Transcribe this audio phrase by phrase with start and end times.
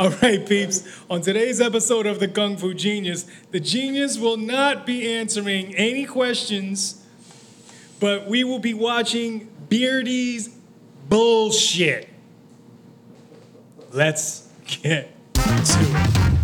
[0.00, 0.82] All right, peeps.
[1.10, 6.06] On today's episode of the Kung Fu Genius, the genius will not be answering any
[6.06, 7.04] questions,
[8.00, 10.48] but we will be watching Beardy's
[11.10, 12.08] bullshit.
[13.92, 16.38] Let's get to it.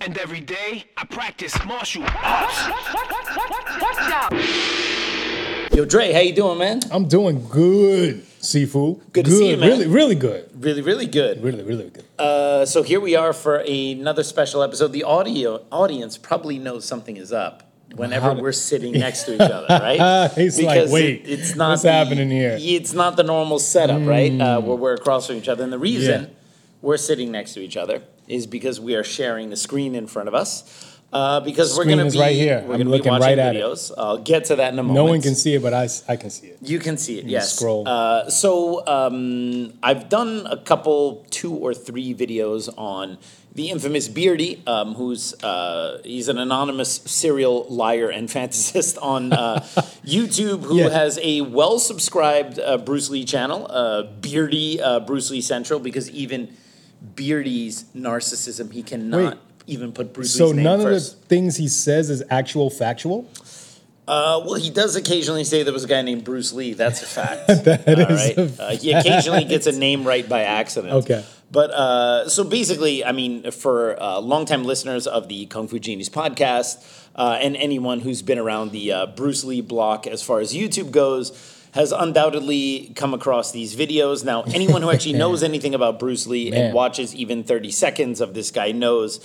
[0.00, 2.68] And every day I practice martial arts.
[5.78, 6.80] Yo, Dre, how you doing, man?
[6.90, 9.00] I'm doing good, Sifu.
[9.12, 9.68] Good to see you, man.
[9.68, 10.50] Really, really good.
[10.60, 11.40] Really, really good.
[11.40, 12.04] Really, really good.
[12.18, 14.88] Uh, so here we are for another special episode.
[14.92, 17.62] The audio audience probably knows something is up
[17.94, 20.28] whenever we're sitting next to each other, right?
[20.34, 24.32] He's like, "Wait, it's not what's the- happening here?" It's not the normal setup, right?
[24.32, 24.40] Hmm.
[24.40, 26.28] Uh, where we're across from each other, and the reason Yeah.
[26.82, 30.26] we're sitting next to each other is because we are sharing the screen in front
[30.26, 30.87] of us.
[31.10, 32.56] Uh, because we're Screen going is to be right here.
[32.56, 33.62] We're I'm going to be looking watching right at it.
[33.62, 33.90] videos.
[33.96, 34.94] I'll get to that in a moment.
[34.94, 36.58] No one can see it, but I, s- I can see it.
[36.60, 37.54] You can see it, yes.
[37.54, 37.88] scroll.
[37.88, 43.16] Uh, so um, I've done a couple, two or three videos on
[43.54, 49.60] the infamous Beardy, um, who's uh, he's an anonymous serial liar and fantasist on uh,
[50.04, 50.90] YouTube, who Yeah.
[50.90, 56.54] has a well-subscribed uh, Bruce Lee channel, uh, Beardy uh, Bruce Lee Central, because even
[57.14, 59.38] Beardy's narcissism, he cannot Wait.
[59.68, 60.38] Even put Bruce Lee.
[60.38, 61.14] So Lee's name none first.
[61.14, 63.30] of the things he says is actual factual.
[64.06, 66.72] Uh, well, he does occasionally say there was a guy named Bruce Lee.
[66.72, 67.46] That's a fact.
[67.64, 68.38] That All is right?
[68.38, 70.94] a Uh, he occasionally gets a name right by accident.
[70.94, 71.22] Okay.
[71.52, 76.08] But uh, so basically, I mean, for uh, longtime listeners of the Kung Fu Genius
[76.08, 76.82] podcast
[77.16, 80.90] uh, and anyone who's been around the uh, Bruce Lee block as far as YouTube
[80.90, 81.32] goes,
[81.72, 84.24] has undoubtedly come across these videos.
[84.24, 86.60] Now, anyone who actually knows anything about Bruce Lee Man.
[86.66, 89.20] and watches even 30 seconds of this guy knows.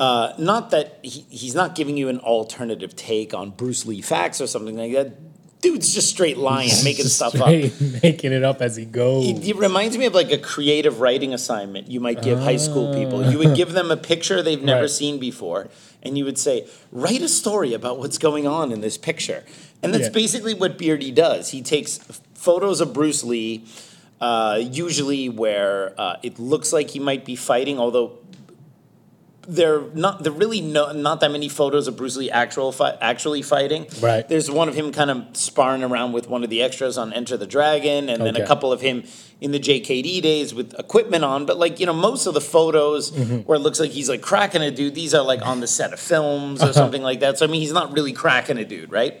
[0.00, 4.40] Uh, not that he, he's not giving you an alternative take on Bruce Lee facts
[4.40, 5.12] or something like that.
[5.60, 7.48] Dude's just straight lying, making stuff up.
[8.02, 9.28] Making it up as he goes.
[9.28, 12.94] It, it reminds me of like a creative writing assignment you might give high school
[12.94, 13.30] people.
[13.30, 14.90] You would give them a picture they've never Right.
[14.90, 15.68] seen before,
[16.02, 19.44] and you would say, write a story about what's going on in this picture.
[19.82, 20.12] And that's Yeah.
[20.12, 21.50] basically what Beardy does.
[21.50, 21.98] He takes
[22.32, 23.62] photos of Bruce Lee,
[24.18, 28.12] uh, usually where uh, it looks like he might be fighting, although
[29.50, 33.42] there not there really no, not that many photos of Bruce Lee actual fi- actually
[33.42, 33.86] fighting.
[34.00, 34.26] Right.
[34.28, 37.36] There's one of him kind of sparring around with one of the extras on Enter
[37.36, 39.04] the Dragon, and then a couple of him
[39.40, 41.46] in the JKD days with equipment on.
[41.46, 43.38] But like you know, most of the photos Mm-hmm.
[43.40, 45.92] where it looks like he's like cracking a dude, these are like on the set
[45.92, 46.70] of films Uh-huh.
[46.70, 47.38] or something like that.
[47.38, 49.20] So I mean, he's not really cracking a dude, right?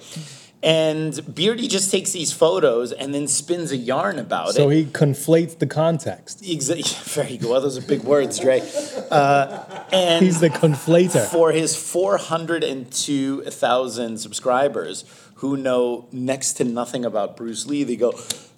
[0.62, 4.54] And Beardy just takes these photos and then spins a yarn about so it.
[4.56, 6.46] So he conflates the context.
[6.46, 6.82] Exactly.
[7.24, 7.48] Very good.
[7.48, 8.60] Well, those are big words, Dre.
[9.10, 11.24] Uh, and He's the conflator.
[11.26, 15.04] for his 402,000 subscribers
[15.40, 18.12] who know next to nothing about Bruce Lee, they go,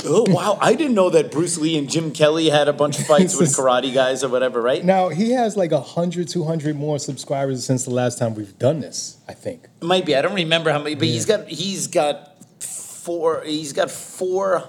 [0.04, 3.06] Oh, wow, I didn't know that Bruce Lee and Jim Kelly had a bunch of
[3.06, 4.84] fights with karate guys or whatever, right?
[4.84, 9.18] Now he has like 100, 200 more subscribers since the last time we've done this.
[9.28, 9.68] I think.
[9.80, 10.16] It might be.
[10.16, 14.64] I don't remember how many, but he's got he's got four he's got four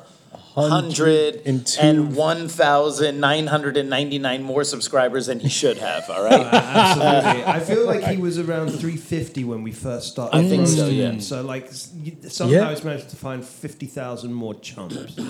[0.56, 2.04] hundred and 102.
[2.16, 6.10] one thousand nine hundred and ninety nine more subscribers than he should have.
[6.10, 6.34] All right.
[6.54, 7.44] Uh, absolutely.
[7.46, 10.38] I feel like he was around 350 when we first started.
[10.38, 11.12] I think so, yeah.
[11.12, 11.22] Mm.
[11.22, 12.70] So like somehow Yeah.
[12.70, 14.98] he's managed to find 50,000 more chumps.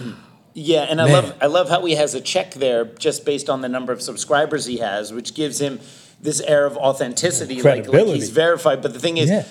[0.56, 1.13] Yeah, and I Man.
[1.13, 4.03] love I love how he has a check there just based on the number of
[4.03, 5.79] subscribers he has, which gives him
[6.22, 8.19] this air of authenticity, like, like Credibility.
[8.19, 8.84] he's verified.
[8.84, 9.45] But the thing is, Yeah.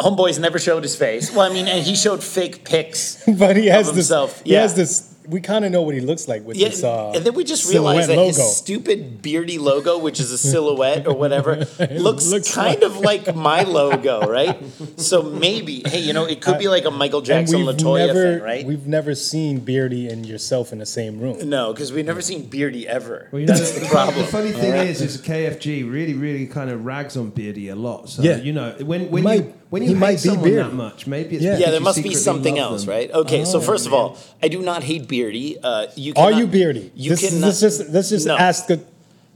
[0.00, 1.32] Homeboy's never showed his face.
[1.34, 3.22] Well, I mean, and he showed fake pics.
[3.38, 4.06] But he has Of this.
[4.08, 5.14] himself, He has this.
[5.28, 6.82] We kind of know what he looks like with Yeah, this.
[6.82, 8.28] Uh, and then we just realized that logo.
[8.28, 11.56] his stupid beardy logo, which is a silhouette or whatever,
[11.90, 14.56] looks, looks kind of like my logo, right?
[14.96, 18.34] So maybe, hey, you know, it could be like a Michael Jackson we've Latoya never,
[18.36, 18.64] thing, right?
[18.64, 21.46] We've never seen Beardy and yourself in the same room.
[21.46, 23.28] No, because we've never seen Beardy ever.
[23.30, 26.70] Well, you know, That's the, the the funny thing is, is KFG really, really kind
[26.70, 28.08] of rags on Beardy a lot.
[28.08, 28.36] So Yeah.
[28.38, 31.06] you know, when when Might- you when he you might hate be someone that much,
[31.06, 31.58] maybe it's Yeah.
[31.58, 32.90] Yeah, there must be something else, them.
[32.94, 33.10] right?
[33.12, 35.58] Okay, so Oh, first of all, I do not hate Beardy.
[35.62, 36.90] Uh, you Are you Beardy?
[36.94, 37.46] You this, cannot.
[37.46, 38.36] Let's just let's just No.
[38.36, 38.80] ask the.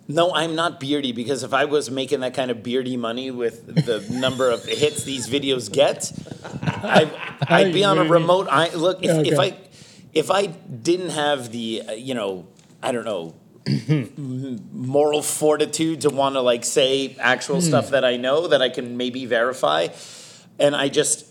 [0.09, 3.87] No, I'm not beardy because if I was making that kind of beardy money with
[3.87, 6.13] the number of hits these videos get,
[6.63, 7.09] I,
[7.49, 8.49] I'd be on a remote.
[8.51, 9.57] I look if, if I
[10.13, 12.47] if I didn't have the uh, you know
[12.83, 13.35] I don't know
[14.73, 17.69] moral fortitude to want to like say actual Hmm.
[17.69, 19.87] stuff that I know that I can maybe verify,
[20.59, 21.27] and I just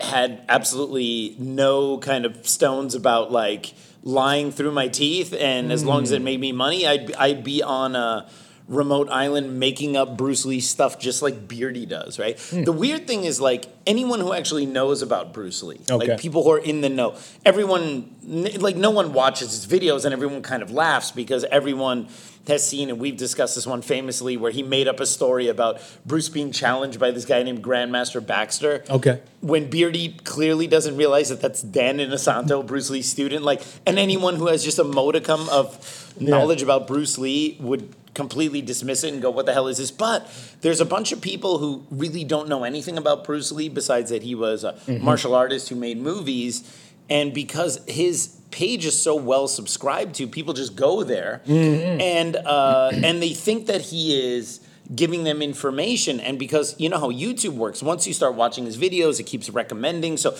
[0.00, 3.72] had absolutely no kind of stones about like
[4.02, 7.62] lying through my teeth and as long as it made me money i'd, I'd be
[7.62, 8.28] on a
[8.68, 12.64] remote island making up bruce lee stuff just like beardy does right Hmm.
[12.64, 16.08] the weird thing is like anyone who actually knows about bruce lee Okay.
[16.12, 18.14] like people who are in the know everyone
[18.58, 22.06] like no one watches his videos and everyone kind of laughs because everyone
[22.46, 25.80] has seen, and we've discussed this one famously, where he made up a story about
[26.04, 28.84] Bruce being challenged by this guy named Grandmaster Baxter.
[28.88, 29.20] Okay.
[29.40, 34.36] When Beardy clearly doesn't realize that that's Dan Inosanto, Bruce Lee's student, like, and anyone
[34.36, 39.20] who has just a modicum of knowledge about Bruce Lee would completely dismiss it and
[39.20, 40.26] go, "What the hell is this?" But
[40.62, 44.22] there's a bunch of people who really don't know anything about Bruce Lee besides that
[44.22, 45.04] he was a Mm-hmm.
[45.04, 46.62] martial artist who made movies,
[47.08, 51.42] and because his page is so well subscribed to, people just go there.
[51.46, 52.00] Mm-hmm.
[52.00, 54.60] and uh, and they think that he is
[54.94, 56.20] giving them information.
[56.20, 59.50] And because you know how youtube works once you start watching his videos it keeps
[59.50, 60.16] recommending.
[60.16, 60.36] So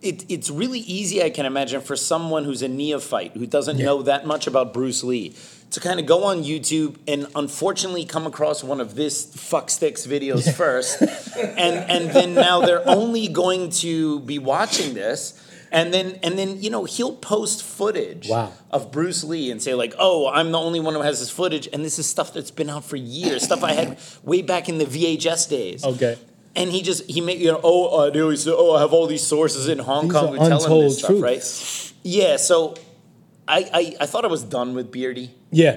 [0.00, 4.02] it, it's really easy i can imagine for someone who's a neophyte who doesn't know
[4.02, 5.34] that much about bruce lee
[5.72, 10.06] to kind of go on youtube and unfortunately come across one of this fuck sticks
[10.06, 11.02] videos first.
[11.02, 15.34] And and then now they're only going to be watching this
[15.70, 18.52] and then and then you know he'll post footage Wow.
[18.70, 21.68] of Bruce Lee and say like, "Oh, I'm the only one who has this footage,"
[21.72, 24.78] and this is stuff that's been out for years, stuff I had way back in
[24.78, 25.84] the VHS days.
[25.84, 26.16] Okay.
[26.56, 28.92] And he just he made you know, oh, uh, they always say, oh, I have
[28.92, 31.92] all these sources in Hong These Kong are who tell him this stuff, right?
[32.02, 32.36] Yeah.
[32.36, 32.74] So,
[33.46, 35.30] I, I I thought I was done with Beardy.
[35.50, 35.76] Yeah.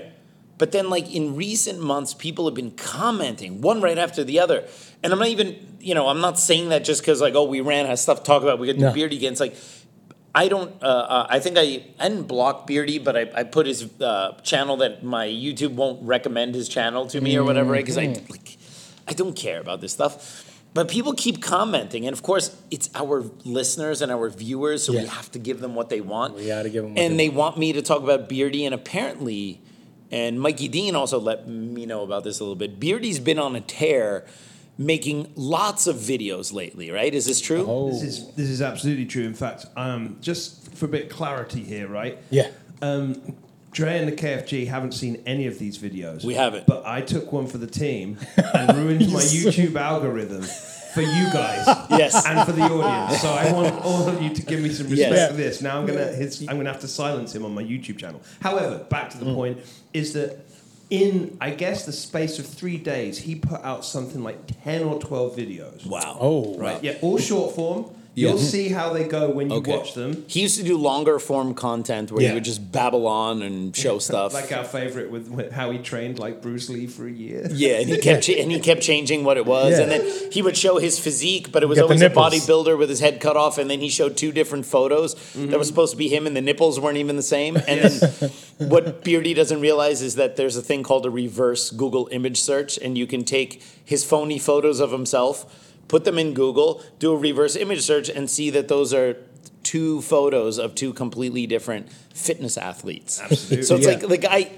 [0.58, 4.64] But then, like in recent months, people have been commenting one right after the other,
[5.02, 7.62] and I'm not even, you know, I'm not saying that just because like, oh, we
[7.62, 9.32] ran out of stuff to talk about, we got to do Beardy again.
[9.32, 9.56] It's like,
[10.34, 13.66] I don't, uh, uh, I think I, I didn't block Beardy, but I, I put
[13.68, 17.98] his uh, channel that my YouTube won't recommend his channel to me or whatever, because
[17.98, 18.58] I like,
[19.08, 20.48] I don't care about this stuff.
[20.74, 25.00] But people keep commenting, and of course, it's our listeners and our viewers, so we
[25.00, 25.08] Yeah.
[25.08, 26.36] have to give them what they want.
[26.36, 28.74] We gotta give them what And they they want me to talk about Beardy, and
[28.74, 29.60] apparently,
[30.12, 32.80] and Mikey Dean also let me know about this a little bit.
[32.80, 34.24] Beardy's been on a tear,
[34.86, 36.92] making lots of videos lately.
[36.92, 37.14] Right?
[37.14, 37.66] Is this true?
[37.68, 37.90] Oh.
[37.92, 39.24] This is this is absolutely true.
[39.26, 42.18] In fact, um, just for a bit of clarity here, right?
[42.30, 42.50] Yeah.
[42.82, 43.36] Um,
[43.72, 46.26] Dre and the KFG haven't seen any of these videos.
[46.26, 46.68] We haven't.
[46.68, 48.18] But I took one for the team
[48.54, 50.42] and ruined my YouTube algorithm
[50.94, 51.66] for you guys.
[51.92, 52.26] Yes.
[52.26, 53.22] And for the audience.
[53.22, 55.32] So I want all of you to give me some respect Yes.
[55.32, 55.62] for this.
[55.62, 58.22] Now I'm gonna his, I'm gonna have to silence him on my YouTube channel.
[58.42, 59.36] However, back to the Mm.
[59.36, 59.58] point
[59.94, 60.40] is that
[60.92, 65.00] in I guess the space of three days, he put out something like ten or
[65.00, 65.88] twelve videos.
[65.88, 66.18] Wow.
[66.20, 66.58] Oh.
[66.58, 66.84] Right.
[66.84, 67.96] Yeah, all short form.
[68.14, 69.72] You'll see how they go when you Okay.
[69.78, 70.26] watch them.
[70.28, 72.30] He used to do longer form content where Yeah.
[72.30, 74.34] he would just babble on and show stuff.
[74.34, 77.48] Like our favorite with, with how he trained like Bruce Lee for a year.
[77.54, 79.84] yeah, and he kept cha- and he kept changing what it was, Yeah.
[79.84, 82.90] and then he would show his physique, but it was Got always a bodybuilder with
[82.90, 85.64] his head cut off, and then he showed two different photos that were mm-hmm.
[85.64, 87.56] supposed to be him, and the nipples weren't even the same.
[87.56, 88.32] And then
[88.70, 92.78] what Beardy doesn't realize is that there's a thing called a reverse Google image search,
[92.78, 95.46] and you can take his phony photos of himself,
[95.92, 99.18] put them in Google, do a reverse image search, and see that those are
[99.62, 103.22] two photos of two completely different fitness athletes.
[103.22, 103.62] Absolutely.
[103.64, 103.92] So it's Yeah.
[103.94, 104.52] like the guy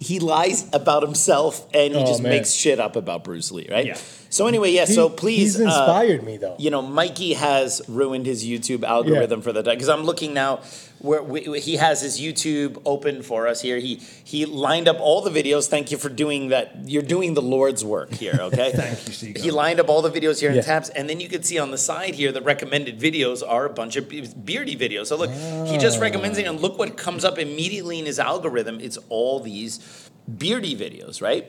[0.00, 2.30] he lies about himself and he Oh, just man.
[2.32, 3.86] makes shit up about Bruce Lee, right?
[3.86, 3.98] Yeah.
[4.30, 4.86] So anyway, yeah.
[4.86, 6.56] so please, He's uh, inspired me though.
[6.58, 10.60] you know, Mikey has ruined his YouTube algorithm for the time because I'm looking now
[11.02, 13.78] where we, he has his YouTube open for us here.
[13.78, 15.68] He he lined up all the videos.
[15.68, 16.88] Thank you for doing that.
[16.88, 18.72] You're doing the Lord's work here, okay?
[18.72, 19.42] Thank you, Seagull.
[19.42, 20.62] He lined up all the videos here in Yeah.
[20.62, 23.70] tabs, and then you can see on the side here the recommended videos are a
[23.70, 25.06] bunch of Beardy videos.
[25.06, 25.30] So look,
[25.68, 28.80] he just recommends it, and look what comes up immediately in his algorithm.
[28.80, 31.46] It's all these Beardy videos, right?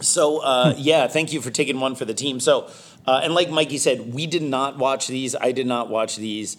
[0.00, 2.40] So uh, yeah, thank you for taking one for the team.
[2.40, 2.68] So
[3.06, 5.36] uh, and like Mikey said, we did not watch these.
[5.36, 6.56] I did not watch these.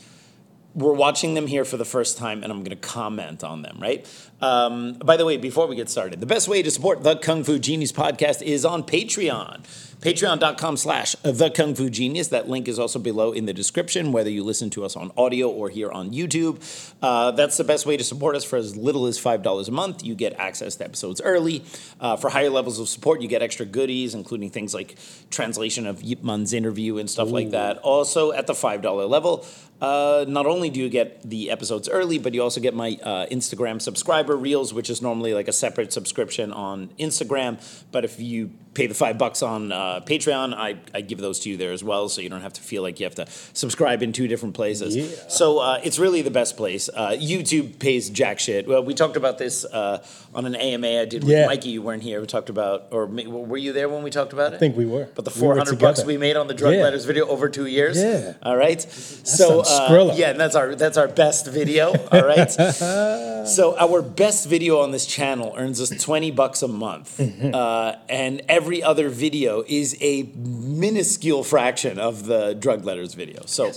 [0.76, 3.78] We're watching them here for the first time, and I'm going to comment on them.
[3.82, 4.06] Right.
[4.42, 7.44] Um, by the way, before we get started, the best way to support the Kung
[7.44, 9.64] Fu Genius podcast is on Patreon.
[10.06, 12.28] Patreon.com slash The Kung Fu Genius.
[12.28, 15.50] That link is also below in the description, whether you listen to us on audio
[15.50, 16.62] or here on YouTube.
[17.02, 20.06] Uh, that's the best way to support us for as little as $5 a month.
[20.06, 21.64] You get access to episodes early.
[22.00, 24.96] Uh, for higher levels of support, you get extra goodies, including things like
[25.32, 27.80] translation of Yip Man's interview and stuff like that.
[27.80, 29.44] Also, at the $5 level,
[29.82, 33.26] uh, not only do you get the episodes early, but you also get my uh,
[33.32, 37.60] Instagram subscriber reels, which is normally like a separate subscription on Instagram.
[37.92, 41.50] But if you pay the five bucks on uh, Patreon, I, I give those to
[41.50, 44.04] you there as well, so you don't have to feel like you have to subscribe
[44.04, 44.96] in two different places.
[44.96, 45.08] Yeah.
[45.30, 46.90] So uh, it's really the best place.
[46.94, 48.68] Uh, YouTube pays jack shit.
[48.68, 51.48] Well, we talked about this uh, on an AMA I did with Yeah.
[51.48, 51.70] Mikey.
[51.70, 52.20] You weren't here.
[52.22, 54.58] We talked about, or were you there when we talked about it?
[54.58, 55.08] I think we were.
[55.16, 56.84] But the We 400 bucks we made on the drug Yeah.
[56.84, 57.98] letters video over two years.
[57.98, 58.34] Yeah.
[58.44, 58.82] All right.
[58.82, 61.94] so uh, yeah, and that's our that's our best video.
[62.12, 62.52] All right.
[63.48, 67.54] so our best video on this channel earns us 20 bucks a month, Mm-hmm.
[67.54, 73.44] uh, and every other video is a minuscule fraction of the drug letters video.
[73.46, 73.72] So.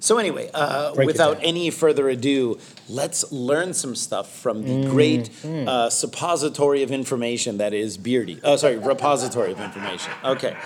[0.00, 2.58] So anyway, uh, without any further ado,
[2.88, 5.30] let's learn some stuff from Mm, the great
[5.68, 8.40] uh, suppository of information that is Beardy.
[8.42, 10.12] Oh, sorry, repository of information.
[10.24, 10.56] Okay.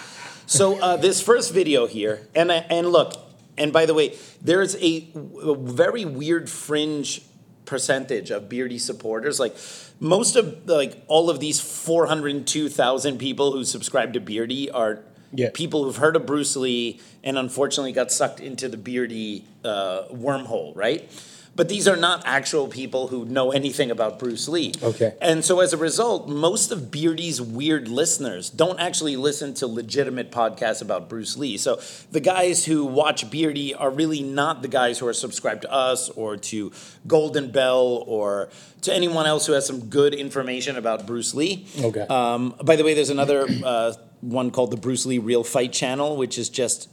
[0.46, 3.12] So uh, this first video here, and and look,
[3.58, 7.20] and by the way, there's a very weird fringe
[7.66, 9.38] percentage of Beardy supporters.
[9.38, 9.54] Like
[10.00, 15.00] most of like all of these 402,000 people who subscribe to Beardy are
[15.33, 15.50] Yeah.
[15.53, 20.75] people who've heard of Bruce Lee and unfortunately got sucked into the Beardy uh, wormhole,
[20.76, 21.09] right?
[21.57, 24.73] But these are not actual people who know anything about Bruce Lee.
[24.83, 25.15] Okay.
[25.23, 30.31] And so as a result, most of Beardy's weird listeners don't actually listen to legitimate
[30.31, 31.57] podcasts about Bruce Lee.
[31.57, 31.81] So
[32.13, 36.11] the guys who watch Beardy are really not the guys who are subscribed to us
[36.11, 36.73] or to
[37.07, 38.51] Golden Bell or
[38.83, 41.67] to anyone else who has some good information about Bruce Lee.
[41.81, 42.03] Okay.
[42.03, 46.17] Um, by the way, there's another uh, one called the Bruce Lee Real Fight Channel,
[46.17, 46.91] which is just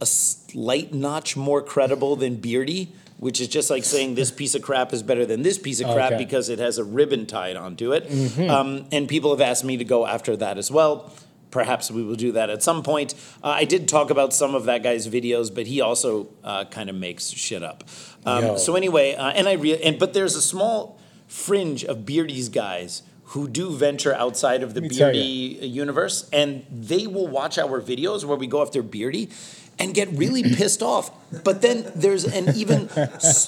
[0.00, 2.92] a slight notch more credible than Beardy,
[3.24, 5.86] which is just like saying this piece of crap is better than this piece of
[5.94, 6.22] crap Okay.
[6.24, 8.04] because it has a ribbon tied onto it.
[8.50, 11.10] Um, and people have asked me to go after that as well.
[11.50, 13.14] Perhaps we will do that at some point.
[13.42, 16.90] Uh, I did talk about some of that guy's videos, but he also uh, kind
[16.90, 17.84] of makes shit up.
[18.26, 22.50] Um, so anyway, uh, and I re- and but there's a small fringe of Beardy's
[22.50, 28.22] guys who do venture outside of the Beardy universe, and they will watch our videos
[28.26, 29.30] where we go after Beardy
[29.78, 31.10] and get really pissed off.
[31.42, 32.88] But then there's an even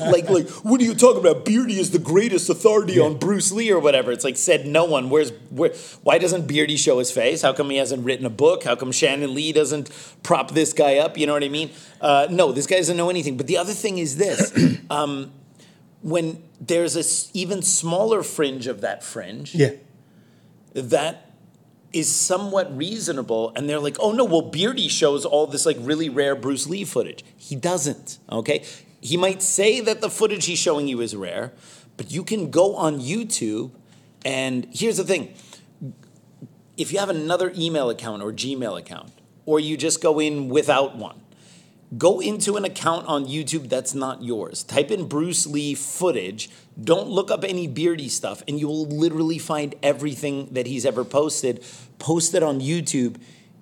[0.01, 1.45] like like what are you talking about?
[1.45, 4.11] Beardy is the greatest authority on Bruce Lee or whatever.
[4.11, 5.09] It's like said no one.
[5.09, 5.71] Where's where?
[6.03, 7.43] Why doesn't Beardy show his face?
[7.43, 8.65] How come he hasn't written a book?
[8.65, 9.91] How come Shannon Lee doesn't
[10.25, 11.17] prop this guy up?
[11.17, 11.71] You know what I mean?
[12.01, 13.37] Uh, no, this guy doesn't know anything.
[13.37, 14.53] But the other thing is this.
[14.91, 15.31] um,
[16.03, 19.71] when there's a s- even smaller fringe of that fringe Yeah.
[20.75, 21.26] that
[21.97, 26.09] is somewhat reasonable and they're like oh no well beardy shows all this like really
[26.09, 27.25] rare bruce lee footage.
[27.37, 28.65] He doesn't okay?
[29.01, 31.53] He might say that the footage he's showing you is rare
[31.97, 33.71] but you can go on youtube
[34.25, 35.35] and here's the thing.
[36.77, 39.13] If you have another email account or gmail account
[39.47, 41.21] or you just go in without one
[41.97, 44.63] go into an account on YouTube that's not yours.
[44.65, 46.51] Type in Bruce Lee footage.
[46.83, 51.05] Don't look up any Beardy stuff, and you will literally find everything that he's ever
[51.05, 51.65] posted
[51.99, 53.17] posted on YouTube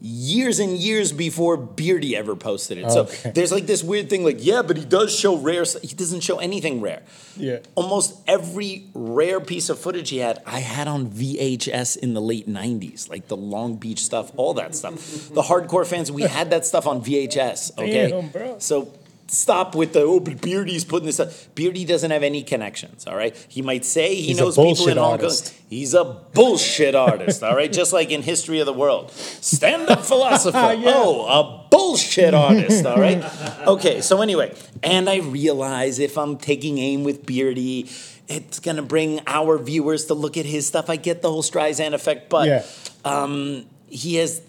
[0.06, 2.90] years and years before Beardy ever posted it.
[2.90, 5.80] So there's like this weird thing like, yeah, but he does show rare stuff.
[5.80, 7.02] He doesn't show anything rare.
[7.36, 7.60] Yeah.
[7.74, 12.46] Almost every rare piece of footage he had, I had on VHS in the late
[12.46, 14.94] 90s, like the Long Beach stuff, all that stuff.
[15.30, 18.10] The hardcore fans, we had that stuff on VHS, okay?
[18.10, 18.58] Damn, bro.
[18.58, 18.92] So
[19.26, 21.30] stop with the, oh, but Beardy's putting this up.
[21.54, 23.34] Beardy doesn't have any connections, all right?
[23.48, 25.30] He might say he He's knows people in Hong Kong.
[25.68, 27.72] He's a bullshit artist, all right?
[27.72, 29.10] Just like in History of the World.
[29.12, 30.56] Stand up philosopher.
[30.56, 33.24] Oh, a bullshit artist, all right?
[33.66, 37.88] Okay, so anyway, and I realize if I'm taking aim with Beardy,
[38.28, 40.88] it's gonna bring our viewers to look at his stuff.
[40.88, 42.62] I get the whole Streisand effect, but Yeah.
[43.04, 44.42] um, he has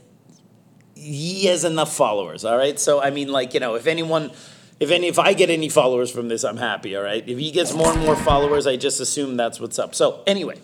[0.96, 2.46] he has enough followers.
[2.46, 4.32] All right, so I mean, like you know, if anyone.
[4.79, 6.96] If any, if I get any followers from this, I'm happy.
[6.96, 7.24] All right.
[7.27, 9.96] If he gets more and more followers, I just assume that's what's up.
[9.96, 10.60] So anyway,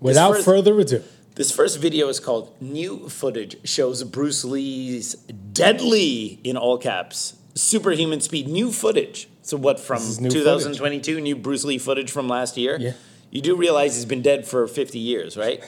[0.00, 1.02] Without first- further ado,
[1.36, 5.14] this first video is called New Footage Shows Bruce Lee's
[5.52, 8.48] Deadly, in all caps, superhuman speed.
[8.48, 9.28] New footage.
[9.42, 11.20] So, what from new 2022?
[11.20, 12.76] New Bruce Lee footage from last year?
[12.80, 12.92] Yeah.
[13.30, 15.60] You do realize he's been dead for 50 years, right?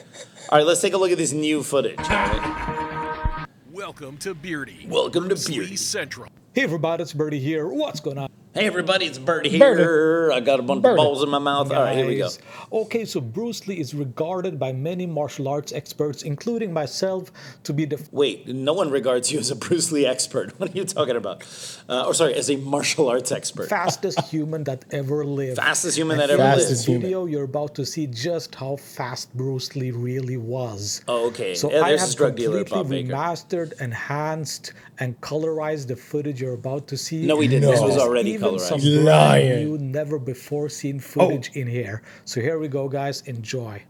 [0.51, 1.99] All right, let's take a look at this new footage.
[2.01, 3.47] all right?
[3.71, 4.87] Welcome to Beardy.
[4.89, 5.77] Welcome to Bruce Lee Beardy.
[5.77, 6.29] Central.
[6.55, 7.69] Hey everybody, it's Birdie here.
[7.69, 8.31] What's going on?
[8.55, 9.77] Hey, everybody, it's Birdie here.
[9.77, 10.35] Birdie.
[10.35, 10.93] I got a bunch Birdie.
[10.93, 11.71] of balls in my mouth.
[11.71, 12.29] All right, here we go.
[12.73, 17.31] Okay, so Bruce Lee is regarded by many martial arts experts, including myself,
[17.65, 20.55] to be the Wait, no one regards you as a Bruce Lee expert.
[20.59, 21.45] What are you talking about?
[21.89, 23.69] Uh, or sorry, as a martial arts expert.
[23.69, 25.59] fastest human that ever lived.
[25.59, 26.85] Fastest human that ever lived.
[26.85, 27.03] human.
[27.03, 31.03] video, you're about to see just how fast Bruce Lee really was.
[31.07, 31.55] Oh, okay.
[31.55, 36.55] So Yeah, I have his drug dealer, completely remastered, enhanced, and colorized the footage you're
[36.55, 37.25] about to see.
[37.27, 37.71] No, we didn't.
[37.71, 39.49] This was already Even some Lying.
[39.49, 42.03] brand new, never before seen footage in here.
[42.25, 43.23] So here we go, guys.
[43.23, 43.83] Enjoy.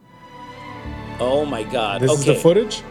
[1.21, 2.01] Oh my God.
[2.01, 2.21] this okay.
[2.21, 2.83] is the footage.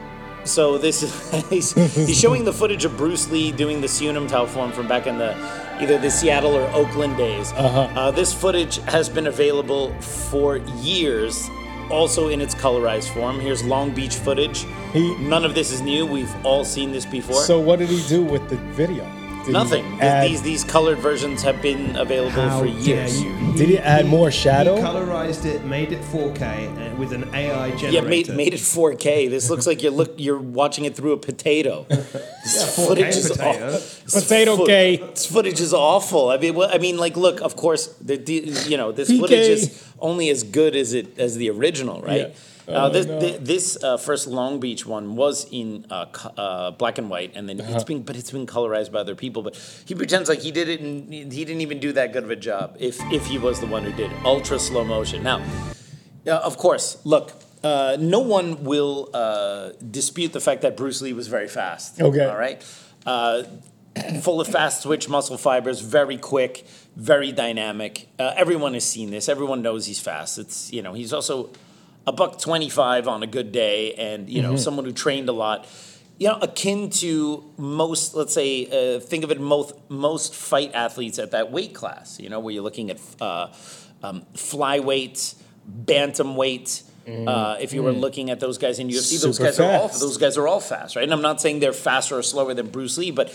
[0.43, 4.27] So this is he's, he's showing the footage of Bruce Lee doing the Siu Nim
[4.27, 5.35] Tao form from back in the
[5.81, 7.51] either the Seattle or Oakland days.
[7.53, 7.99] Uh-huh.
[7.99, 11.49] Uh, this footage has been available for years,
[11.91, 13.39] also in its colorized form.
[13.39, 14.65] Here's Long Beach footage.
[14.93, 16.05] He- None of this is new.
[16.05, 17.41] We've all seen this before.
[17.43, 19.05] So what did he do with the video?
[19.47, 19.85] Did Nothing.
[20.01, 23.23] Add, These these colored versions have been available How for dare years.
[23.23, 23.31] you?
[23.55, 24.75] Did he add more shadow?
[24.75, 27.89] He colorized it, made it 4K and uh, with an AI generator.
[27.91, 29.29] Yeah, made, made it 4K.
[29.29, 31.85] This looks like you're look you're watching it through a potato.
[32.47, 33.65] This 4K footage is potato.
[33.67, 34.97] aw- this Potato foot- K.
[34.97, 36.29] This footage is awful.
[36.29, 37.41] I mean, well, I mean, like, look.
[37.41, 38.33] Of course, the, the
[38.71, 39.19] you know this PK.
[39.19, 42.27] footage is only as good as it as the original, right?
[42.29, 42.33] Yeah.
[42.67, 43.19] Uh, Oh, this no.
[43.19, 46.05] thi- this uh, first Long Beach one was in uh,
[46.37, 47.75] uh, black and white, and then Uh-huh.
[47.75, 49.41] it's been but it's been colorized by other people.
[49.41, 49.55] But
[49.85, 52.35] he pretends like he did it, and he didn't even do that good of a
[52.35, 52.75] job.
[52.79, 55.23] If if he was the one who did ultra slow motion.
[55.23, 55.41] Now,
[56.27, 57.31] uh, of course, look,
[57.63, 62.01] uh, no one will uh, dispute the fact that Bruce Lee was very fast.
[62.01, 62.25] Okay.
[62.25, 62.61] All right.
[63.05, 63.43] Uh,
[64.21, 66.65] full of fast twitch muscle fibers, very quick,
[66.97, 68.09] very dynamic.
[68.19, 69.29] Uh, everyone has seen this.
[69.29, 70.37] Everyone knows he's fast.
[70.37, 71.49] It's you know he's also
[72.07, 75.33] a buck twenty five on a good day, and you know someone who trained a
[75.33, 75.67] lot.
[76.19, 81.19] You know, akin to most, let's say, uh, think of it most most fight athletes
[81.19, 82.19] at that weight class.
[82.19, 83.49] You know, where you're looking at uh,
[84.01, 85.35] um, flyweight,
[85.85, 86.83] bantamweight.
[87.07, 89.87] Uh, if you were looking at those guys in UFC, those Super guys are all
[89.87, 91.03] those guys are all fast, right?
[91.03, 93.27] And I'm not saying they're faster or slower than Bruce Lee, but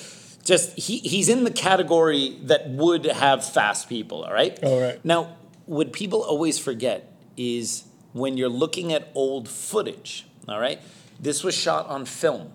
[0.45, 4.63] just he, he's in the category that would have fast people, all right?
[4.63, 5.03] All right.
[5.05, 10.81] Now, what people always forget is when you're looking at old footage, all right?
[11.21, 12.53] This was shot on film.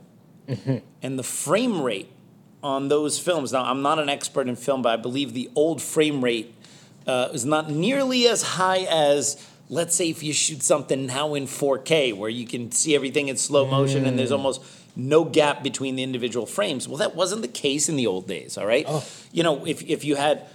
[1.01, 2.09] And the frame rate
[2.63, 5.81] on those films, now I'm not an expert in film, but I believe the old
[5.81, 6.53] frame rate
[7.05, 11.45] uh, is not nearly as high as, let's say, if you shoot something now in
[11.47, 14.63] 4K, where you can see everything in slow motion and there's almost
[14.95, 16.87] no gap between the individual frames.
[16.87, 18.85] Well, that wasn't the case in the old days, all right?
[19.31, 20.45] You know, if, if you had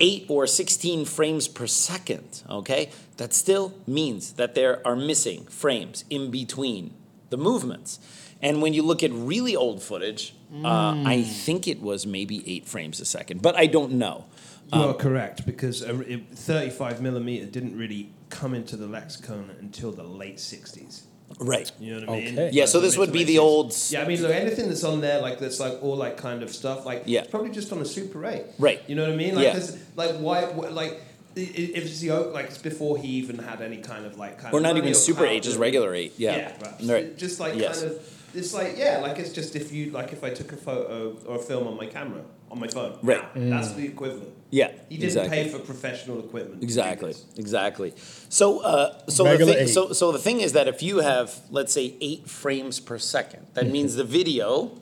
[0.00, 2.90] eight or 16 frames per second, okay,
[3.22, 6.92] that still means that there are missing frames in between
[7.30, 8.00] the movements.
[8.42, 12.66] And when you look at really old footage, uh, I think it was maybe eight
[12.66, 14.24] frames a second, but I don't know.
[14.72, 19.50] You Um, are correct because a, it- 35 millimeter didn't really come into the lexicon
[19.60, 21.02] until the late 60s.
[21.38, 21.70] Right.
[21.78, 22.34] You know what I mean?
[22.38, 22.50] Okay.
[22.52, 23.40] Yeah, so this would be the 60s.
[23.48, 26.42] old- Yeah, I mean, look, anything that's on there, like that's like all like kind
[26.42, 27.20] of stuff, like Yeah.
[27.20, 28.42] it's probably just on a Super 8.
[28.58, 28.80] Right.
[28.88, 29.34] You know what I mean?
[29.36, 29.60] Like, Yeah.
[30.02, 31.00] like why, wh- like
[31.36, 34.38] i- i- if it's the like it's before he even had any kind of like
[34.38, 36.14] kind Or of not even or super clout eight, just regular eight.
[36.16, 36.36] Yeah.
[36.36, 36.74] Yeah, right.
[36.94, 37.16] Right.
[37.18, 37.80] Just like Yes.
[37.80, 40.56] kind of, it's like yeah, like it's just if you like if I took a
[40.56, 42.98] photo or a film on my camera on my phone.
[43.02, 43.34] Right.
[43.36, 44.28] Now, That's the equivalent.
[44.50, 44.72] Yeah.
[44.90, 45.36] He didn't exactly.
[45.44, 46.62] pay for professional equipment.
[46.62, 47.94] Exactly, exactly.
[48.28, 49.66] So, uh, so the thing, eight.
[49.68, 53.46] so, so the thing is that if you have, let's say, eight frames per second,
[53.54, 53.72] that Mm-hmm.
[53.72, 54.72] means the video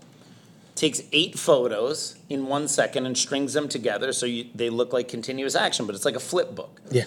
[0.80, 5.08] takes eight photos in one second and strings them together so you, they look like
[5.08, 6.80] continuous action, but it's like a flip book.
[6.90, 7.04] Yeah.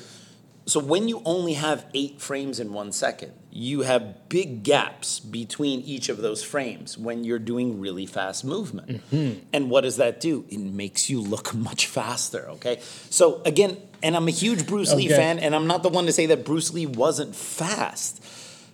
[0.68, 5.82] So when you only have eight frames in one second, you have big gaps between
[5.82, 9.02] each of those frames when you're doing really fast movement.
[9.12, 9.40] Mm-hmm.
[9.52, 10.46] And what does that do?
[10.50, 12.80] It makes you look much faster, okay?
[13.10, 16.14] So again, and I'm a huge Bruce Lee fan, and I'm not the one to
[16.14, 18.24] say that Bruce Lee wasn't fast.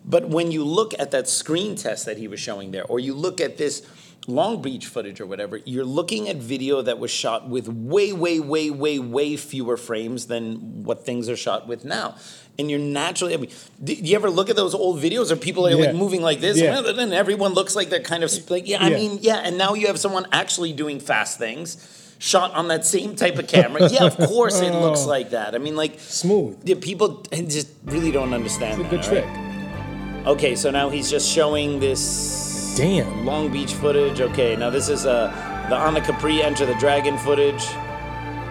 [0.03, 3.13] But when you look at that screen test that he was showing there, or you
[3.13, 3.85] look at this
[4.29, 8.39] Long Beach footage or whatever, you're looking at video that was shot with way, way,
[8.39, 12.15] way, way, way fewer frames than what things are shot with now.
[12.57, 13.49] And you're naturally, I mean,
[13.83, 15.85] do you ever look at those old videos where people are Yeah.
[15.87, 16.79] like moving like this, Yeah.
[16.85, 18.97] and everyone looks like they're kind of like, yeah, I Yeah.
[18.97, 21.77] mean, yeah, and now you have someone actually doing fast things.
[22.21, 23.87] Shot on that same type of camera.
[23.89, 25.07] Yeah, of course it looks Oh.
[25.07, 25.55] like that.
[25.55, 26.57] I mean, like, Smooth.
[26.65, 29.05] yeah, people just really don't understand It's a that.
[29.05, 30.27] good all trick.
[30.27, 33.25] Okay, so now he's just showing this Damn.
[33.25, 34.21] Long Beach footage.
[34.21, 35.27] Okay, now this is uh,
[35.69, 37.63] the Ahna Capri Enter the Dragon footage.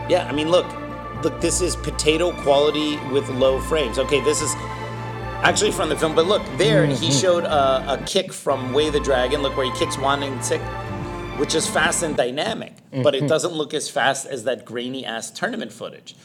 [0.09, 0.67] Yeah, I mean, look,
[1.23, 3.99] look, this is potato quality with low frames.
[3.99, 4.55] Okay, this is
[5.43, 7.19] actually from the film, but look, there he mm-hmm.
[7.19, 9.43] showed a, a kick from Way the Dragon.
[9.43, 10.43] Look where he kicks Wan and
[11.39, 13.27] which is fast and dynamic, but it mm-hmm.
[13.29, 16.17] doesn't look as fast as that grainy ass tournament footage.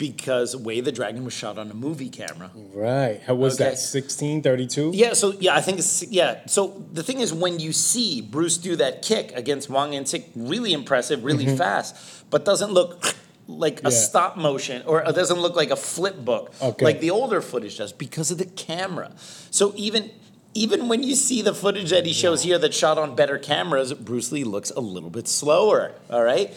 [0.00, 2.50] Because Way the Dragon was shot on a movie camera.
[2.72, 3.20] Right.
[3.26, 3.64] How was Okay.
[3.64, 3.76] that?
[3.78, 4.92] 1632?
[4.94, 6.38] Yeah, so yeah, I think it's yeah.
[6.46, 10.30] So the thing is, when you see Bruce do that kick against Whang In Sik,
[10.34, 11.94] really impressive, really fast,
[12.30, 13.14] but doesn't look
[13.46, 13.86] like a Mm-hmm.
[13.88, 14.08] Yeah.
[14.10, 16.84] stop motion or it doesn't look like a flip book Okay.
[16.84, 19.12] like the older footage does because of the camera.
[19.50, 20.10] So even
[20.54, 23.92] even when you see the footage that he shows here that's shot on better cameras,
[23.92, 25.92] Bruce Lee looks a little bit slower.
[26.08, 26.48] All right.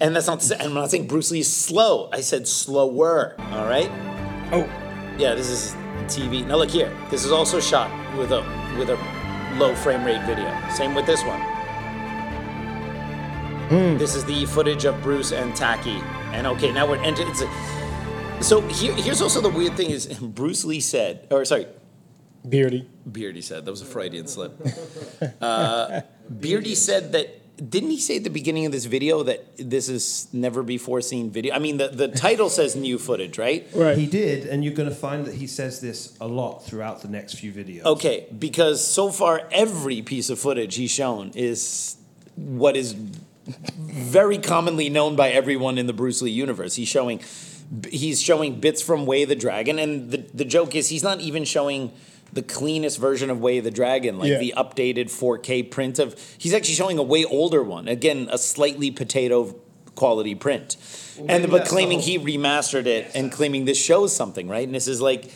[0.00, 0.40] And that's not.
[0.40, 2.08] to say- I'm not saying Bruce Lee is slow.
[2.12, 3.34] I said slower.
[3.38, 3.90] All right.
[4.52, 4.68] Oh,
[5.18, 5.74] Yeah, this is
[6.06, 6.46] TV.
[6.46, 6.90] Now look here.
[7.10, 8.40] This is also shot with a
[8.78, 8.96] with a
[9.58, 10.48] low frame rate video.
[10.70, 11.40] Same with this one.
[13.98, 16.00] This is the footage of Bruce and Taki.
[16.32, 20.06] And okay, now we're and it's a, so here, here's also the weird thing is
[20.20, 21.66] Bruce Lee said, or sorry,
[22.48, 22.88] Beardy.
[23.10, 24.52] Beardy said that was a Freudian slip.
[25.40, 29.88] Uh, Beardy said that didn't he say at the beginning of this video that this
[29.88, 31.54] is never before seen video?
[31.54, 33.66] I mean, the, the title says new footage, right?
[33.74, 33.96] Right.
[33.96, 37.08] He did, and you're going to find that he says this a lot throughout the
[37.08, 37.84] next few videos.
[37.84, 41.96] Okay, because so far every piece of footage he's shown is
[42.36, 42.94] what is
[43.78, 46.76] very commonly known by everyone in the Bruce Lee universe.
[46.76, 47.20] He's showing
[47.88, 51.44] he's showing bits from Way the Dragon, and the the joke is he's not even
[51.44, 51.92] showing
[52.32, 54.38] the cleanest version of Way of the Dragon, like Yeah.
[54.38, 56.14] the updated 4K print of.
[56.38, 57.88] He's actually showing a way older one.
[57.88, 59.54] Again, a slightly potato
[59.96, 60.76] quality print,
[61.28, 64.66] and but claiming the he remastered it and claiming this shows something, right?
[64.66, 65.30] And this is like.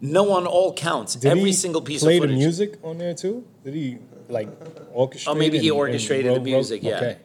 [0.00, 1.14] No on all counts.
[1.14, 2.34] Did Every he single piece play of footage.
[2.36, 3.42] the music on there too?
[3.64, 3.96] Did he
[4.28, 4.48] like
[4.92, 5.24] orchestrate?
[5.28, 6.96] Oh, maybe he and- and orchestrated the wrote- wrote- music, yeah.
[6.96, 7.16] Okay.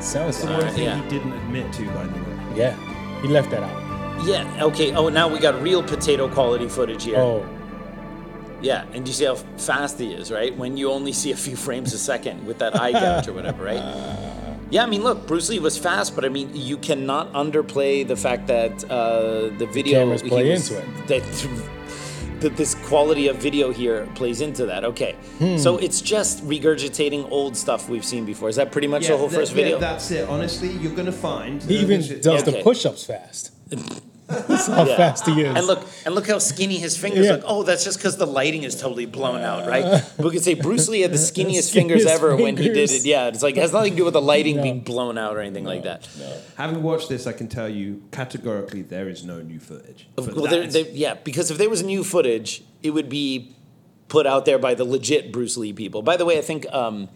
[0.00, 1.02] Sounds The like one thing yeah.
[1.02, 2.36] he didn't admit to, by the way.
[2.56, 3.20] yeah.
[3.22, 4.26] He left that out.
[4.26, 4.64] Yeah.
[4.66, 4.92] Okay.
[4.94, 7.18] Oh, now we got real potato quality footage here.
[7.18, 7.44] Oh,
[8.62, 10.56] Yeah, and you see how fast he is, right?
[10.56, 13.64] When you only see a few frames a second with that eye gouge or whatever,
[13.64, 13.82] right?
[14.70, 18.16] Yeah, I mean, look, Bruce Lee was fast, but I mean, you cannot underplay the
[18.16, 21.06] fact that uh, the video cameras he play was- into it.
[21.08, 21.22] That,
[22.40, 24.84] that this quality of video here plays into that.
[24.84, 25.58] Okay, Hmm.
[25.58, 28.48] so it's just regurgitating old stuff we've seen before.
[28.48, 29.78] Is that pretty much the whole that- first yeah, video?
[29.78, 30.28] that's it.
[30.28, 31.62] Honestly, you're going to find.
[31.62, 32.52] he even this is- does Okay.
[32.58, 33.50] the push-ups fast.
[34.48, 34.96] That's how Yeah.
[34.96, 35.56] fast he is.
[35.56, 37.32] And look, and look how skinny his fingers Yeah.
[37.32, 37.42] look.
[37.46, 40.02] Oh, that's just because the lighting is totally blown out, right?
[40.18, 43.04] we could say Bruce Lee had the skinniest, fingers Skinniest ever when he did it.
[43.04, 44.62] Yeah, it's like it has nothing to do with the lighting No.
[44.62, 46.08] being blown out or anything like that.
[46.56, 50.08] Having watched this, I can tell you categorically there is no new footage.
[50.16, 53.08] But Well, there, that there, is- yeah, because if there was new footage, it would
[53.08, 53.54] be
[54.08, 56.02] put out there by the legit Bruce Lee people.
[56.02, 57.08] By the way, I think um,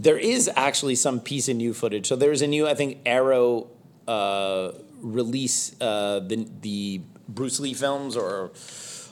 [0.00, 2.06] there is actually some piece of new footage.
[2.08, 3.68] So there's a new, I think, Arrow
[4.08, 4.72] uh,
[5.04, 8.50] release uh, the the Bruce Lee films, or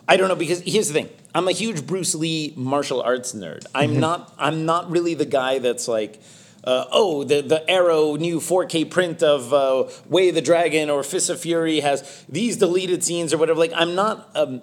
[0.09, 0.35] I don't know.
[0.35, 3.66] Because here's the thing: I'm a huge Bruce Lee martial arts nerd.
[3.74, 4.35] I'm not.
[4.38, 6.20] I'm not really the guy that's like.
[6.64, 11.28] Uh, oh, the the Arrow new 4K print of uh, Way the Dragon or Fist
[11.28, 13.59] of Fury has these deleted scenes or whatever.
[13.59, 14.31] Like, I'm not.
[14.37, 14.62] Um,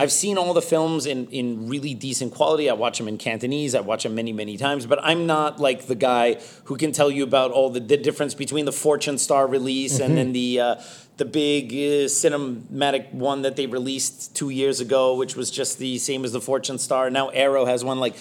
[0.00, 2.70] I've seen all the films in, in really decent quality.
[2.70, 3.74] I watch them in Cantonese.
[3.74, 4.86] I watch them many, many times.
[4.86, 8.34] But I'm not like the guy who can tell you about all the, the difference
[8.34, 10.76] between the Fortune Star release and then the uh,
[11.16, 15.98] the big uh, cinematic one that they released two years ago, which was just the
[15.98, 17.10] same as the Fortune Star.
[17.10, 18.14] Now Arrow has one like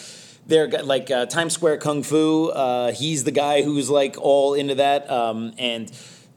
[0.48, 2.50] they're like uh, Times Square Kung Fu.
[2.50, 5.10] Uh, he's the guy who's like all into that.
[5.12, 5.92] Um, and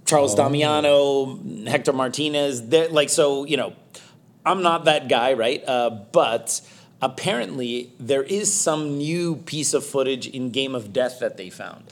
[0.04, 2.68] Charles Damiano, Hector Martinez.
[2.68, 3.72] They're like so you know.
[4.44, 5.62] I'm not that guy, right?
[5.66, 6.60] Uh, but
[7.02, 11.84] apparently, there is some new piece of footage in Game of Death that they found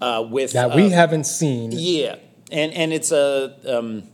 [0.00, 1.72] uh, with that we uh, haven't seen.
[1.72, 2.16] yeah,
[2.50, 4.04] and and it's a um,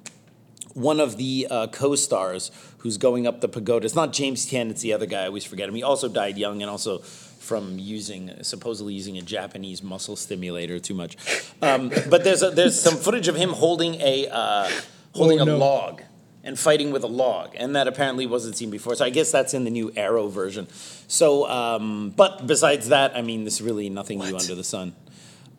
[0.75, 3.85] one of the uh, co-stars who's going up the pagoda.
[3.85, 5.25] It's not James Tien; it's the other guy.
[5.25, 5.75] I always forget him.
[5.75, 10.95] He also died young, and also from using supposedly using a Japanese muscle stimulator too
[10.95, 11.17] much.
[11.61, 14.71] Um, but there's a, there's some footage of him holding a uh,
[15.15, 16.03] holding Oh, a log
[16.45, 18.95] and fighting with a log, and that apparently wasn't seen before.
[18.95, 20.69] So I guess that's in the new Arrow version.
[21.09, 24.95] So, um, but besides that, I mean, there's really nothing new under the sun.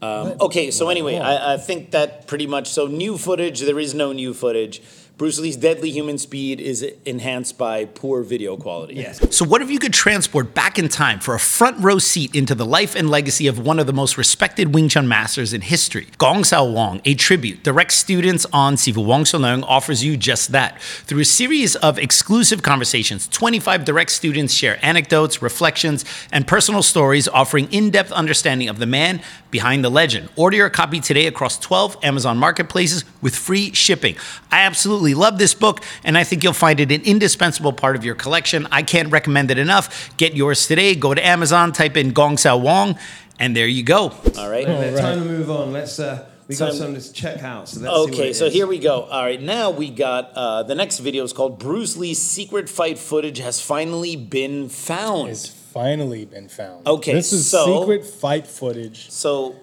[0.02, 2.69] Um, okay, so anyway, I, I think that pretty much.
[2.69, 3.62] So new footage.
[3.62, 4.82] There is no new footage.
[5.17, 8.95] Bruce Lee's deadly human speed is enhanced by poor video quality.
[8.95, 9.21] Yes.
[9.34, 12.54] So, what if you could transport back in time for a front row seat into
[12.54, 16.08] the life and legacy of one of the most respected Wing Chun masters in history?
[16.17, 20.51] Gong Sao Wong, a tribute direct students on Sifu Wong Shun Leung, offers you just
[20.51, 20.82] that.
[20.82, 27.30] Through a series of exclusive conversations, 25 direct students share anecdotes, reflections, and personal stories
[27.30, 30.28] offering in depth understanding of the man behind the legend.
[30.36, 34.17] Order your copy today across 12 Amazon marketplaces with free shipping.
[34.51, 38.04] I absolutely love this book, and I think you'll find it an indispensable part of
[38.04, 38.68] your collection.
[38.72, 40.15] I can't recommend it enough.
[40.18, 40.96] Get yours today.
[40.96, 42.98] Go to Amazon, type in Gong Sao Wong,
[43.39, 44.12] and there you go.
[44.38, 44.68] All right.
[44.68, 45.72] Anyway, Time to move on.
[45.72, 46.00] Let's.
[46.00, 47.68] Uh, we got Time- something to check out.
[47.70, 48.54] So let's Okay, it so is.
[48.54, 49.02] here we go.
[49.04, 53.00] All right, now we got uh, the next video is called Bruce Lee's secret fight
[53.00, 55.30] footage has finally been found.
[55.32, 56.86] It's finally been found.
[56.88, 59.10] Okay, This is so- secret fight footage.
[59.10, 59.56] So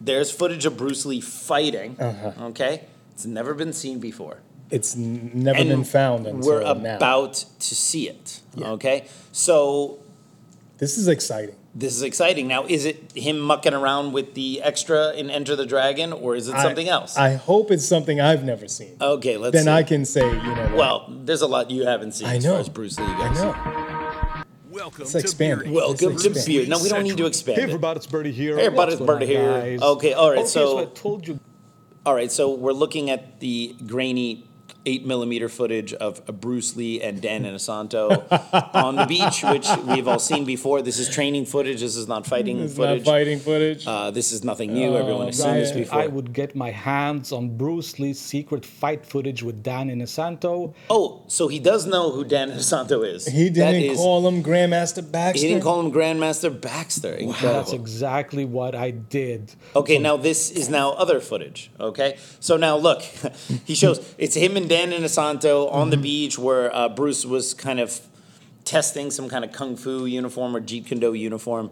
[0.00, 1.96] there's footage of Bruce Lee fighting.
[1.98, 2.44] Uh-huh.
[2.50, 4.38] Okay, it's never been seen before.
[4.70, 6.96] It's never And been found until we're now.
[6.96, 8.40] about to see it.
[8.54, 8.70] Yeah.
[8.72, 9.98] Okay, so
[10.78, 11.56] This is exciting.
[11.74, 12.46] this is exciting.
[12.46, 16.46] Now, is it him mucking around with the extra in Enter the Dragon, or is
[16.48, 17.16] it I- something else?
[17.16, 18.96] I hope it's something I've never seen.
[19.00, 19.52] okay, let's.
[19.54, 19.70] then see.
[19.70, 20.74] I can say, you know what?
[20.76, 22.52] Well, there's a lot you haven't seen I as know.
[22.52, 24.44] far as Bruce Lee I know.
[24.70, 25.64] Welcome Let's to expand it.
[25.64, 25.70] Beardy.
[25.76, 26.46] Welcome Let's to expand.
[26.46, 26.68] Beard.
[26.68, 27.70] No, we don't need to expand Hey it.
[27.70, 28.56] everybody, it's Birdie here.
[28.56, 29.42] Hey, everybody, it's going Birdie here.
[29.78, 29.82] guys?
[29.82, 31.40] Okay, all right, oh, Okay, so- I told you
[32.06, 34.46] All right, so we're looking at the grainy
[34.86, 38.08] eight millimeter footage of Bruce Lee and Dan Inosanto
[38.74, 40.82] on the beach, which we've all seen before.
[40.82, 41.80] This is training footage.
[41.80, 43.04] This is not fighting It's footage.
[43.04, 43.86] not fighting footage.
[43.86, 44.96] Uh, this is nothing new.
[44.96, 46.00] Everyone has seen this before.
[46.00, 50.74] I would get my hands on Bruce Lee's secret fight footage with Dan Inosanto.
[50.88, 53.26] Oh, so he does know who Dan Inosanto is.
[53.26, 55.40] he didn't is- call him Grandmaster Baxter.
[55.46, 57.12] He didn't call him Grandmaster Baxter.
[57.14, 57.52] Incredible.
[57.58, 59.52] That's exactly what I did.
[59.76, 61.70] Okay, now this is now other footage.
[61.78, 63.02] Okay, so now look,
[63.64, 67.80] he shows it's him and Dan Inosanto on the beach where uh, Bruce was kind
[67.80, 68.00] of
[68.64, 71.70] testing some kind of kung fu uniform or Jeet Kune Do uniform,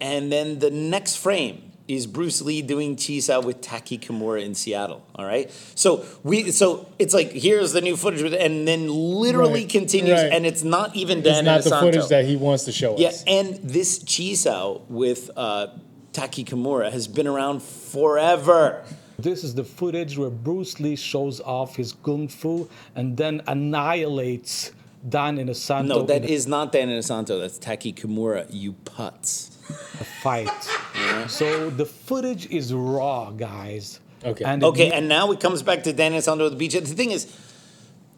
[0.00, 5.02] and then the next frame is Bruce Lee doing chisa with Taki Kimura in Seattle.
[5.14, 9.62] All right, so we so it's like here's the new footage, with, and then literally
[9.62, 10.30] Right, continues, right.
[10.30, 13.08] and it's not even Dan It's not the footage that he wants to show Yeah,
[13.08, 13.24] us.
[13.26, 15.68] Yeah, and this Chisao with uh,
[16.12, 18.84] Taki Kimura has been around forever.
[19.20, 24.70] This is the footage where Bruce Lee shows off his kung fu and then annihilates
[25.08, 27.40] Dan Inosanto No, that in a is not Dan Inosanto.
[27.40, 29.56] That's Taki Kimura, you putz.
[30.00, 31.28] A fight.
[31.28, 33.98] So the footage is raw, guys.
[34.24, 34.44] Okay.
[34.44, 36.74] And it Okay, and now it comes back to Dan Inosanto at the beach.
[36.74, 37.26] The thing is,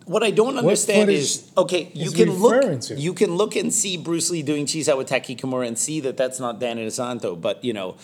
[0.05, 2.95] what I don't understand is okay, you can look, to?
[2.97, 6.19] you can look and see Bruce Lee doing Chisao with Taki Kimura and see that
[6.19, 7.97] that's not Dan Inosanto, but you know,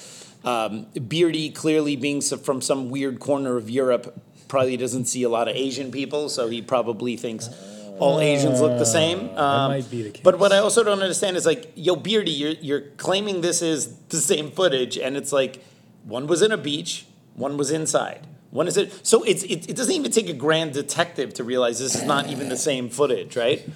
[0.46, 5.48] um, Beardy clearly being from some weird corner of Europe probably doesn't see a lot
[5.48, 7.50] of Asian people, so he probably thinks
[7.98, 9.30] all Asians look the same.
[9.36, 10.22] Um, might be the case.
[10.22, 13.96] But what I also don't understand is like, yo, Beardy, you're you're claiming this is
[14.08, 15.64] the same footage, and it's like
[16.04, 18.26] one was in a beach, one was inside.
[18.50, 19.04] One is it?
[19.04, 22.28] So it's it, it doesn't even take a grand detective to realize this is not
[22.28, 23.68] even the same footage, right?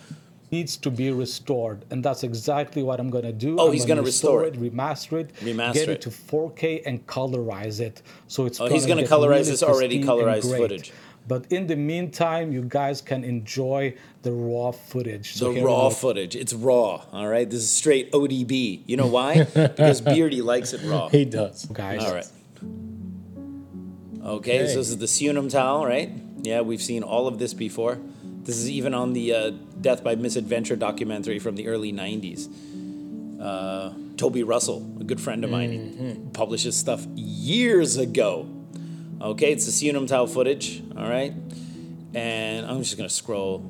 [0.53, 3.57] Needs to be restored, and that's exactly what I'm gonna do.
[3.59, 4.55] Oh, I'm he's gonna restore it.
[4.55, 5.93] remaster it, Remaster get it.
[5.93, 8.03] it to 4K, and colorize it.
[8.27, 10.93] So it's Oh, he's gonna colorize really this already colorized footage.
[11.29, 15.35] But in the meantime, you guys can enjoy the raw footage.
[15.35, 16.35] So The raw footage.
[16.35, 17.05] It's raw.
[17.13, 17.49] All right.
[17.49, 18.83] This is straight ODB.
[18.87, 19.45] You know why?
[19.55, 21.09] because Beardy likes it raw.
[21.09, 21.67] He does.
[21.67, 22.03] guys.
[22.03, 22.27] All right.
[24.25, 26.11] Okay, so this is the Siu Nim Tao, right?
[26.43, 27.99] Yeah, we've seen all of this before.
[28.51, 32.49] This is even on the uh, Death by Misadventure documentary from the early 90s.
[33.41, 38.49] Uh, Toby Russell, a good friend of mine, he publishes stuff years ago.
[39.21, 41.33] Okay, it's the Siu Nim Tao footage, all right?
[42.13, 43.65] And I'm just going to scroll.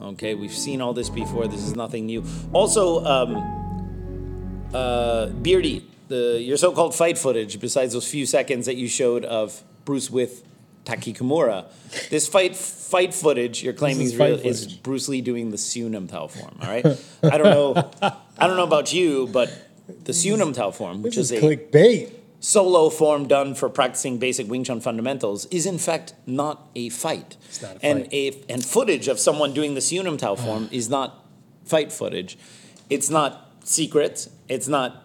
[0.00, 1.48] Okay, we've seen all this before.
[1.48, 2.24] This is nothing new.
[2.52, 8.86] Also, um, uh, Beardy, the your so-called fight footage, besides those few seconds that you
[8.86, 10.44] showed of Bruce with
[10.88, 11.66] Taki Kimura,
[12.08, 14.66] this fight fight footage you're claiming is real, is.
[14.72, 16.56] Bruce Lee doing the Siu Nim Tao form.
[16.62, 16.86] All right,
[17.22, 17.90] I don't know,
[18.38, 19.52] I don't know about you, but
[20.04, 22.10] the Siu Nim Tao form, which This is is a clickbait.
[22.40, 27.36] solo form done for practicing basic Wing Chun fundamentals, is in fact not a fight.
[27.50, 28.12] It's not a and fight.
[28.14, 31.22] a and footage of someone doing the Siu Nim Tao form is not
[31.66, 32.38] fight footage.
[32.88, 34.26] It's not secret.
[34.48, 35.02] It's not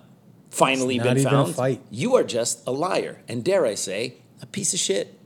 [0.50, 1.56] finally It's not been found.
[1.56, 1.82] fight.
[1.92, 5.20] You are just a liar, and dare I say, a piece of shit.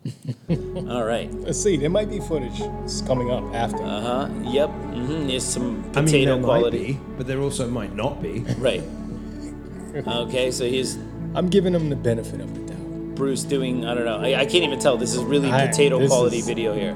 [0.89, 1.31] All right.
[1.33, 1.77] Let's see.
[1.77, 2.59] There might be footage.
[2.83, 3.81] It's coming up after.
[3.83, 4.29] Uh huh.
[4.43, 4.69] Yep.
[4.69, 5.27] Mm-hmm.
[5.27, 6.93] There's some I mean, potato there quality.
[6.93, 8.39] might be, but there also might not be.
[8.57, 8.83] Right.
[10.07, 10.95] Okay, so he's
[11.33, 13.15] I'm giving him the benefit of the doubt.
[13.15, 14.17] Bruce doing I don't know.
[14.19, 14.97] I, I can't even tell.
[14.97, 16.91] This is really I- potato this quality is video here.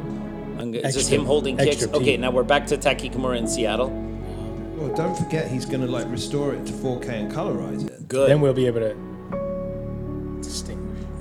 [0.59, 1.81] I'm, g- it's just extra- him holding kicks.
[1.83, 3.89] extra Okay, now we're back to Taki Kimura in Seattle.
[3.89, 8.07] Well, don't forget he's going to like restore it to 4K and colorize it.
[8.07, 8.29] Good.
[8.29, 9.10] Then we'll be able to distinguish.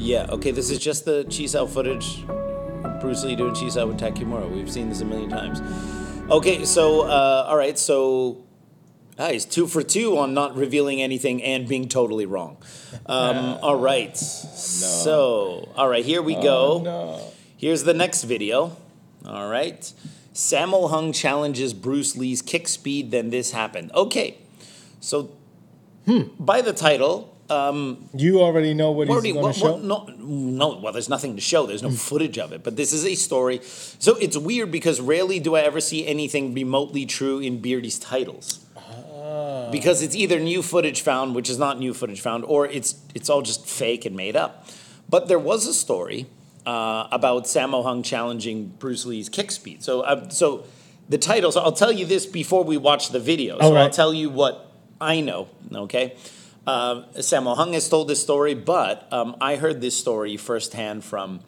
[0.01, 0.27] Yeah.
[0.31, 2.25] Okay, this is just the Chisao footage.
[3.01, 4.51] Bruce Lee doing Chisao with Taki Kimura.
[4.51, 5.61] We've seen this a million times.
[6.31, 8.45] Okay, so uh, all right, so
[9.19, 12.57] ah, he's two for two on not revealing anything and being totally wrong.
[13.07, 14.17] Um, all right.
[14.17, 16.81] So all right, here we go.
[16.83, 17.21] No.
[17.57, 18.77] Here's the next video.
[19.27, 19.93] All right.
[20.33, 23.93] Sammo Hung challenges Bruce Lee's kick speed, then this happened.
[23.93, 24.39] Okay.
[25.01, 25.31] So,
[26.07, 26.23] hmm.
[26.39, 29.77] by the title, um, You already know what he's going to show?
[29.77, 31.67] what, no, well, there's nothing to show.
[31.67, 33.61] There's no footage of it, but this is a story.
[33.63, 38.65] So it's weird because rarely do I ever see anything remotely true in Beardy's titles.
[39.71, 43.31] Because it's either new footage found, which is not new footage found, or it's it's
[43.31, 44.67] all just fake and made up.
[45.09, 46.27] But there was a story
[46.67, 49.85] uh, about Sammo Hung challenging Bruce Lee's kick speed.
[49.85, 50.65] So uh, so
[51.09, 51.53] the title.
[51.53, 53.61] So I'll tell you this before we watch the video.
[53.61, 53.83] So right.
[53.83, 55.49] I'll tell you what I know.
[55.73, 56.17] Okay.
[56.68, 61.42] Uh, Sammo Hung has told this story, but um, I heard this story firsthand from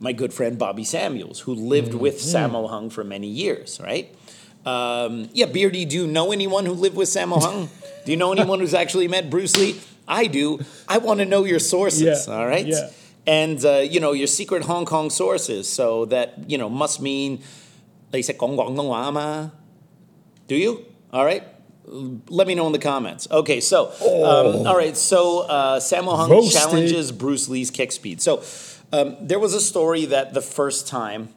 [0.00, 4.14] my good friend Bobby Samuels, who lived with Sammo Hung for many years, right?
[4.64, 7.68] Um, yeah, Beardy, do you know anyone who lived with Sammo Hung?
[8.06, 9.78] do you know anyone who's actually met Bruce Lee?
[10.08, 10.60] I do.
[10.88, 12.66] I want to know your sources, Yeah, all right?
[12.66, 12.88] yeah.
[13.26, 15.68] and uh, you know your secret Hong Kong sources.
[15.68, 17.40] So that you know must mean
[18.12, 19.52] 你识讲广东话嘛?
[20.46, 20.84] Do you?
[21.10, 21.42] All right.
[21.91, 23.27] Let me know in the comments.
[23.31, 26.53] Okay, so um, all right, so uh, Sammo Hung Roasted.
[26.61, 28.21] challenges Bruce Lee's kick speed.
[28.21, 28.43] So
[28.93, 31.29] um, there was a story that the first time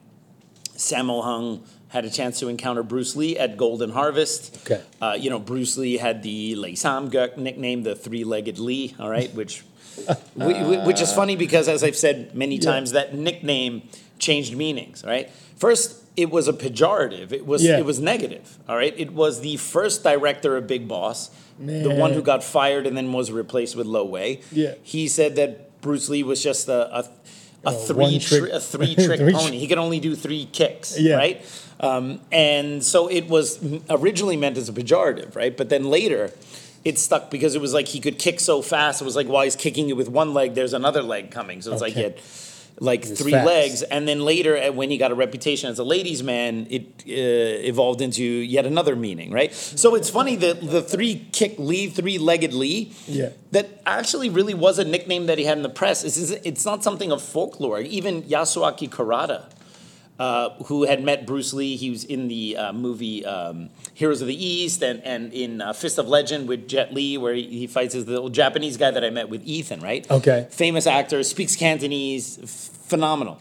[0.77, 4.57] Sammo Hung had a chance to encounter Bruce Lee at Golden Harvest.
[4.71, 4.83] Okay.
[5.01, 8.95] Uh, you know, Bruce Lee had the Lei Sam Guk nickname, the three-legged Lee.
[8.99, 9.61] All right, which
[10.35, 13.89] whi- whi- which is funny because, as I've said many times, that nickname
[14.19, 15.05] changed meanings.
[15.05, 15.31] Right.
[15.57, 17.33] First, it was a pejorative.
[17.33, 17.79] It was Yeah.
[17.79, 18.59] it was negative.
[18.69, 18.95] All right.
[18.97, 23.13] It was the first director of Big Boss, the one who got fired and then
[23.13, 24.41] was replaced with Lo Wei.
[24.53, 24.75] Yeah.
[24.83, 27.09] He said that Bruce Lee was just a a, a
[27.65, 29.59] Oh, three tri- a three trick three pony.
[29.59, 30.99] He could only do three kicks.
[30.99, 31.17] Yeah.
[31.17, 31.45] Right.
[31.81, 33.59] Um, and so it was
[33.91, 35.57] originally meant as a pejorative, right?
[35.57, 36.31] But then later,
[36.85, 39.01] it stuck because it was like he could kick so fast.
[39.01, 41.63] It was like while he's kicking it with one leg, there's another leg coming.
[41.63, 42.03] So it's like Okay.
[42.03, 42.15] had
[42.81, 43.47] like was three fast.
[43.47, 43.83] legs.
[43.83, 47.69] And then later, uh, when he got a reputation as a ladies' man, it uh,
[47.69, 49.53] evolved into yet another meaning, right?
[49.55, 53.31] So it's funny that the three kick Lee, three legged Lee, Yeah.
[53.53, 56.03] that actually really was a nickname that he had in the press.
[56.05, 57.81] It's, it's not something of folklore.
[57.81, 59.45] Even Yasuaki Kurata,
[60.23, 64.29] uh, who had met Bruce Lee, he was in the uh, movie um, Heroes of
[64.29, 67.67] the East and, and in uh, Fist of Legend with Jet Li, where he, he
[67.67, 70.09] fights as the old Japanese guy that I met with Ethan, right?
[70.09, 70.47] Okay.
[70.49, 72.49] Famous actor, speaks Cantonese, f-
[72.87, 73.41] phenomenal.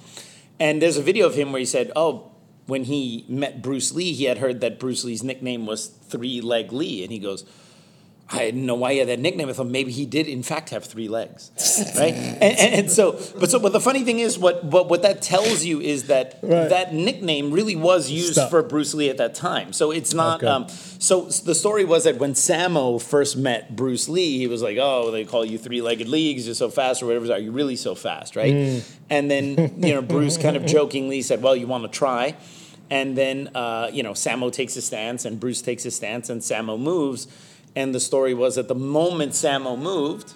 [0.59, 2.31] And there's a video of him where he said, oh,
[2.65, 6.71] when he met Bruce Lee, he had heard that Bruce Lee's nickname was Three Leg
[6.73, 7.03] Lee.
[7.03, 7.45] And he goes,
[8.33, 9.49] I didn't know why he had that nickname.
[9.49, 11.51] I thought maybe he did, in fact, have three legs,
[11.97, 12.13] right?
[12.13, 15.21] and, and, and so, but so, but the funny thing is, what what, what that
[15.21, 16.69] tells you is that Right.
[16.69, 18.49] that nickname really was used Stuck.
[18.49, 19.73] for Bruce Lee at that time.
[19.73, 20.37] So it's not.
[20.43, 20.47] Okay.
[20.47, 24.77] Um, so the story was that when Sammo first met Bruce Lee, he was like,
[24.79, 26.45] "Oh, they call you three-legged leagues.
[26.45, 27.31] You're so fast, or whatever.
[27.33, 28.91] Are you really so fast, right?" Mm.
[29.09, 32.35] And then you know, Bruce kind of jokingly said, "Well, you want to try."
[32.89, 36.41] And then, uh, you know, Sammo takes a stance and Bruce takes a stance and
[36.41, 37.25] Sammo moves.
[37.75, 40.33] And the story was that the moment Sammo moved,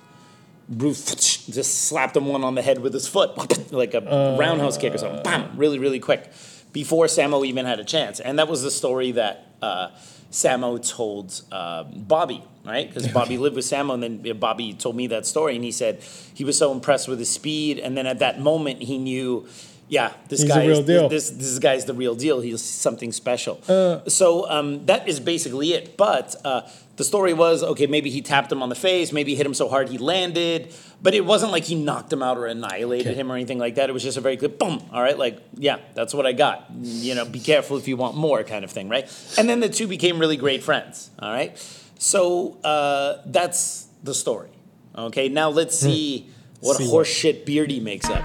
[0.70, 3.38] Bruce just slapped him one on the head with his foot,
[3.72, 5.24] like a roundhouse kick or something.
[5.24, 5.58] Bam!
[5.58, 6.32] Really, really quick,
[6.72, 8.20] before Sammo even had a chance.
[8.20, 9.90] And that was the story that uh,
[10.32, 12.88] Sammo told uh, Bobby, right?
[12.88, 15.72] Because Bobby lived with Sammo, and then uh, Bobby told me that story, and he
[15.72, 16.02] said
[16.34, 19.48] he was so impressed with his speed, and then at that moment he knew.
[19.88, 21.10] Yeah, this He's guy real is deal.
[21.10, 22.42] this this guy's the real deal.
[22.42, 23.62] He's something special.
[23.68, 24.00] Uh.
[24.10, 25.96] so um, that is basically it.
[25.96, 26.62] But uh,
[26.98, 27.88] the story was okay.
[27.88, 29.12] Maybe he tapped him on the face.
[29.12, 30.74] Maybe he hit him so hard he landed.
[31.02, 33.16] But it wasn't like he knocked him out or annihilated Okay.
[33.20, 33.90] him or anything like that.
[33.90, 34.82] It was just a very good boom.
[34.94, 36.66] All right, like yeah, that's what I got.
[36.82, 39.06] You know, be careful if you want more, kind of thing, right?
[39.38, 41.10] And then the two became really great friends.
[41.20, 41.58] All right,
[42.00, 44.50] so uh, that's the story.
[44.98, 46.30] Okay, now let's see
[46.62, 46.84] what Hmm.
[46.84, 48.24] See what- horseshit Beardy makes up.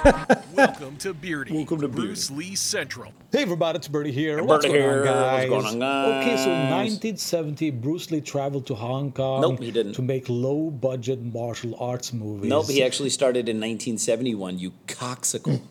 [0.54, 1.52] Welcome to Beardy.
[1.54, 3.12] Welcome to Bruce Lee Central.
[3.32, 4.36] Hey everybody, it's Birdie here.
[4.36, 4.98] Birdie What's going here.
[5.00, 5.50] on, guys?
[5.50, 6.22] What's going on, guys?
[6.26, 6.70] Okay, so guys?
[6.70, 9.92] 1970, Bruce Lee traveled to Hong Kong Nope, he didn't.
[9.94, 12.48] to make low-budget martial arts movies.
[12.48, 14.58] Nope, he actually started in 1971.
[14.58, 15.60] You coxicle.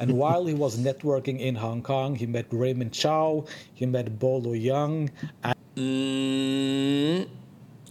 [0.00, 4.52] And while he was networking in Hong Kong, he met Raymond Chow, he met Bolo
[4.54, 5.10] Yeung,
[5.42, 7.28] and Mm,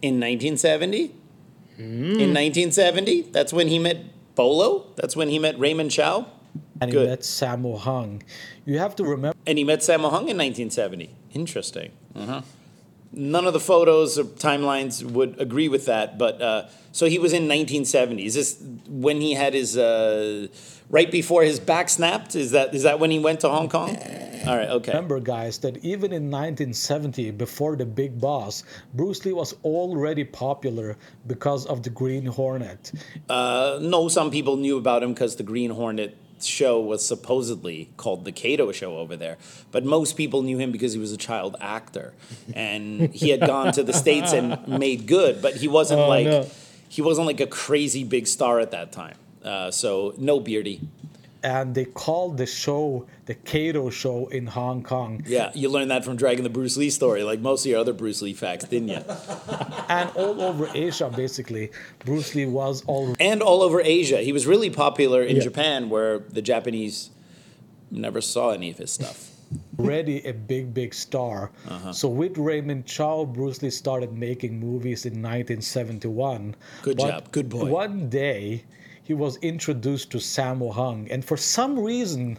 [0.02, 1.12] in 1970?
[1.78, 3.21] In 1970?
[3.32, 3.97] That's when he met
[4.39, 4.86] Bolo?
[4.95, 6.25] That's when he met Raymond Chow?
[6.80, 8.23] and he met Sammo Hung.
[8.65, 11.13] You have to remember And he met Sammo Hung in 1970.
[11.34, 11.91] Interesting.
[12.15, 12.41] Uh-huh.
[13.12, 17.34] None of the photos or timelines would agree with that, but uh, so he was
[17.34, 18.26] in 1970.
[18.26, 20.48] Is this when he had his uh,
[20.89, 22.36] right before his back snapped?
[22.36, 23.98] Is that is that when he went to Hong Kong?
[24.48, 24.91] All right, okay.
[24.91, 30.98] Remember, guys, that even in 1970, before the big boss, Bruce Lee was already popular
[31.28, 32.91] because of the Green Hornet.
[33.28, 38.25] Uh, no, some people knew about him because the Green Hornet show was supposedly called
[38.25, 39.38] the Kato show over there.
[39.71, 42.13] But most people knew him because he was a child actor,
[42.54, 45.41] and he had gone to the states and made good.
[45.41, 46.47] But he wasn't Oh, like no.
[46.88, 49.15] he wasn't like a crazy big star at that time.
[49.43, 50.82] Uh, so no beardy.
[51.41, 55.23] And they called the show the Kato Show in Hong Kong.
[55.25, 57.93] Yeah, you learned that from Dragon the Bruce Lee story, like most of your other
[57.93, 59.02] Bruce Lee facts, didn't you?
[59.89, 61.71] And all over Asia, basically,
[62.06, 64.17] Bruce Lee was all and all over Asia.
[64.17, 65.43] He was really popular in Yeah.
[65.43, 67.10] Japan, where the Japanese
[67.89, 69.32] never saw any of his stuff.
[69.80, 71.52] already a big, big star.
[71.67, 71.91] Uh-huh.
[71.93, 76.56] So with Raymond Chow, Bruce Lee started making movies in 1971.
[76.84, 77.32] Good But job.
[77.32, 77.65] Good boy.
[77.65, 78.63] One day,
[79.10, 82.38] he was introduced to Sammo Hung, and for some reason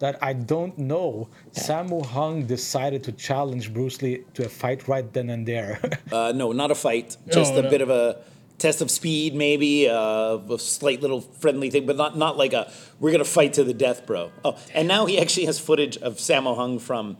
[0.00, 5.10] that I don't know, Sammo Hung decided to challenge Bruce Lee to a fight right
[5.14, 5.80] then and there.
[6.12, 7.16] Uh, no, not a fight.
[7.32, 7.70] Just No, a no.
[7.70, 8.18] bit of a
[8.58, 12.70] test of speed, maybe uh, a slight little friendly thing, but not not like a
[13.00, 14.30] we're gonna fight to the death, bro.
[14.44, 17.16] Oh, and now he actually has footage of Sammo Hung from.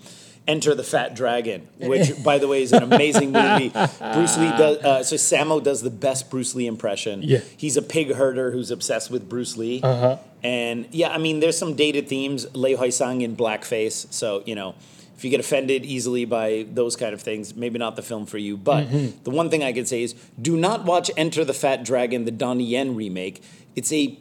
[0.50, 3.68] Enter the Fat Dragon, which, by the way, is an amazing movie.
[4.14, 4.78] Bruce Lee does.
[4.78, 7.22] Uh, so Sammo does the best Bruce Lee impression.
[7.22, 7.38] Yeah.
[7.56, 9.80] he's a pig herder who's obsessed with Bruce Lee.
[9.80, 10.18] Uh-huh.
[10.42, 12.52] And yeah, I mean, there's some dated themes.
[12.52, 14.74] Lei Hoi Sang in blackface, so you know,
[15.16, 18.38] if you get offended easily by those kind of things, maybe not the film for
[18.38, 18.56] you.
[18.56, 18.90] But
[19.24, 22.30] the one thing I could say is, do not watch Enter the Fat Dragon, the
[22.32, 23.42] Donnie Yen remake.
[23.76, 24.18] It's a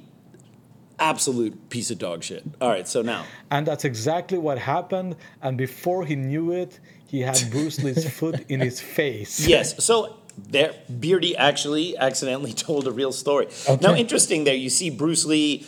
[0.99, 2.43] absolute piece of dog shit.
[2.61, 3.25] All right, so now.
[3.51, 5.15] And that's exactly what happened.
[5.41, 9.47] And before he knew it, he had Bruce Lee's foot in his face.
[9.47, 9.83] Yes.
[9.83, 13.47] So there, Beardy actually accidentally told a real story.
[13.81, 15.65] Now, interesting there, you see Bruce Lee,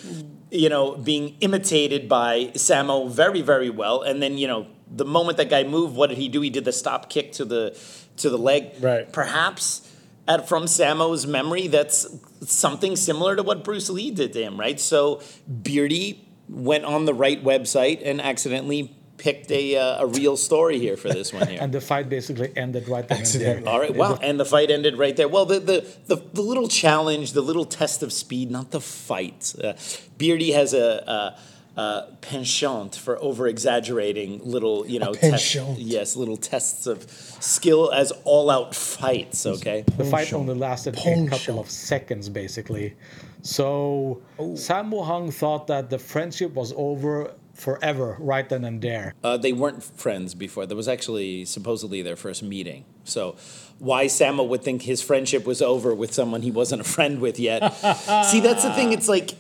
[0.50, 5.38] you know, being imitated by Sammo very, very well, and then you know, the moment
[5.38, 6.42] that guy moved, what did he do?
[6.42, 7.78] He did the stop kick to the
[8.18, 8.72] to the leg.
[8.82, 9.12] Right.
[9.12, 9.88] Perhaps.
[10.32, 12.08] At, from Sammo's memory, that's
[12.46, 14.80] something similar to what Bruce Lee did to him, right?
[14.80, 20.80] So Beardy went on the right website and accidentally picked a, uh, a real story
[20.80, 21.60] here for this one here.
[21.62, 23.62] And the fight basically ended right there.
[23.68, 23.96] All right.
[23.96, 25.28] well, And the fight ended right there.
[25.28, 29.54] Well, the the, the, the little challenge, the little test of speed, not the fight.
[29.64, 29.74] Uh,
[30.18, 31.40] Beardy has a, a,
[31.78, 35.54] a penchant for over exaggerating little, you know, tests.
[35.56, 35.80] penchant.
[35.80, 39.46] Yes, little tests of skill as all out fights.
[39.46, 39.84] Okay.
[39.98, 42.96] The fight only lasted a couple of seconds, basically.
[43.42, 49.14] So Sammo Hung thought that the friendship was over forever, right then and there.
[49.24, 50.66] Uh, they weren't friends before.
[50.66, 52.86] That was actually supposedly their first meeting.
[53.04, 53.36] So,
[53.80, 57.40] why Sammo would think his friendship was over with someone he wasn't a friend with
[57.40, 57.70] yet?
[58.26, 58.94] See, that's the thing.
[58.94, 59.32] It's like,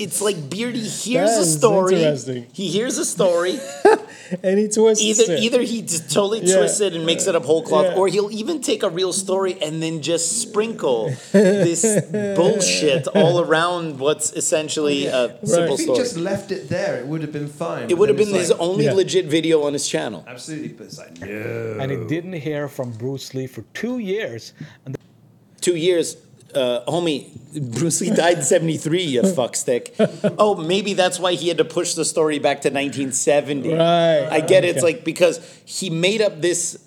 [0.00, 1.94] it's like Beardy hears That a story.
[2.02, 2.46] interesting.
[2.52, 3.58] He hears a story.
[4.44, 5.40] And he twists Either it.
[5.42, 6.58] either he just totally Yeah.
[6.58, 7.96] twists it and makes it up whole cloth, Yeah.
[7.98, 11.82] or he'll even take a real story and then just sprinkle this
[12.36, 15.98] bullshit all around what's essentially a simple If he story.
[15.98, 17.90] just left it there, it would have been fine.
[17.90, 18.92] it would have been it's his like- only Yeah.
[18.92, 20.24] legit video on his channel.
[20.28, 21.78] Absolutely, but it's like, no.
[21.80, 24.52] And he didn't hear from Bruce Lee for two years.
[24.86, 24.96] And
[25.60, 26.16] two years,
[26.54, 27.28] uh, homie,
[27.72, 29.94] Bruce Lee died in 73, you fuckstick.
[30.38, 33.70] Oh, maybe that's why he had to push the story back to 1970.
[33.74, 34.74] Right, I get it.
[34.76, 36.78] It's like because he made up this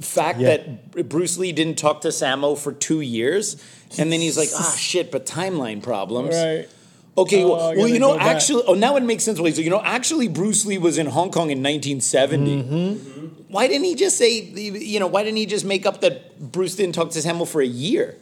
[0.00, 0.56] fact Yeah.
[0.58, 3.56] that Bruce Lee didn't talk to Sammo for two years.
[3.98, 6.34] And then he's like, ah, shit, but timeline problems.
[6.34, 6.68] Right.
[7.18, 8.36] Okay, Oh, well, you know, go back.
[8.36, 9.40] actually, oh, now it makes sense.
[9.40, 12.62] Wait, so, you know, actually, Bruce Lee was in Hong Kong in 1970.
[12.62, 13.26] Mm-hmm.
[13.52, 16.76] Why didn't he just say, you know, why didn't he just make up that Bruce
[16.76, 18.16] didn't talk to Sammo for a year?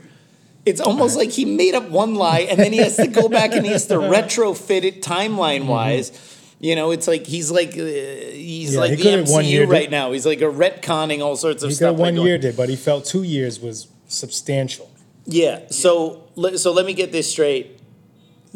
[0.69, 3.53] It's almost like he made up one lie and then he has to go back
[3.53, 6.13] and he has to retrofit it timeline wise.
[6.61, 9.83] You know, it's like he's like uh, he's Yeah, like he the MCU year, right
[9.83, 10.13] did- now.
[10.13, 11.97] He's like a retconning all sorts of He stuff.
[11.97, 14.91] got one like year did, but he felt two years was substantial.
[15.27, 15.61] yeah.
[15.71, 17.79] So let, so let me get this straight.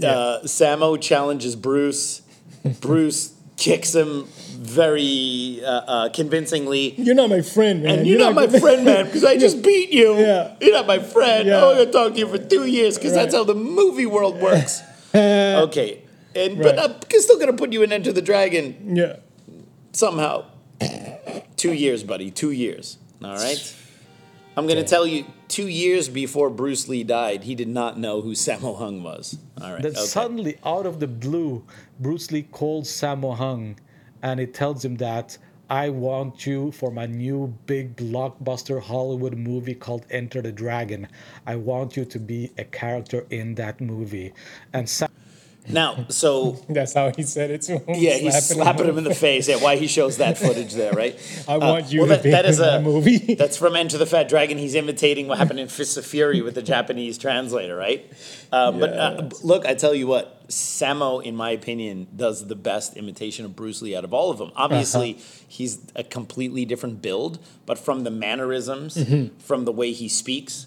[0.03, 2.23] Uh, Sammo challenges Bruce.
[2.81, 4.27] Bruce kicks him
[4.73, 6.95] very uh, uh, convincingly.
[6.97, 8.01] You're not my friend, man.
[8.01, 10.17] And you're, not, my friend, man, because I just beat you.
[10.17, 10.57] Yeah.
[10.61, 11.49] You're not my friend.
[11.49, 11.61] Yeah.
[11.61, 14.41] Oh, I'm gonna talk to you for two years because that's how the movie world
[14.41, 14.83] works.
[15.15, 16.03] okay,
[16.35, 19.17] and but I'm still gonna put you in Enter the Dragon Yeah.
[19.93, 20.47] somehow.
[21.57, 22.31] two years, buddy.
[22.31, 22.99] Two years.
[23.23, 23.77] All right.
[24.57, 28.33] I'm gonna tell you, two years before Bruce Lee died, he did not know who
[28.33, 29.39] Sammo Hung was.
[29.61, 29.83] All right.
[29.83, 30.01] then okay.
[30.01, 31.65] suddenly, out of the blue,
[31.99, 33.77] Bruce Lee called Sammo Hung
[34.23, 35.37] and he tells him that
[35.71, 41.09] I want you for my new big blockbuster Hollywood movie called Enter the Dragon.
[41.47, 44.35] I want you to be a character in that movie.
[44.75, 45.09] And Sam-
[45.69, 47.95] Now, so That's how he said it to him.
[47.95, 49.49] yeah, he's slapping him in the face.
[49.49, 51.17] Yeah, why he shows that footage there, right?
[51.49, 53.35] I want you well, to that, be that is in a that movie.
[53.39, 54.59] That's from Enter the Fat Dragon.
[54.59, 58.05] He's imitating what happened in Fists of Fury with the Japanese translator, right?
[58.51, 62.97] Uh, But uh, look, I tell you what, Sammo, in my opinion, does the best
[62.97, 64.53] imitation of Bruce Lee out of all of them.
[64.57, 65.23] Obviously, Uh-huh.
[65.49, 69.37] he's a completely different build, but from the mannerisms, Mm-hmm.
[69.39, 70.67] from the way he speaks.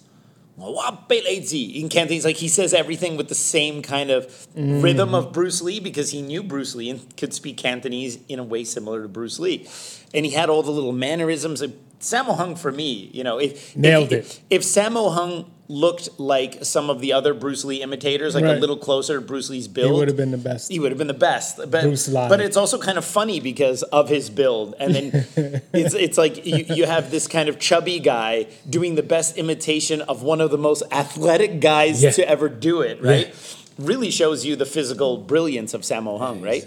[0.57, 4.25] In Cantonese, like he says everything with the same kind of
[4.55, 4.81] Mm-hmm.
[4.81, 8.43] rhythm of Bruce Lee because he knew Bruce Lee and could speak Cantonese in a
[8.43, 9.67] way similar to Bruce Lee,
[10.13, 11.61] and he had all the little mannerisms.
[11.99, 14.41] Sammo Hung for me, you know, if Nailed if, it.
[14.49, 18.77] If Sammo Hung looked like some of the other Bruce Lee imitators, like a little
[18.77, 19.91] closer to Bruce Lee's build.
[19.91, 20.71] He would have been the best.
[20.71, 21.57] he would have been the best.
[21.57, 22.27] But, Bruce Lee.
[22.29, 24.75] but it's also kind of funny because of his build.
[24.79, 25.11] And then
[25.73, 30.01] it's, it's like you, you have this kind of chubby guy doing the best imitation
[30.01, 32.11] of one of the most athletic guys Yeah.
[32.11, 33.33] to ever do it, right?
[33.79, 36.65] Really shows you the physical brilliance of Sammo Hung, right?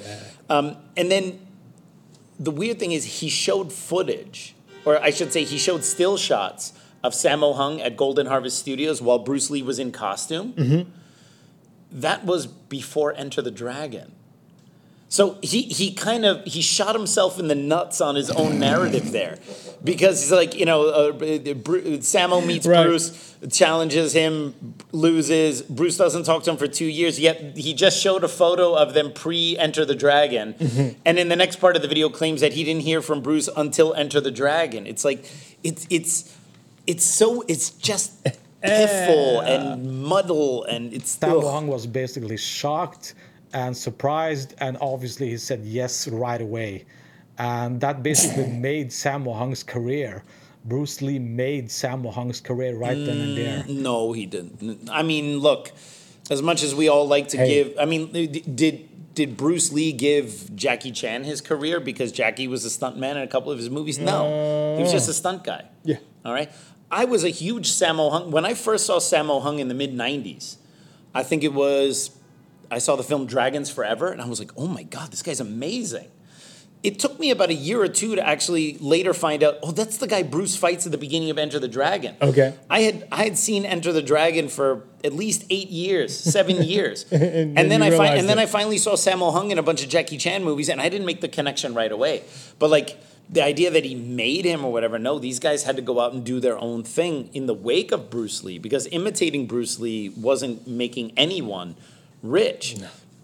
[0.51, 1.39] Um, and then
[2.39, 6.73] the weird thing is he showed footage, or I should say he showed still shots
[7.09, 10.53] of Sammo Hung at Golden Harvest Studios while Bruce Lee was in costume.
[10.53, 10.91] Mm-hmm.
[11.91, 14.13] That was before Enter the Dragon.
[15.11, 19.11] So he, he kind of he shot himself in the nuts on his own narrative
[19.11, 19.39] there,
[19.83, 22.85] because he's like you know uh, Bru- Sammo meets Right.
[22.85, 25.63] Bruce, challenges him, loses.
[25.63, 27.19] Bruce doesn't talk to him for two years.
[27.19, 31.01] Yet he just showed a photo of them pre Enter the Dragon, Mm-hmm.
[31.07, 33.49] and in the next part of the video claims that he didn't hear from Bruce
[33.57, 34.87] until Enter the Dragon.
[34.87, 35.25] It's like
[35.65, 36.37] it's it's
[36.89, 39.55] it's so it's just piffle eh.
[39.55, 41.45] and muddle and it's ugh.
[41.45, 43.15] Hung was basically shocked
[43.53, 46.85] and surprised, and obviously he said yes right away.
[47.39, 50.25] And that basically made Sammo Hung's career.
[50.65, 53.63] Bruce Lee made Sammo Hung's career right then and there.
[53.63, 54.91] Mm, no, he didn't.
[54.91, 55.73] I mean, look,
[56.31, 57.49] as much as we all like to Hey.
[57.49, 62.65] give, I mean, did did Bruce Lee give Jackie Chan his career because Jackie was
[62.65, 63.99] a stuntman in a couple of his movies?
[63.99, 65.65] No, he was just a stunt guy.
[65.85, 65.97] Yeah.
[66.25, 66.51] All right.
[66.91, 69.93] I was a huge Sammo Hung when I first saw Sammo Hung in the mid
[69.95, 70.57] '90s.
[71.15, 72.11] I think it was
[72.71, 75.41] I saw the film Dragons Forever, and I was like, oh my god, this guy's
[75.41, 76.09] amazing.
[76.85, 79.97] It took me about a year or two to actually later find out, oh, that's
[79.97, 82.15] the guy Bruce fights at the beginning of Enter the Dragon.
[82.23, 82.55] Okay.
[82.71, 87.05] I had I had seen Enter the Dragon for at least eight years, seven years,
[87.11, 88.39] And and, then then I fi- and then.
[88.39, 91.07] I finally saw Sammo Hung in a bunch of Jackie Chan movies, and I didn't
[91.07, 92.23] make the connection right away.
[92.61, 92.97] But like
[93.31, 96.13] the idea that he made him or whatever, no, these guys had to go out
[96.13, 100.09] and do their own thing in the wake of Bruce Lee because imitating Bruce Lee
[100.11, 101.77] wasn't making anyone
[102.23, 102.77] rich.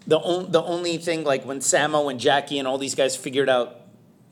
[0.07, 3.49] The on, the only thing like when Sammo and Jackie and all these guys figured
[3.49, 3.81] out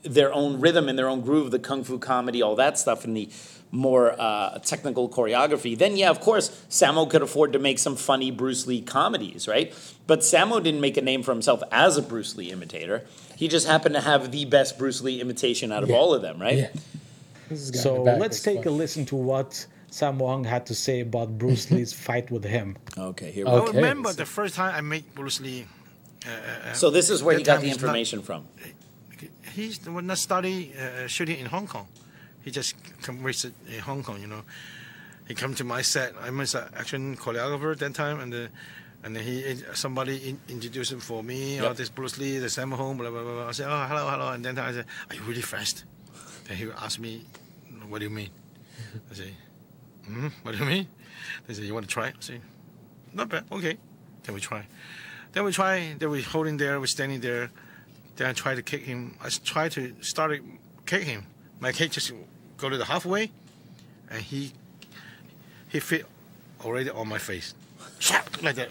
[0.02, 3.16] their own rhythm and their own groove, the kung fu comedy, all that stuff, and
[3.16, 3.28] the
[3.74, 8.30] more uh, technical choreography, then yeah, of course, Sammo could afford to make some funny
[8.30, 9.74] Bruce Lee comedies, right?
[10.06, 13.04] But Sammo didn't make a name for himself as a Bruce Lee imitator.
[13.36, 15.96] He just happened to have the best Bruce Lee imitation out of Yeah.
[15.96, 16.56] all of them, right?
[16.58, 16.68] Yeah.
[17.48, 21.00] This has gotten So let's take a listen to what Sammo Hung had to say
[21.00, 22.76] about Bruce Lee's fight with him.
[22.96, 23.72] Okay, here we Okay.
[23.78, 25.66] I remember the first time I met Bruce Lee.
[26.74, 28.46] So this is where he got the he's not- information from.
[29.52, 31.86] He's the one that study uh, shooting in Hong Kong.
[32.44, 34.42] He just come visit in Hong Kong, you know.
[35.26, 36.12] He come to my set.
[36.20, 38.50] I was an action choreographer at that time, and the,
[39.02, 41.60] and then he somebody in, introduced him for me.
[41.60, 43.48] Oh, this Bruce Lee, the Sammo Hung, blah blah blah.
[43.48, 45.84] I said, oh hello hello, and then I said, are you really fast?
[46.46, 47.24] Then he asked me,
[47.88, 48.28] what do you mean?
[49.10, 49.30] I say,
[50.06, 50.86] hmm, what do you mean?
[51.46, 52.08] They said, you want to try?
[52.08, 52.40] I say,
[53.14, 53.44] not bad.
[53.50, 53.78] Okay,
[54.24, 54.66] then we try.
[55.32, 55.94] Then we try.
[55.98, 56.78] Then we holding there.
[56.78, 57.50] We're standing there.
[58.16, 59.16] Then I try to kick him.
[59.22, 60.42] I try to start to
[60.84, 61.26] kick him.
[61.60, 62.12] My kick just
[62.64, 63.30] go to the halfway,
[64.10, 64.52] and he
[65.72, 66.06] he fit
[66.64, 67.54] already on my face.
[68.42, 68.68] Like that.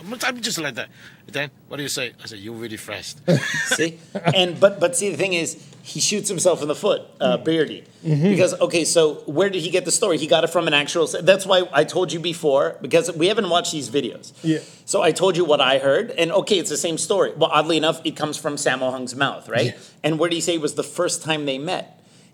[0.00, 0.88] I'm just like that.
[1.26, 2.12] Then what do you say?
[2.22, 3.20] I said, "You're really fast."
[3.78, 3.98] see
[4.34, 5.48] and but but see the thing is
[5.82, 9.00] he shoots himself in the foot uh, beardy because okay so
[9.38, 11.82] where did he get the story he got it from an actual that's why i
[11.82, 14.58] told you before because we haven't watched these videos Yeah.
[14.84, 17.78] so i told you what i heard and okay it's the same story well oddly
[17.78, 20.04] enough it comes from sammo hung's mouth right Yeah.
[20.04, 21.84] and where did he say was the first time they met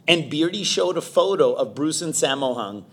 [0.06, 2.84] and beardy showed a photo of bruce and sammo hung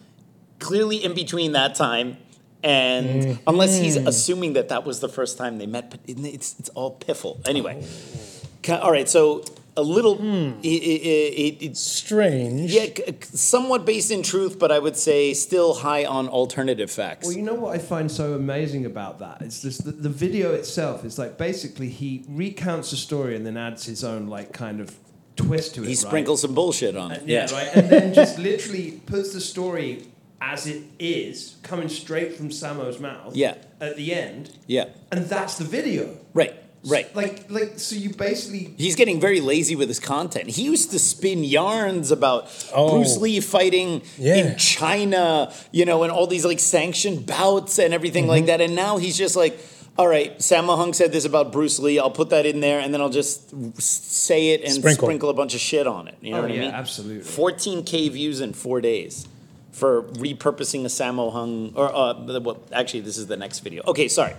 [0.61, 2.17] clearly in between that time.
[2.63, 3.49] And mm-hmm.
[3.49, 6.95] unless he's assuming that that was the first time they met but it's, it's all
[6.95, 7.41] piffle.
[7.47, 7.81] Anyway.
[7.83, 8.47] Oh.
[8.63, 9.43] Ca- all right so
[9.75, 10.59] a little hmm.
[10.61, 12.71] it, it, it, it's Strange.
[12.71, 16.91] yeah c- c- somewhat based in truth but i would say still high on alternative
[16.91, 17.25] facts.
[17.25, 19.41] Well, you know what I find so amazing about that?
[19.41, 23.57] It's just the, the video itself is like basically he recounts a story and then
[23.57, 24.95] adds his own like kind of
[25.35, 25.85] twist to it.
[25.85, 25.97] he right?
[25.97, 27.69] sprinkles some bullshit on it Yeah, right.
[27.75, 30.07] And then just literally puts the story
[30.43, 33.35] as it is, coming straight from Sammo's mouth.
[33.35, 33.55] Yeah.
[33.79, 36.17] At the end, yeah and that's the video.
[36.33, 36.53] right
[36.83, 40.49] right Like, like, so you basically He's getting very lazy with his content.
[40.49, 42.89] He used to spin yarns about Oh.
[42.91, 44.35] Bruce Lee fighting Yeah.
[44.35, 48.47] in China, you know, and all these like sanctioned bouts and everything like Mm-hmm.
[48.47, 48.61] that.
[48.61, 49.59] And now he's just like,
[49.97, 51.99] all right, Sammo Hung said this about Bruce Lee.
[51.99, 55.05] I'll put that in there, and then I'll just say it and Sprinkle.
[55.07, 56.15] sprinkle, a bunch of shit on it.
[56.21, 56.71] You know Oh, what I yeah, mean?
[56.71, 57.29] absolutely.
[57.29, 59.27] 14k views in four days
[59.71, 61.73] for repurposing a Sammo Hung.
[61.75, 63.83] Or uh, well, actually, this is the next video.
[63.85, 64.33] Okay, sorry.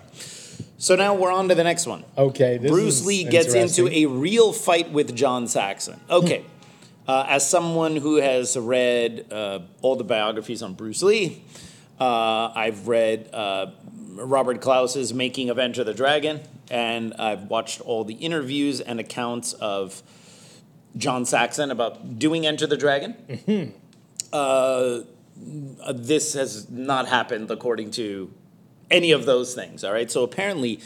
[0.79, 2.03] So now we're on to the next one.
[2.19, 6.01] Okay, this Bruce is Lee gets into a real fight with John Saxon.
[6.11, 6.45] Okay.
[7.05, 11.43] Uh, as someone who has read uh, all the biographies on Bruce Lee,
[11.99, 13.73] uh, I've read uh,
[14.15, 16.41] Robert Clouse's Making of Enter the Dragon,
[16.71, 20.03] and I've watched all the interviews and accounts of
[20.97, 23.75] John Saxon about doing Enter the Dragon.
[24.33, 25.01] Uh,
[25.93, 28.31] this has not happened according to
[28.91, 29.83] any of those things.
[29.85, 30.11] All right.
[30.11, 30.81] So apparently,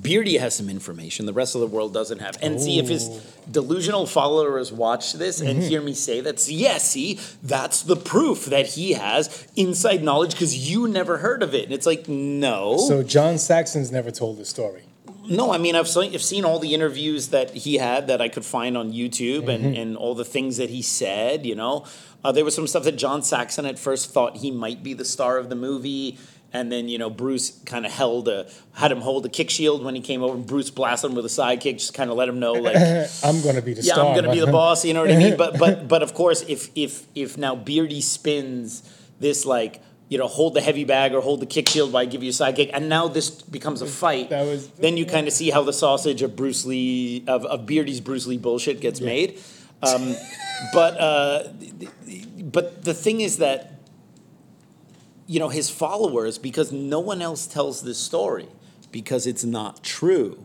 [0.00, 2.36] Beardy has some information the rest of the world doesn't have.
[2.42, 3.08] And see if his
[3.50, 5.68] delusional followers watch this and Mm-hmm.
[5.68, 6.48] hear me say that.
[6.48, 11.54] Yeah, see, that's the proof that he has inside knowledge because you never heard of
[11.54, 11.64] it.
[11.64, 12.78] And it's like, no.
[12.88, 14.84] So John Saxon's never told the story.
[15.28, 18.28] No, I mean I've seen, I've seen all the interviews that he had that I
[18.28, 19.80] could find on YouTube and, Mm-hmm.
[19.80, 21.46] and all the things that he said.
[21.46, 21.84] You know,
[22.24, 25.04] uh, there was some stuff that John Saxon at first thought he might be the
[25.04, 26.18] star of the movie,
[26.52, 29.84] and then you know Bruce kind of held a had him hold a kick shield
[29.84, 30.34] when he came over.
[30.34, 32.76] and Bruce blasted him with a sidekick, just kind of let him know like.
[33.24, 34.06] I'm gonna be the Yeah, star.
[34.06, 34.84] I'm gonna be the boss.
[34.84, 35.36] You know what I mean?
[35.36, 38.82] But but but of course, if if if now Beardy spins
[39.20, 42.06] this like you know hold the heavy bag or hold the kick shield while I
[42.06, 44.28] give you a sidekick, and now this becomes a fight.
[44.30, 48.00] Was- then you kind of see how the sausage of Bruce Lee of, of Beardy's
[48.00, 49.40] Bruce Lee bullshit gets made.
[49.82, 50.14] Um,
[50.72, 51.48] but uh,
[52.38, 53.71] but the thing is that
[55.32, 58.48] you know his followers because no one else tells this story
[58.90, 60.44] because it's not true.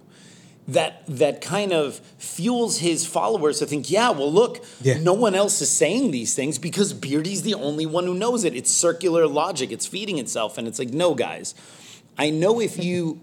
[0.70, 5.00] That that kind of fuels his followers to think yeah well look Yeah.
[5.00, 8.54] no one else is saying these things because beardy's the only one who knows it.
[8.54, 9.72] It's circular logic.
[9.72, 10.58] It's feeding itself.
[10.58, 11.56] And it's like no guys.
[12.18, 13.22] I know if you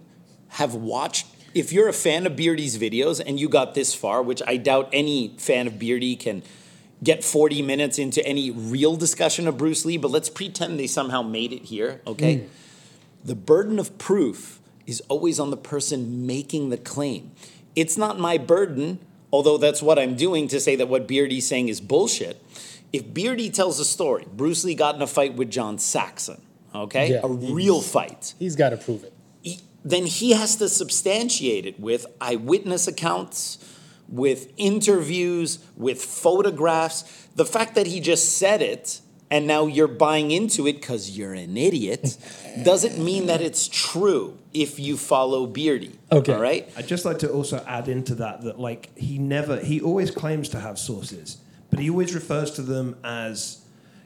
[0.60, 4.42] have watched if you're a fan of beardy's videos and you got this far which
[4.46, 6.42] i doubt any fan of beardy can
[7.02, 11.22] get 40 minutes into any real discussion of bruce lee but let's pretend they somehow
[11.22, 12.46] made it here okay hmm.
[13.24, 17.32] the burden of proof is always on the person making the claim.
[17.74, 18.98] It's not my burden,
[19.32, 22.42] although that's what I'm doing to say that what Beardy's saying is bullshit.
[22.92, 26.40] If Beardy tells a story, Bruce Lee got in a fight with John Saxon,
[26.74, 27.12] okay?
[27.12, 28.34] Yeah, a real fight.
[28.38, 29.12] He's got to prove it.
[29.42, 33.58] He- then he has to substantiate it with eyewitness accounts,
[34.08, 37.28] with interviews, with photographs.
[37.34, 39.00] The fact that he just said it
[39.30, 42.16] and now you're buying into it because you're an idiot
[42.62, 45.98] doesn't mean that it's true if you follow Beardy.
[46.12, 46.34] Okay.
[46.34, 46.70] All right?
[46.76, 50.48] I'd just like to also add into that that like he never he always claims
[50.50, 51.38] to have sources,
[51.70, 53.62] but he always refers to them as,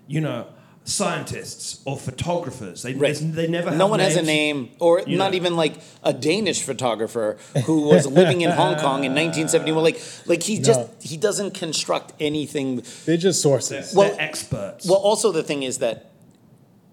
[0.06, 0.46] you know,
[0.88, 2.82] scientists or photographers.
[2.82, 3.16] They Right.
[3.20, 5.36] they never have no one has a name, or You not know.
[5.36, 7.36] even like a Danish photographer
[7.66, 9.82] who was living in Hong Kong in 1971.
[9.84, 12.82] Like, like he just he doesn't construct anything.
[13.04, 13.92] They're just sources.
[13.92, 14.86] They're Well- experts.
[14.86, 16.10] Well, also the thing is that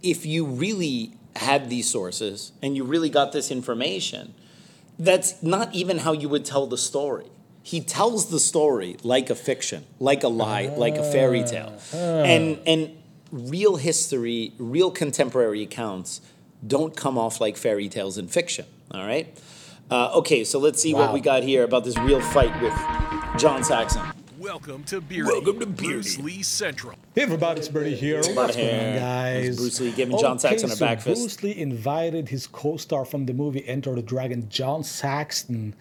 [0.04, 4.34] if you really had these sources and you really got this information,
[5.00, 7.26] that's not even how you would tell the story.
[7.64, 11.74] He tells the story like a fiction, like a lie, like a fairy tale.
[11.94, 12.82] And and
[13.36, 16.22] real history, real contemporary accounts
[16.66, 18.66] don't come off like fairy tales in fiction.
[18.92, 19.38] All right?
[19.92, 22.74] Uh, okay, so let's see what we got here about this real fight with
[23.40, 24.02] John Saxon.
[24.40, 25.28] Welcome to Beardy.
[25.28, 26.96] Welcome to Bruce Lee Central.
[27.14, 28.20] Hey everybody, it's Birdie here.
[28.20, 28.94] about What's going hair.
[28.94, 29.46] on, guys?
[29.48, 31.20] That's Bruce Lee giving John Saxon a so back fist.
[31.20, 35.76] Bruce Lee invited his co-star from the movie Enter the Dragon, John Saxton,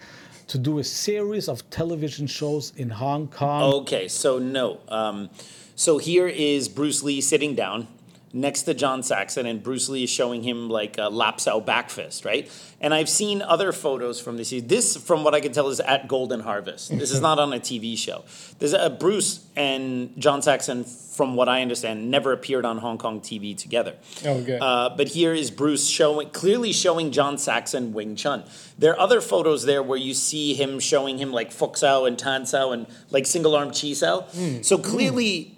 [0.47, 3.73] to do a series of television shows in Hong Kong.
[3.81, 4.79] Okay, so no.
[4.87, 5.29] Um,
[5.75, 7.87] so here is Bruce Lee sitting down
[8.35, 11.89] next to John Saxon, and Bruce Lee is showing him like a Lap Sao back
[11.89, 12.51] fist, right?
[12.81, 14.53] And I've seen other photos from this.
[14.65, 16.89] This, from what I can tell, is at Golden Harvest.
[16.89, 18.25] This is not on a TV show.
[18.59, 23.21] There's a Bruce and John Saxon, from what I understand, never appeared on Hong Kong
[23.21, 23.95] TV together.
[24.23, 24.59] Okay.
[24.61, 28.43] Uh, but here is Bruce showing clearly showing John Saxon Wing Chun.
[28.77, 32.19] There are other photos there where you see him showing him like Fuk Sao and
[32.19, 34.25] Tan Sao and like single arm Chi Sao.
[34.61, 35.54] So clearly,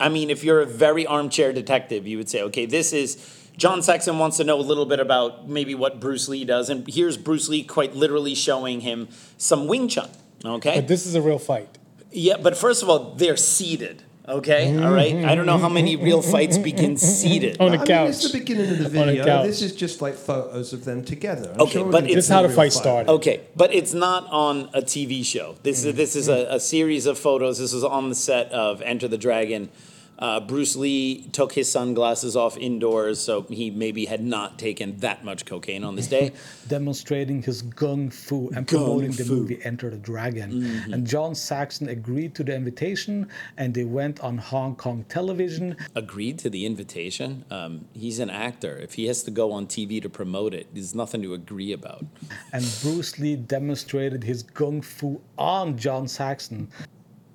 [0.00, 3.16] I mean, if you're a very armchair detective, you would say, okay, this is
[3.56, 6.86] John Saxon wants to know a little bit about maybe what Bruce Lee does, and
[6.88, 10.08] here's Bruce Lee quite literally showing him some Wing Chun.
[10.44, 10.76] Okay.
[10.76, 11.78] but this is a real fight.
[12.12, 14.04] Yeah, but first of all, they're seated.
[14.28, 15.14] Okay, all right.
[15.24, 17.60] I don't know how many real fights begin seated.
[17.60, 18.08] On a I mean, couch.
[18.10, 19.24] it's the beginning of the On a video.
[19.24, 19.46] couch.
[19.46, 21.50] This is just like photos of them together.
[21.54, 23.10] I'm Okay, sure but it's- get This how the the real fight started.
[23.12, 25.56] Okay, but it's not on a TV show.
[25.62, 25.96] This is mm.
[25.96, 27.58] this is a, a series of photos.
[27.58, 29.70] This is on the set of Enter the Dragon.
[30.18, 35.24] Uh, Bruce Lee took his sunglasses off indoors, so he maybe had not taken that
[35.24, 36.32] much cocaine on this day.
[36.68, 40.52] demonstrating his gung fu and promoting the movie Enter the Dragon.
[40.52, 40.92] Mm-hmm.
[40.92, 45.76] And John Saxon agreed to the invitation and they went on Hong Kong television.
[45.94, 47.44] Agreed to the invitation.
[47.50, 48.76] Um, he's an actor.
[48.76, 52.04] If he has to go on TV to promote it, there's nothing to agree about.
[52.52, 56.68] And Bruce Lee demonstrated his gung fu on John Saxon.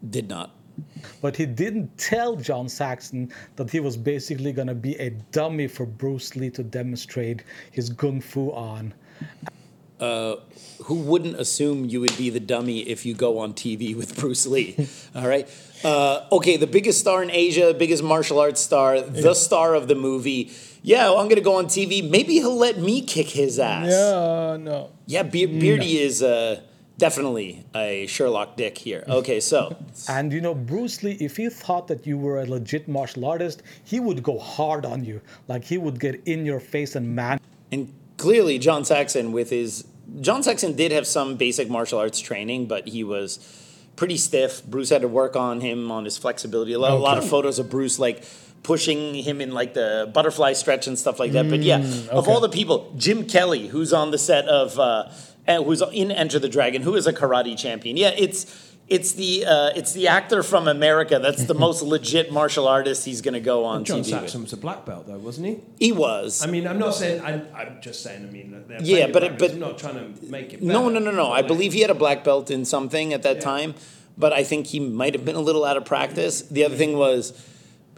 [0.09, 0.51] Did not.
[1.21, 5.67] But he didn't tell John Saxon that he was basically going to be a dummy
[5.67, 8.93] for Bruce Lee to demonstrate his gung fu on.
[9.99, 10.35] uh,
[10.85, 14.45] who wouldn't assume you would be the dummy if you go on TV with Bruce
[14.45, 14.75] Lee?
[15.15, 15.47] All right.
[15.83, 19.95] Uh, okay, the biggest star in Asia, biggest martial arts star, the star of the
[19.95, 20.51] movie.
[20.81, 22.07] Yeah, well, I'm gonna go on TV.
[22.09, 23.87] Maybe he'll let me kick his ass.
[23.89, 24.89] Yeah, no.
[25.05, 26.61] Yeah, Be- Beardy is uh,
[26.97, 29.03] definitely a Sherlock Dick here.
[29.07, 29.75] Okay, so
[30.07, 33.63] And you know, Bruce Lee, if he thought that you were a legit martial artist,
[33.83, 35.21] he would go hard on you.
[35.47, 37.39] Like he would get in your face and man.
[37.71, 39.85] and clearly John Saxon with his
[40.21, 43.39] John Saxon did have some basic martial arts training, but he was
[43.95, 44.63] pretty stiff.
[44.65, 46.73] Bruce had to work on him on his flexibility.
[46.73, 48.23] A lot, a lot of photos of Bruce like
[48.63, 51.49] pushing him in like the butterfly stretch and stuff like that.
[51.49, 51.79] but yeah,
[52.11, 55.09] of all the people, Jim Kelly, who's on the set of uh,
[55.47, 57.97] who's in Enter the Dragon, who is a karate champion.
[57.97, 58.69] Yeah, it's.
[58.89, 63.21] It's the uh, it's the actor from America that's the most legit martial artist he's
[63.21, 64.47] going to go on John TV Saxon with.
[64.51, 65.59] was a black belt, though, wasn't he?
[65.79, 66.43] He was.
[66.45, 67.21] I mean, I'm not saying.
[67.23, 68.27] I'm, I'm just saying.
[68.27, 70.61] I mean, Yeah, but it- but- I'm not trying to make it.
[70.61, 71.31] No, no, no, no.
[71.31, 73.41] I believe he had a black belt in something at that Yeah.
[73.41, 73.75] time,
[74.17, 76.41] but I think he might have been a little out of practice.
[76.41, 77.31] The other thing was,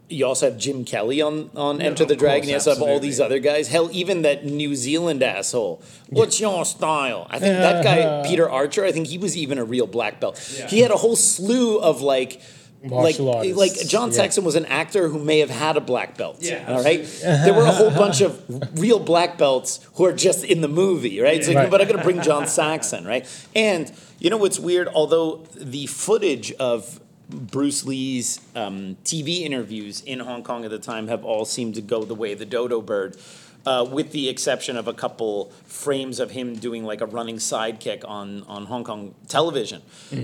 [0.10, 2.42] you also have Jim Kelly on on Yeah, Enter the Dragon.
[2.42, 3.68] course, You also have all these other guys.
[3.70, 5.82] Hell, even that New Zealand asshole.
[6.10, 7.26] What's your style?
[7.30, 8.86] I think that guy Peter Archer.
[8.86, 10.40] I think he was even a real black belt.
[10.58, 10.68] Yeah.
[10.68, 12.42] He had a whole slew of like.
[12.84, 14.16] Martial like, artists, like John yeah.
[14.18, 16.38] Saxon was an actor who may have had a black belt.
[16.42, 17.04] Yeah, all right.
[17.24, 18.40] There were a whole bunch of
[18.80, 21.36] real black belts who are just in the movie, right?
[21.38, 21.72] It's like, Right.
[21.72, 23.26] but I'm going to bring John Saxon, right?
[23.56, 24.88] And you know what's weird?
[24.90, 27.00] Although the footage of
[27.30, 31.82] Bruce Lee's um, TV interviews in Hong Kong at the time have all seemed to
[31.82, 33.18] go the way of the dodo bird,
[33.66, 38.08] uh, with the exception of a couple frames of him doing like a running sidekick
[38.08, 39.82] on on Hong Kong television.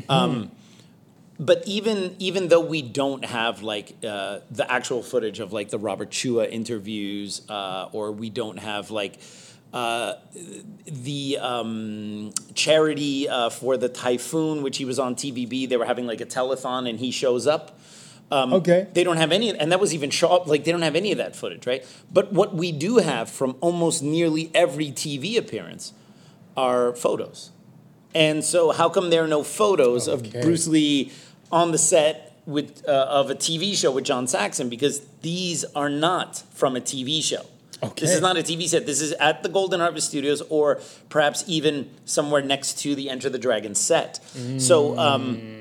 [0.09, 0.51] Um,
[1.39, 5.79] but even even though we don't have like uh, the actual footage of like the
[5.79, 9.19] Robert Chua interviews, uh, or we don't have like
[9.73, 10.13] uh,
[10.85, 16.05] the um, charity uh, for the typhoon, which he was on TVB, they were having
[16.07, 17.79] like a telethon, and he shows up.
[18.31, 18.87] Um, Okay.
[18.93, 20.47] They don't have any, and that was even sharp.
[20.47, 21.85] Like they don't have any of that footage, right?
[22.11, 25.93] But what we do have from almost nearly every TV appearance
[26.55, 27.51] are photos.
[28.13, 30.37] And so, how come there are no photos Okay.
[30.39, 31.11] of Bruce Lee
[31.51, 34.67] on the set with uh, of a TV show with John Saxon?
[34.69, 37.45] Because these are not from a TV show.
[37.95, 38.85] This is not a TV set.
[38.85, 40.79] This is at the Golden Harvest Studios, or
[41.09, 44.19] perhaps even somewhere next to the Enter the Dragon set.
[44.57, 44.97] So.
[44.97, 45.57] Um,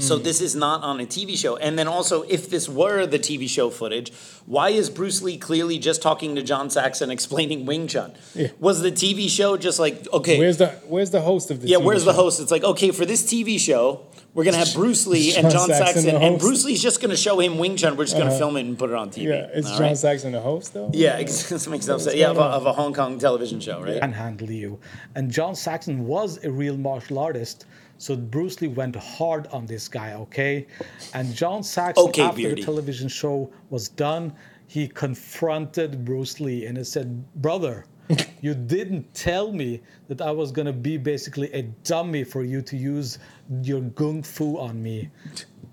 [0.00, 1.56] so this is not on a TV show.
[1.56, 4.12] And then also, if this were the TV show footage,
[4.44, 8.12] why is Bruce Lee clearly just talking to John Saxon explaining Wing Chun?
[8.34, 8.48] Yeah.
[8.58, 10.36] Was the TV show just like okay?
[10.38, 11.68] Where's the Where's the host of the?
[11.68, 12.40] yeah, TV where's the host?
[12.40, 14.04] It's like okay, for this TV show,
[14.34, 16.38] we're gonna have Bruce Lee and John Saxon Saxon, and?
[16.38, 17.96] Bruce Lee's just gonna show him Wing Chun.
[17.96, 18.38] We're just gonna Uh-huh.
[18.38, 19.28] film it and put it on TV.
[19.28, 19.96] Yeah, is John right?
[19.98, 20.90] Saxon the host though?
[20.92, 22.14] Yeah, this makes no sense.
[22.16, 24.00] Yeah, of a, of a Hong Kong television show, right?
[24.00, 24.78] manhandle you.
[25.14, 27.66] And John Saxon was a real martial artist,
[27.98, 30.66] so Bruce Lee went hard on this guy, okay?
[31.14, 32.60] And John Saxon, Okay, after Beardy.
[32.60, 34.32] the television show was done,
[34.68, 37.86] he confronted Bruce Lee and he said, Brother,
[38.40, 42.76] you didn't tell me that I was gonna be basically a dummy for you to
[42.76, 43.18] use
[43.62, 45.10] your gung fu on me.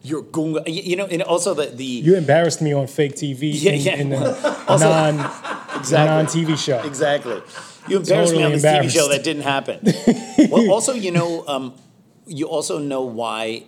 [0.02, 0.64] You're gunga.
[0.70, 3.96] You know, and also the the You embarrassed me on fake TV Yeah, in, yeah.
[3.96, 5.32] in a Also- non
[5.78, 6.08] Exactly.
[6.16, 6.80] non TV show.
[6.84, 7.42] Exactly.
[7.88, 9.80] You embarrassed me on this TV show that didn't happen.
[10.50, 11.74] well, also, you know, um,
[12.26, 13.66] you also know why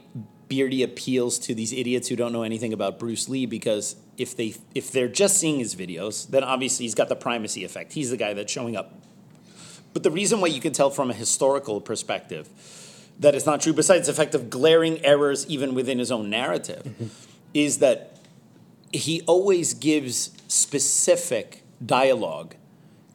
[0.47, 4.55] Beardy appeals to these idiots who don't know anything about Bruce Lee because if they
[4.73, 7.93] if they're just seeing his videos, then obviously he's got the primacy effect.
[7.93, 8.93] He's the guy that's showing up.
[9.93, 12.49] But the reason why you can tell from a historical perspective
[13.19, 16.83] that it's not true, besides the fact of glaring errors even within his own narrative,
[16.83, 17.07] mm-hmm.
[17.53, 18.17] is that
[18.91, 22.55] he always gives specific dialogue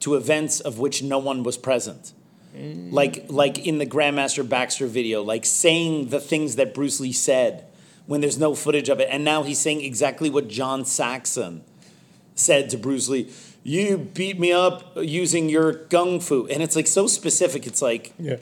[0.01, 2.13] to events of which no one was present.
[2.57, 2.93] Mm.
[2.93, 7.65] Like like in the Grandmaster Baxter video, like saying the things that Bruce Lee said
[8.13, 9.09] when there's no footage of it.
[9.11, 11.65] And now he's saying exactly what John Saxon
[12.35, 13.33] said to Bruce Lee.
[13.63, 16.47] You beat me up using your gung fu.
[16.49, 17.67] And it's like so specific.
[17.67, 18.37] It's like Yeah.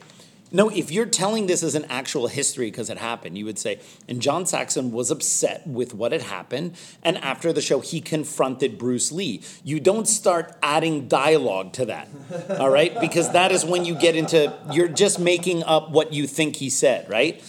[0.50, 3.78] no, if you're telling this as an actual history because it happened, you would say,
[4.08, 6.72] and John Saxon was upset with what had happened,
[7.04, 9.40] and after the show, he confronted Bruce Lee.
[9.62, 12.08] You don't start adding dialogue to that,
[12.58, 13.00] all right?
[13.00, 16.70] Because that is when you get into, you're just making up what you think he
[16.70, 17.40] said, right?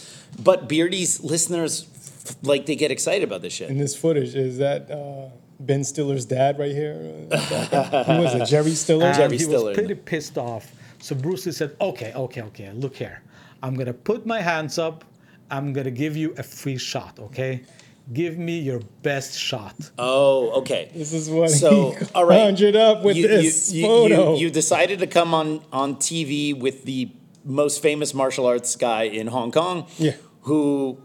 [0.42, 1.88] But Beardy's listeners,
[2.44, 3.70] like, they get excited about this shit.
[3.70, 6.96] In this footage, is that uh, Ben Stiller's dad right here?
[6.96, 8.46] Who was it?
[8.48, 9.06] Jerry Stiller?
[9.08, 9.70] And Jerry he Stiller.
[9.70, 10.72] was pretty pissed off.
[11.00, 12.72] So Bruce Lee said, "Okay, okay, okay.
[12.74, 13.24] Look here.
[13.64, 15.04] I'm gonna put my hands up.
[15.50, 17.20] I'm gonna give you a free shot.
[17.20, 17.64] Okay."
[18.12, 19.76] Give me your best shot.
[19.98, 20.90] Oh, okay.
[20.94, 22.40] This is what So, he all right.
[22.40, 24.34] conjured up with You- you- this you, photo.
[24.34, 27.10] You, you decided to come on, on TV with the
[27.46, 29.86] most famous martial arts guy in Hong Kong.
[30.00, 30.14] Yeah.
[30.42, 30.98] Who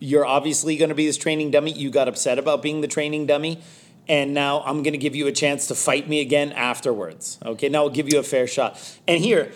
[0.00, 1.70] you're obviously going to be his training dummy.
[1.72, 3.60] You got upset about being the training dummy.
[4.08, 7.38] And now I'm going to give you a chance to fight me again afterwards.
[7.44, 8.98] Okay, now I'll give you a fair shot.
[9.06, 9.52] And here,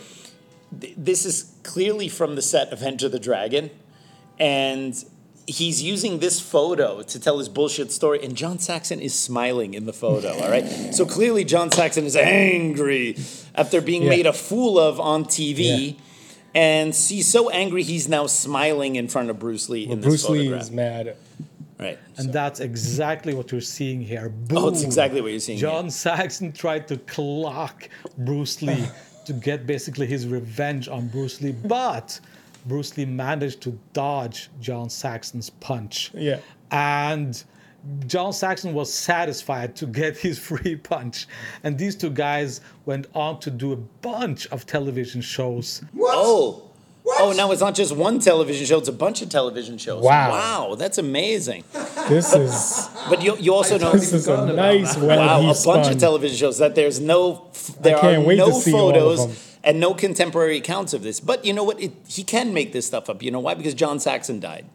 [0.81, 3.71] th- this is clearly from the set of Enter the Dragon.
[4.39, 5.03] And
[5.47, 8.23] he's using this photo to tell his bullshit story.
[8.23, 10.65] And John Saxon is smiling in the photo, all right?
[10.95, 13.17] So clearly, John Saxon is angry
[13.55, 14.09] after being Yeah.
[14.11, 15.97] made a fool of on TV.
[16.55, 20.29] And he's so angry, he's now smiling in front of Bruce Lee in this Bruce
[20.29, 21.17] Lee is mad.
[21.79, 21.99] Right.
[22.17, 24.29] And that's exactly what you're seeing here.
[24.29, 24.59] Boom.
[24.59, 25.69] Oh, it's exactly what you're seeing here.
[25.69, 27.89] John Saxon tried to clock
[28.19, 28.87] Bruce Lee
[29.27, 32.21] to get basically his revenge on Bruce Lee, but
[32.67, 36.11] Bruce Lee managed to dodge John Saxon's punch.
[36.15, 36.39] Yeah.
[36.71, 37.43] And
[38.07, 41.27] John Saxon was satisfied to get his free punch.
[41.63, 45.83] And these two guys went on to do a bunch of television shows.
[46.01, 46.63] Oh.
[47.07, 50.03] Oh, now it's not just one television show, it's a bunch of television shows.
[50.03, 50.31] Wow.
[50.31, 51.65] Wow, that's amazing.
[52.09, 55.49] This is But you, you also know this is a nice web wow, he a
[55.49, 55.93] bunch spun.
[55.93, 58.91] of television shows that there's no f- there can't are wait to no see all
[58.91, 59.37] of photos them.
[59.65, 61.19] and no contemporary accounts of this.
[61.19, 61.81] But you know what?
[61.81, 63.23] It, he can make this stuff up.
[63.23, 63.55] You know why?
[63.55, 64.67] Because John Saxon died.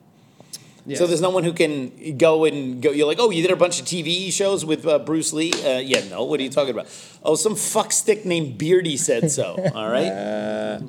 [0.96, 2.92] So there's no one who can go and go.
[2.92, 5.52] You're like, oh, you did a bunch of TV shows with uh, Bruce Lee.
[5.54, 6.24] Uh, yeah, no.
[6.24, 6.88] What are you talking about?
[7.24, 9.56] Oh, some fuckstick named Beardy said so.
[9.76, 10.82] All right.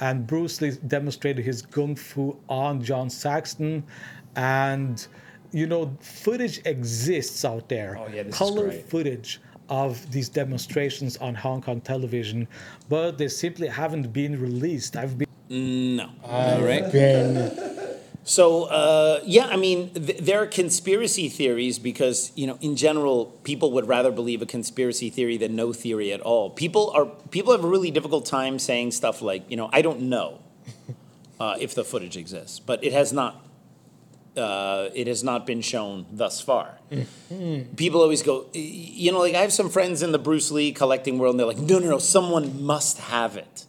[0.00, 3.82] and Bruce Lee demonstrated his kung fu on John Saxton,
[4.36, 5.06] and
[5.52, 8.88] you know footage exists out there, Oh, yeah, this is color great.
[8.88, 12.48] footage of these demonstrations on Hong Kong television,
[12.88, 14.96] but they simply haven't been released.
[14.96, 16.10] I've been No.
[16.24, 16.90] All right.
[16.90, 22.76] Been- So uh, yeah, I mean, th- there are conspiracy theories because you know, in
[22.76, 26.50] general, people would rather believe a conspiracy theory than no theory at all.
[26.50, 30.02] People are people have a really difficult time saying stuff like, you know, I don't
[30.02, 30.40] know
[31.40, 33.44] uh, if the footage exists, but it has not.
[34.36, 36.78] Uh, it has not been shown thus far.
[37.74, 41.18] People always go, you know, like I have some friends in the Bruce Lee collecting
[41.18, 43.66] world, and they're like, no, no, no, someone must have it.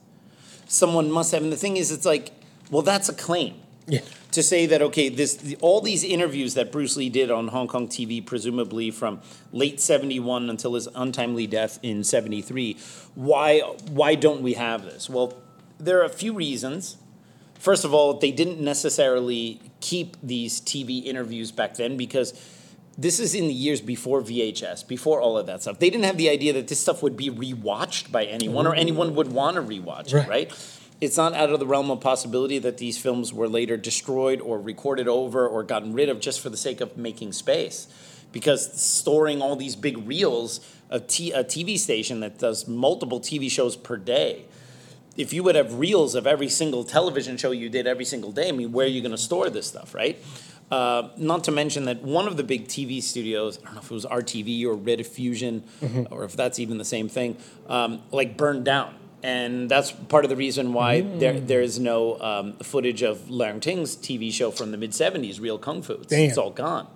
[0.68, 1.41] Someone must have.
[1.41, 2.32] And the thing is, it's like,
[2.70, 3.56] well, that's a claim
[3.89, 4.01] yeah.
[4.31, 7.87] to say that okay, this all these interviews that Bruce Lee did on Hong Kong
[7.87, 9.21] TV, presumably from
[9.51, 12.77] late '71 until his untimely death in '73,
[13.15, 13.59] why
[13.89, 15.09] why don't we have this?
[15.09, 15.33] Well,
[15.79, 16.97] there are a few reasons.
[17.55, 22.33] First of all, they didn't necessarily keep these TV interviews back then because
[22.99, 25.79] this is in the years before VHS, before all of that stuff.
[25.79, 28.79] They didn't have the idea that this stuff would be rewatched by anyone or mm-hmm.
[28.79, 30.25] anyone would want to rewatch Right.
[30.25, 30.78] it, right?
[31.02, 34.60] It's not out of the realm of possibility that these films were later destroyed or
[34.60, 37.88] recorded over or gotten rid of just for the sake of making space.
[38.32, 43.50] Because storing all these big reels, a, t- a TV station that does multiple TV
[43.50, 44.45] shows per day,
[45.18, 48.50] if you would have reels of every single television show you did every single day,
[48.50, 50.22] I mean, where are you going to store this stuff, right?
[50.70, 53.89] Uh, not to mention that one of the big TV studios, I don't know if
[53.89, 55.64] it was RTV or Rediffusion,
[56.12, 57.38] or if that's even the same thing,
[57.68, 58.93] um, like burned down.
[59.22, 63.59] And that's part of the reason why there, there is no um, footage of Leung
[63.61, 65.93] Ting's TV show from the mid 70s, Real Kung Fu.
[65.93, 66.88] It's, it's all gone.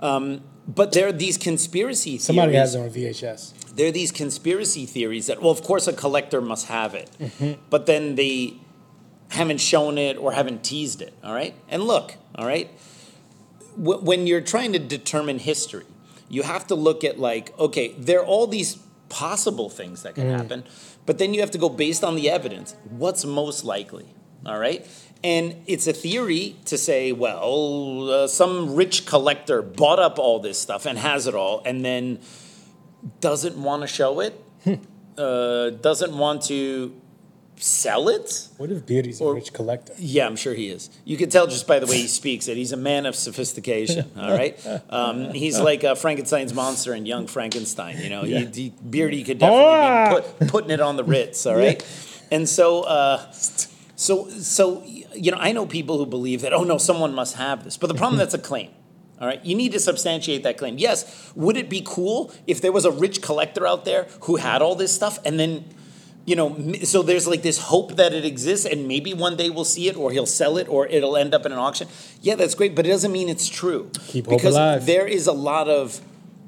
[0.00, 3.74] Um, but there are these conspiracy Somebody theories has it on VHS.
[3.76, 7.10] there are these conspiracy theories that, well, of course, a collector must have it,
[7.70, 8.54] but then they
[9.28, 11.12] haven't shown it or haven't teased it.
[11.22, 12.70] All right, and look, all right,
[13.76, 15.84] Wh- when you're trying to determine history,
[16.28, 20.28] you have to look at like, okay, there are all these possible things that can
[20.30, 20.64] happen,
[21.06, 22.74] but then you have to go based on the evidence.
[22.88, 24.06] What's most likely?
[24.46, 24.86] All right.
[25.22, 30.60] And it's a theory to say, well, uh, some rich collector bought up all this
[30.60, 32.20] stuff and has it all, and then
[33.20, 34.38] doesn't want to show it,
[35.18, 36.94] uh, doesn't want to
[37.56, 38.48] sell it.
[38.56, 39.94] What if Beardy's a rich collector?
[39.98, 40.90] Yeah, I'm sure he is.
[41.04, 44.10] You can tell just by the way he speaks that he's a man of sophistication.
[44.16, 44.58] All right,
[44.90, 47.98] um, he's like uh, Frankenstein's monster and Young Frankenstein.
[47.98, 51.46] You know, he, he, Beardy could definitely be put, putting it on the Ritz.
[51.46, 51.84] All right,
[52.30, 52.82] and so.
[52.82, 53.30] Uh,
[53.96, 56.52] so, so you know, I know people who believe that.
[56.52, 57.76] Oh no, someone must have this.
[57.76, 58.70] But the problem that's a claim.
[59.20, 60.76] All right, you need to substantiate that claim.
[60.76, 64.60] Yes, would it be cool if there was a rich collector out there who had
[64.60, 65.64] all this stuff, and then,
[66.26, 69.64] you know, so there's like this hope that it exists, and maybe one day we'll
[69.64, 71.88] see it, or he'll sell it, or it'll end up in an auction.
[72.22, 73.90] Yeah, that's great, but it doesn't mean it's true.
[74.06, 74.86] Keep because alive.
[74.86, 76.00] there is a lot of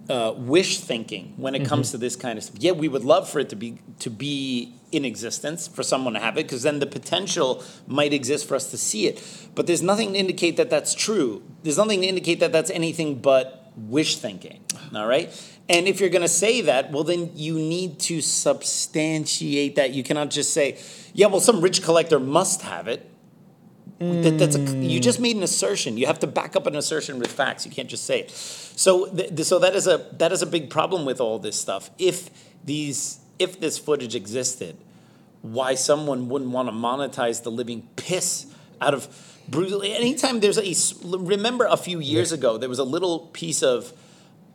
[0.09, 2.57] uh, wish thinking when it comes to this kind of stuff.
[2.59, 6.21] Yeah, we would love for it to be to be in existence for someone to
[6.21, 9.23] have it because then the potential might exist for us to see it.
[9.55, 11.43] But there's nothing to indicate that that's true.
[11.65, 14.61] There's nothing to indicate that that's anything but wish thinking.
[14.95, 15.29] All right.
[15.69, 19.91] And if you're going to say that, well, then you need to substantiate that.
[19.91, 20.79] You cannot just say,
[21.13, 23.11] yeah, well, some rich collector must have it.
[23.99, 25.97] That, that's a, you just made an assertion.
[25.97, 27.65] You have to back up an assertion with facts.
[27.65, 28.31] You can't just say it.
[28.31, 31.89] So, th- so that is a that is a big problem with all this stuff.
[31.99, 32.29] If
[32.63, 34.77] these if this footage existed,
[35.41, 38.47] why someone wouldn't want to monetize the living piss
[38.83, 39.09] out of
[39.49, 39.73] Bruce?
[39.83, 43.95] Anytime there's a remember a few years ago there was a little piece of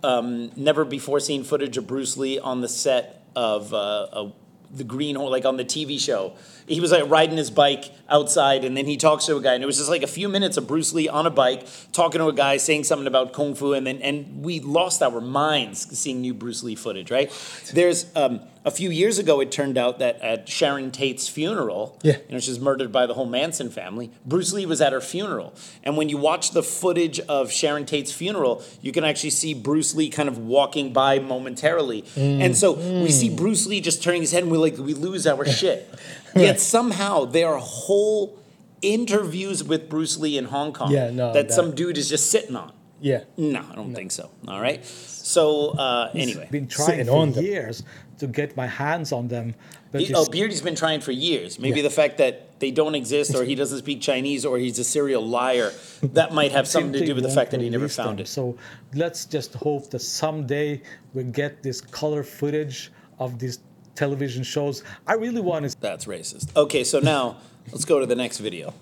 [0.03, 4.31] um, never before seen footage of Bruce Lee on the set of uh, a,
[4.71, 6.33] the Green Hornet, like on the TV show.
[6.71, 9.63] He was like riding his bike outside, and then he talks to a guy, and
[9.63, 12.27] it was just like a few minutes of Bruce Lee on a bike talking to
[12.27, 16.21] a guy, saying something about kung fu, and then and we lost our minds seeing
[16.21, 17.11] new Bruce Lee footage.
[17.11, 17.31] Right?
[17.73, 22.17] There's um, a few years ago, it turned out that at Sharon Tate's funeral, Yeah.
[22.27, 24.11] you know, she's murdered by the whole Manson family.
[24.25, 25.53] Bruce Lee was at her funeral.
[25.83, 29.95] And when you watch the footage of Sharon Tate's funeral, you can actually see Bruce
[29.95, 32.05] Lee kind of walking by momentarily.
[32.15, 35.25] And so we see Bruce Lee just turning his head and we like we lose
[35.25, 35.89] our shit.
[36.35, 38.39] Yet somehow there are whole
[38.81, 42.29] interviews with Bruce Lee in Hong Kong Yeah, no, that, that- some dude is just
[42.31, 42.71] sitting on.
[42.99, 43.23] Yeah.
[43.35, 44.29] No, I don't think so.
[44.47, 44.85] All right.
[44.85, 46.47] So uh, anyway.
[46.51, 47.81] been trying for on years
[48.19, 49.55] to get my hands on them.
[49.91, 51.57] But He, oh, Beardy's been trying for years.
[51.57, 51.83] Maybe Yeah.
[51.89, 55.25] the fact that they don't exist, or he doesn't speak Chinese, or he's a serial
[55.25, 55.71] liar,
[56.03, 58.25] that might have something to do with the fact that he never found them.
[58.25, 58.27] it.
[58.27, 58.55] So
[58.93, 60.81] let's just hope that someday
[61.15, 63.59] we get this color footage of these
[63.95, 64.83] television shows.
[65.07, 66.55] I really want to That's racist.
[66.55, 67.37] Okay, so now
[67.71, 68.73] let's go to the next video.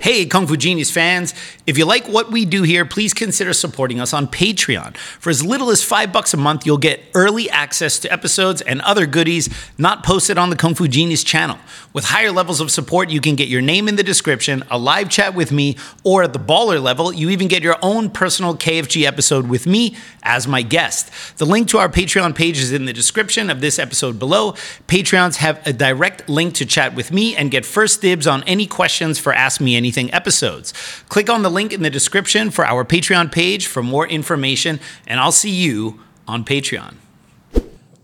[0.00, 1.34] Hey, Kung Fu Genius fans.
[1.66, 4.96] If you like what we do here, please consider supporting us on Patreon.
[4.96, 8.80] For as little as five bucks a month, you'll get early access to episodes and
[8.82, 11.58] other goodies not posted on the Kung Fu Genius channel.
[11.92, 15.08] With higher levels of support, you can get your name in the description, a live
[15.08, 19.04] chat with me, or at the baller level, you even get your own personal KFG
[19.04, 21.10] episode with me as my guest.
[21.38, 24.52] The link to our Patreon page is in the description of this episode below.
[24.86, 28.66] Patreons have a direct link to chat with me and get first dibs on any
[28.66, 30.74] questions for Ask Me Anything episodes.
[31.08, 35.20] Click on the link in the description for our Patreon page for more information, and
[35.20, 36.96] I'll see you on Patreon.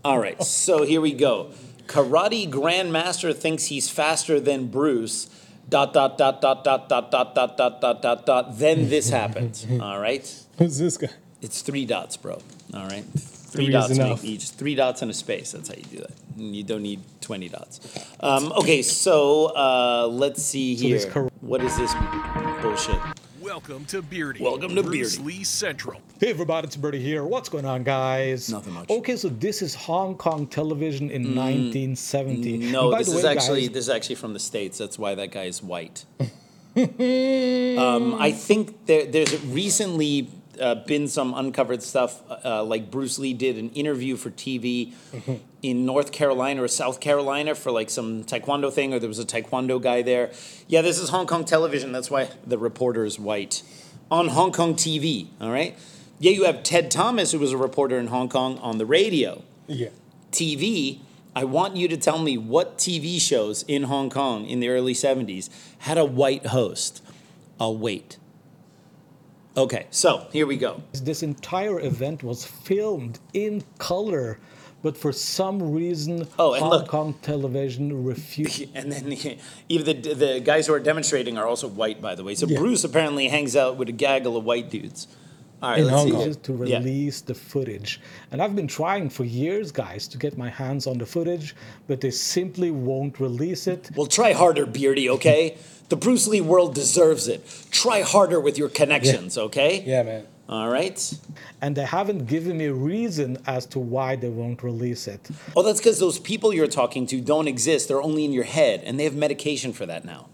[0.05, 1.51] All right, so here we go.
[1.87, 5.29] Karate Grandmaster thinks he's faster than Bruce.
[5.67, 8.57] Dot dot dot dot dot dot dot dot dot dot dot dot.
[8.57, 9.67] Then this happens.
[9.81, 10.23] All right.
[10.57, 11.09] Who's this guy?
[11.41, 12.41] It's three dots, bro.
[12.73, 13.03] All right.
[13.55, 14.23] Three, Three dots enough.
[14.23, 14.49] make each.
[14.49, 15.53] Three dots and a space.
[15.53, 16.11] That's how you do that.
[16.37, 17.79] You don't need 20 dots.
[18.19, 20.97] Um, okay, so uh, let's see here.
[20.97, 21.93] this Kar- what is this
[22.61, 22.99] bullshit?
[23.39, 24.43] Welcome to Beardy.
[24.43, 25.37] Welcome to Bruce Beardy.
[25.37, 26.01] Lee Central.
[26.19, 27.23] Hey everybody, it's Beardy here.
[27.23, 28.49] What's going on, guys?
[28.49, 28.89] Nothing much.
[28.89, 32.59] Okay, so this is Hong Kong television in 1970.
[32.59, 32.71] Mm.
[32.71, 34.77] No, by this the is way, actually guys, this is actually from the states.
[34.77, 36.03] That's why that guy is white.
[36.19, 40.27] um, I think there, there's recently
[40.59, 44.93] uh, been some uncovered stuff, uh, like Bruce Lee did an interview for TV
[45.61, 49.25] in North Carolina or South Carolina for like some taekwondo thing, or there was a
[49.25, 50.31] taekwondo guy there.
[50.67, 51.91] Yeah, this is Hong Kong television.
[51.91, 53.63] That's why the reporter is white
[54.11, 55.27] on Hong Kong TV.
[55.41, 55.77] All right.
[56.19, 59.43] Yeah, you have Ted Thomas, who was a reporter in Hong Kong on the radio.
[59.67, 59.89] Yeah.
[60.31, 60.99] TV,
[61.35, 64.93] I want you to tell me what TV shows in Hong Kong in the early
[64.93, 65.49] 70s
[65.79, 67.01] had a white host.
[67.59, 68.17] I'll wait.
[69.57, 70.81] Okay, so here we go.
[71.03, 74.37] this entire event was filmed in color,
[74.83, 76.87] but for some reason, Oh, and Hong look.
[76.89, 78.65] Kong television refused.
[78.75, 79.37] And then
[79.69, 82.35] even the, the guys who are demonstrating are also white, by the way.
[82.35, 82.57] So Yeah.
[82.59, 85.07] Bruce apparently hangs out with a gaggle of white dudes.
[85.63, 86.17] All right, In let's Hong see.
[86.51, 86.57] Kong.
[86.59, 86.77] to Yeah.
[86.79, 88.01] release the footage.
[88.31, 91.55] And I've been trying for years, guys, to get my hands on the footage,
[91.87, 93.89] but they simply won't release it.
[93.95, 95.55] Well, try harder, Beardy, okay?
[95.89, 97.45] the Bruce Lee world deserves it.
[97.71, 99.83] Try harder with your connections, okay?
[99.85, 100.27] Yeah, man.
[100.47, 101.13] All right.
[101.61, 105.27] And they haven't given me a reason as to why they won't release it.
[105.55, 107.87] Oh, that's because those people you're talking to don't exist.
[107.87, 110.27] They're only in your head, and they have medication for that now.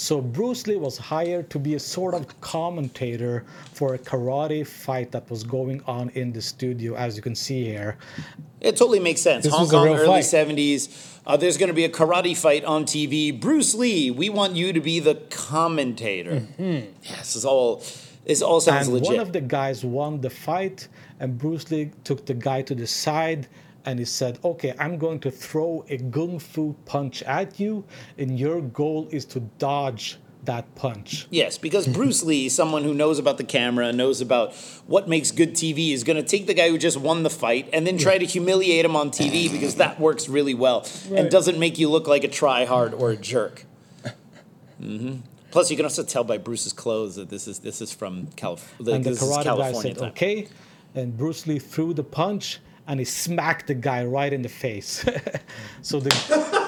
[0.00, 3.44] So Bruce Lee was hired to be a sort of commentator
[3.74, 7.66] for a karate fight that was going on in the studio, as you can see
[7.66, 7.98] here.
[8.62, 9.44] It totally makes sense.
[9.44, 10.24] This Hong Kong, early fight.
[10.24, 11.18] 70s.
[11.26, 13.38] Uh, there's going to be a karate fight on TV.
[13.38, 16.46] Bruce Lee, we want you to be the commentator.
[16.58, 16.80] Yeah,
[17.18, 17.84] this is all.
[18.24, 19.10] This all sounds and legit.
[19.10, 20.88] one of the guys won the fight,
[21.18, 23.48] and Bruce Lee took the guy to the side
[23.90, 27.84] and he said, Okay, I'm going to throw a gung fu punch at you,
[28.16, 31.26] and your goal is to dodge that punch.
[31.28, 34.54] Yes, because Bruce Lee, someone who knows about the camera, knows about
[34.86, 37.68] what makes good TV, is going to take the guy who just won the fight
[37.72, 41.58] and then try to humiliate him on TV because that works really well and doesn't
[41.58, 43.64] make you look like a tryhard or a jerk.
[44.78, 45.16] hmm
[45.50, 48.72] Plus, you can also tell by Bruce's clothes that this is this is from Calif-
[48.78, 50.10] and the karate guy said, time.
[50.10, 50.46] okay.
[50.94, 52.60] And Bruce Lee threw the punch
[52.90, 55.04] and he smacked the guy right in the face.
[55.80, 56.10] so the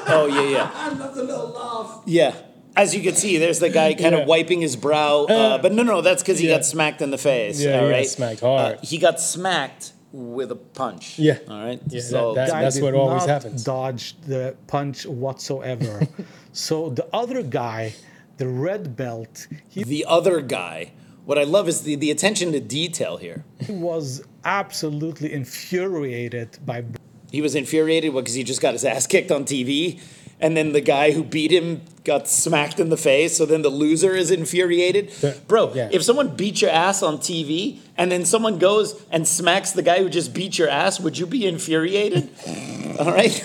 [0.07, 0.71] Oh yeah, yeah.
[0.73, 2.03] I love the little laugh.
[2.07, 2.35] Yeah.
[2.77, 4.21] As you can see, there's the guy kind Yeah.
[4.23, 5.25] of wiping his brow.
[5.25, 6.57] Uh, but no, no, that's because he yeah.
[6.59, 7.61] got smacked in the face.
[7.61, 8.77] Yeah, all he got smacked hard.
[8.77, 11.19] Uh, he got smacked with a punch.
[11.19, 11.39] Yeah.
[11.49, 11.81] All right.
[11.89, 13.65] Yeah, so that- guy that's what always not happens.
[13.65, 16.07] Dodge the punch whatsoever.
[16.53, 17.95] so the other guy,
[18.37, 20.93] the red belt, he the other guy.
[21.25, 23.45] What I love is the, the attention to detail here.
[23.61, 26.85] He was absolutely infuriated by
[27.31, 30.01] He was infuriated because he just got his ass kicked on TV,
[30.41, 33.37] and then the guy who beat him got smacked in the face.
[33.37, 35.13] So then the loser is infuriated.
[35.23, 35.35] Yeah.
[35.47, 35.89] Bro, Yeah.
[35.93, 39.99] if someone beat your ass on TV and then someone goes and smacks the guy
[40.03, 42.29] who just beat your ass, would you be infuriated?
[42.99, 43.39] All right.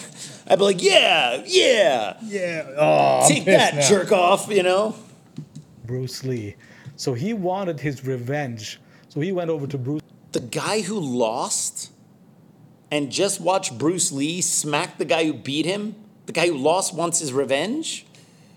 [0.49, 2.65] I'd be like, yeah, yeah, Yeah.
[2.75, 3.97] Oh, take that, pissed now.
[3.97, 4.95] jerk off, you know?
[5.85, 6.55] Bruce Lee.
[6.97, 8.79] So he wanted his revenge.
[9.07, 10.01] So he went over to Bruce
[10.33, 11.91] the guy who lost
[12.91, 15.95] and just watched Bruce Lee smack the guy who beat him,
[16.25, 18.05] the guy who lost wants his revenge?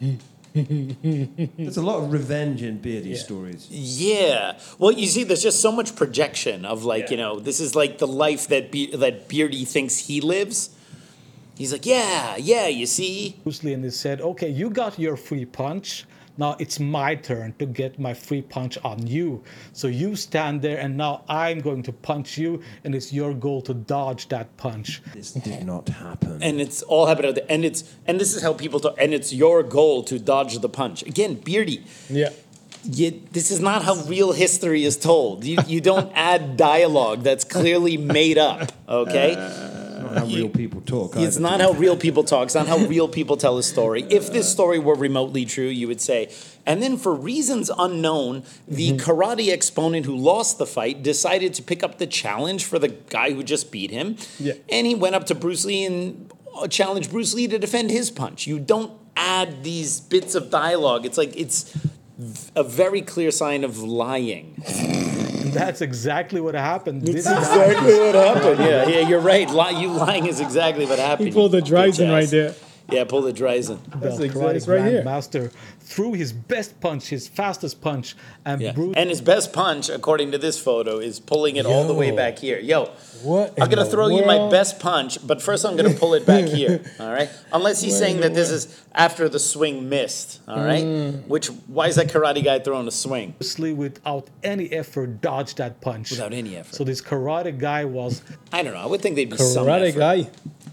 [0.53, 3.69] There's a lot of revenge in Beardy stories.
[3.71, 4.59] Yeah.
[4.79, 7.99] Well, you see, there's just so much projection of like, you know, this is like
[7.99, 10.71] the life that Be- that Beardy thinks he lives.
[11.57, 13.37] He's like, yeah, yeah, you see?
[13.45, 16.05] Bruce Lee and he said, okay, you got your free punch.
[16.39, 19.43] Now it's my turn to get my free punch on you.
[19.73, 23.61] So you stand there and now I'm going to punch you and it's your goal
[23.63, 25.03] to dodge that punch.
[25.15, 26.43] This did not happen.
[26.43, 29.63] And it's all happening, and it's and this is how people talk, and it's your
[29.63, 31.03] goal to dodge the punch.
[31.03, 32.31] Again, Beardy, Yeah.
[32.85, 35.45] you, this is not how real history is told.
[35.45, 39.35] You, you don't add dialogue that's clearly made up, okay?
[39.37, 39.70] Uh,
[40.11, 41.17] not how real people talk.
[41.17, 42.45] It's either, not how real people talk.
[42.47, 44.05] It's not how real people tell a story.
[44.11, 46.33] If this story were remotely true, you would say,
[46.67, 51.83] and then for reasons unknown, the karate exponent who lost the fight decided to pick
[51.83, 54.17] up the challenge for the guy who just beat him.
[54.39, 54.55] Yeah.
[54.69, 58.11] And he went up to Bruce Lee and uh, challenged Bruce Lee to defend his
[58.11, 58.47] punch.
[58.47, 61.07] You don't add these bits of dialogue.
[61.07, 61.77] It's like it's
[62.55, 64.63] a very clear sign of lying.
[65.53, 67.03] And that's exactly what happened.
[67.03, 68.59] This That's exactly what happened.
[68.61, 69.49] Yeah, yeah, you're right.
[69.49, 71.29] Li- you lying is exactly what happened.
[71.29, 72.55] He pulled the you Dreisen bitch right there.
[72.91, 73.79] Yeah, pull the Dreisen.
[74.01, 75.03] That's Belt exa- karate it's right here.
[75.03, 75.53] grandmaster
[75.91, 78.15] threw his best punch, his fastest punch,
[78.45, 78.71] and Yeah.
[78.73, 82.13] Bruce And his best punch, according to this photo, is pulling it all the way
[82.13, 82.61] back here.
[82.61, 82.91] Yo,
[83.25, 83.55] What?
[83.61, 86.81] I'm gonna throw you my best punch, but first I'm gonna pull it back here.
[87.01, 87.29] All right.
[87.53, 88.63] Unless he's saying that the this is
[88.95, 90.39] after the swing missed.
[90.47, 90.85] All right.
[90.85, 91.27] Mm.
[91.27, 95.81] Which why is that karate guy throwing a swing Lee, without any effort, dodged that
[95.81, 96.13] punch.
[96.13, 96.75] without any effort?
[96.77, 98.23] So this karate guy was
[98.53, 98.81] I don't know.
[98.81, 99.99] I would think they'd be some Karate effort.
[99.99, 100.31] guy.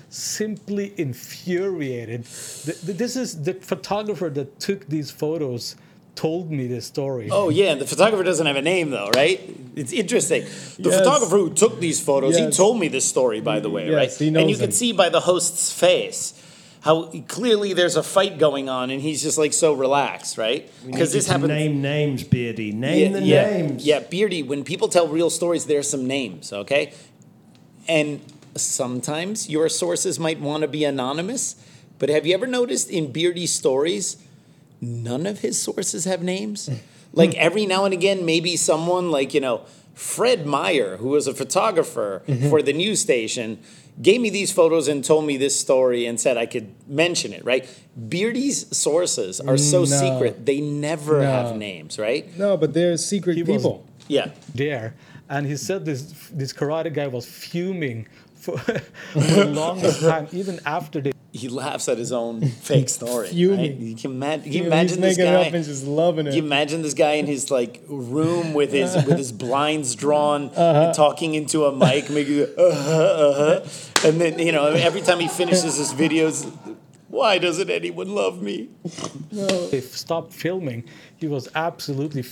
[0.09, 2.23] simply infuriated.
[2.65, 5.75] Th- th- This is the photographer that took these photos
[6.15, 7.29] told me this story.
[7.31, 9.39] Oh yeah, and the photographer doesn't have a name though, right?
[9.75, 10.43] It's interesting.
[10.79, 10.99] The Yes.
[10.99, 14.35] photographer who took these photos, he told me this story, by the way, Yes, right?
[14.35, 16.33] and you can see by the host's face
[16.81, 20.69] how clearly there's a fight going on, and he's just like so relaxed, right?
[20.85, 21.49] Because this happens.
[21.49, 22.71] Name names, Beardy.
[22.71, 23.85] Name the yeah, names.
[23.85, 26.93] Yeah, Beardy, when people tell real stories, there's some names, okay?
[27.87, 28.21] And
[28.55, 31.55] sometimes your sources might want to be anonymous,
[31.99, 34.17] but have you ever noticed in Beardy's stories,
[34.81, 36.69] none of his sources have names?
[37.13, 37.39] like hmm.
[37.39, 39.61] every now and again, maybe someone like, you know,
[39.93, 42.49] Fred Meyer, who was a photographer mm-hmm.
[42.49, 43.57] for the news station,
[43.99, 47.43] gave me these photos and told me this story and said I could mention it,
[47.43, 47.67] right?
[47.97, 49.85] Beardy's sources are so No.
[49.85, 51.25] secret, they never No.
[51.25, 52.37] have names, right?
[52.37, 53.85] No, but they're secret He was- people.
[54.07, 54.31] Yeah.
[54.53, 54.93] there,
[55.29, 58.07] and he said this this karate guy was fuming
[58.47, 63.27] for, for the longest time, even after the he laughs at his own fake story.
[63.27, 63.59] Fuming.
[63.59, 63.77] Right?
[63.77, 65.47] You can, ima- you can He's imagine this making it guy.
[65.47, 68.95] up and just loving Can you imagine this guy in his like room with his
[69.07, 70.81] with his blinds drawn, Uh-huh.
[70.85, 72.91] and talking into a mic, making uh huh,
[73.25, 76.49] uh huh, and then you know every time he finishes his videos,
[77.09, 78.69] why doesn't anyone love me?
[79.71, 80.85] they stopped filming,
[81.17, 82.23] he was absolutely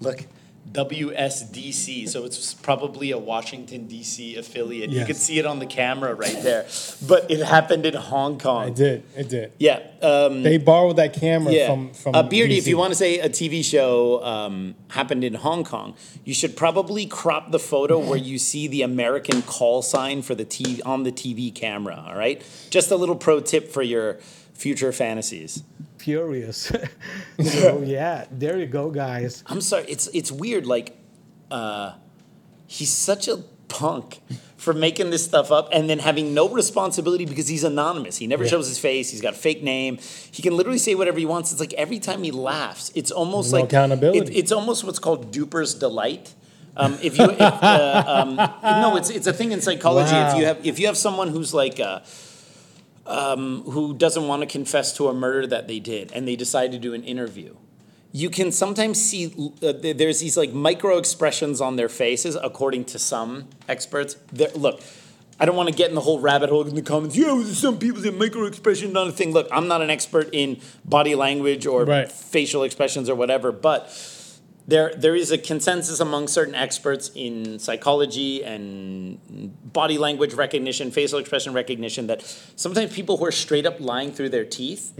[0.00, 0.20] Look,
[0.72, 4.36] WSDC, so it's probably a Washington D.C.
[4.36, 4.90] affiliate.
[4.90, 5.06] You Yes.
[5.06, 6.66] can see it on the camera right there,
[7.06, 8.68] but it happened in Hong Kong.
[8.68, 9.02] It did.
[9.16, 9.52] It did.
[9.58, 9.80] Yeah.
[10.02, 11.66] Um, They borrowed that camera yeah.
[11.68, 15.34] from from uh, Beardy, if you want to say a TV show um, happened in
[15.34, 15.94] Hong Kong,
[16.24, 20.44] you should probably crop the photo where you see the American call sign for the
[20.44, 22.04] TV on the TV camera.
[22.08, 24.14] All right, just a little pro tip for your
[24.54, 25.62] future fantasies.
[26.06, 26.70] Furious.
[27.42, 29.42] so yeah, there you go, guys.
[29.50, 29.84] I'm sorry.
[29.88, 30.64] It's it's weird.
[30.66, 30.96] Like,
[31.50, 31.92] uh,
[32.66, 33.36] he's such a
[33.68, 34.20] punk
[34.56, 38.16] for making this stuff up and then having no responsibility because he's anonymous.
[38.22, 39.10] He never shows his face.
[39.10, 39.98] He's got a fake name.
[40.36, 41.50] He can literally say whatever he wants.
[41.52, 44.18] It's like every time he laughs, it's almost No like accountability.
[44.32, 46.34] it- it's almost what's called duper's delight.
[46.78, 48.36] Um, if you, if, uh, um,
[48.82, 50.14] no, it's it's a thing in psychology.
[50.14, 51.80] If you have if you have someone who's like.
[51.80, 52.00] Uh,
[53.06, 56.72] um, who doesn't want to confess to a murder that they did and they decide
[56.72, 57.54] to do an interview.
[58.12, 59.26] You can sometimes see
[59.62, 64.16] uh, there's these like micro expressions on their faces according to some experts.
[64.32, 64.80] There- look
[65.38, 67.78] i don't want to get in the whole rabbit hole in the comments yeah some
[67.78, 69.32] people say micro expression not a thing.
[69.34, 72.10] Look i'm not an expert in body language or Right.
[72.10, 73.90] facial expressions or whatever but
[74.68, 79.18] there there is a consensus among certain experts in psychology and
[79.72, 82.22] body language recognition, facial expression recognition that
[82.56, 84.92] sometimes people who are straight up lying through their teeth,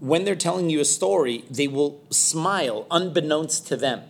[0.00, 4.02] when they're telling you a story, they will smile unbeknownst to them.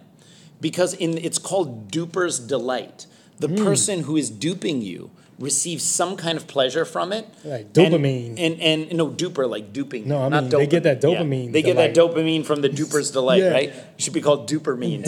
[0.60, 3.06] Because in it's called duper's delight.
[3.38, 3.64] The Hmm.
[3.64, 7.26] person who is duping you receives some kind of pleasure from it.
[7.44, 8.34] Like And- dopamine.
[8.38, 10.06] And, and, no duper like duping.
[10.06, 11.10] No, I not mean, they get that Yeah.
[11.18, 13.50] dopamine They get that dopamine from the duper's delight, Yeah.
[13.50, 13.68] right?
[13.70, 15.02] It should be called dupermine.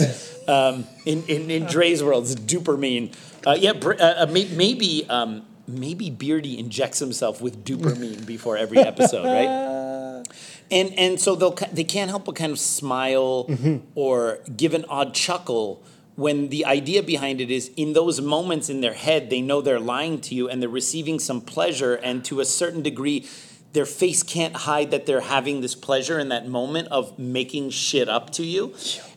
[0.49, 3.13] um, in, in, in Dre's world, it's dupermine.
[3.45, 8.57] Uh, yeah, br- uh, uh, may- maybe um, maybe Beardy injects himself with dupermine before
[8.57, 10.23] every episode, right?
[10.69, 13.77] And and so they'll they can't help but kind of smile Mm-hmm.
[13.95, 15.81] or give an odd chuckle
[16.17, 19.79] when the idea behind it is in those moments in their head they know they're
[19.79, 23.25] lying to you and they're receiving some pleasure and to a certain degree
[23.73, 28.07] their face can't hide that they're having this pleasure in that moment of making shit
[28.09, 28.73] up to you.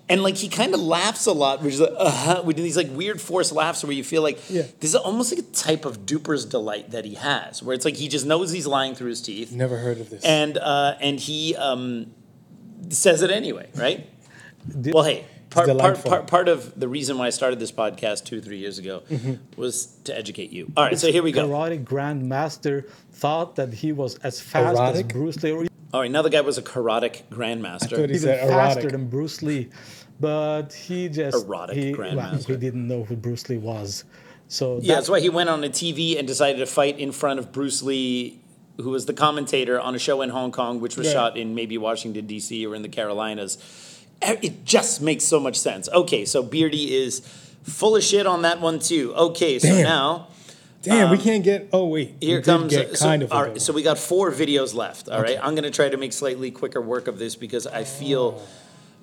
[0.08, 2.88] And like he kind of laughs a lot, which is like, uh with these like
[2.90, 4.62] weird forced laughs where you feel like Yeah.
[4.80, 7.94] this is almost like a type of duper's delight that he has, where it's like
[7.96, 10.22] he just knows he's lying through his teeth Never heard of this.
[10.24, 12.12] and uh, and he um,
[12.90, 14.06] says it anyway, right?
[14.74, 18.40] well, hey, part, part, part, part of the reason why I started this podcast two
[18.40, 19.60] three years ago Mm-hmm.
[19.60, 20.72] was to educate you.
[20.76, 21.48] All right, so here we go.
[21.48, 26.30] Karate Grandmaster thought that he was as fast as Bruce Lee, All right, now the
[26.30, 27.90] guy was a karate grandmaster.
[27.90, 28.92] thought he even said faster erotic.
[28.92, 29.68] than Bruce Lee,
[30.20, 32.46] but he just Erotic he, well, Grandmaster.
[32.46, 34.04] he didn't know who Bruce Lee was.
[34.48, 37.12] So Yeah, that- that's why he went on a TV and decided to fight in
[37.12, 38.40] front of Bruce Lee,
[38.78, 41.12] who was the commentator on a show in Hong Kong, which was Right.
[41.12, 42.64] shot in maybe Washington, D.C.
[42.66, 43.58] or in the Carolinas.
[44.22, 45.88] It just makes so much sense.
[45.88, 47.20] Okay, so Beardy is
[47.62, 49.14] full of shit on that one, too.
[49.14, 49.82] Okay, so Damn.
[49.84, 50.26] now.
[50.82, 51.68] Damn, we um, can't get.
[51.74, 53.30] Oh wait, we Here did comes Get so, kind of.
[53.30, 53.60] a all good right, one.
[53.60, 55.10] so we got four videos left.
[55.10, 58.42] All right, I'm gonna try to make slightly quicker work of this because I feel,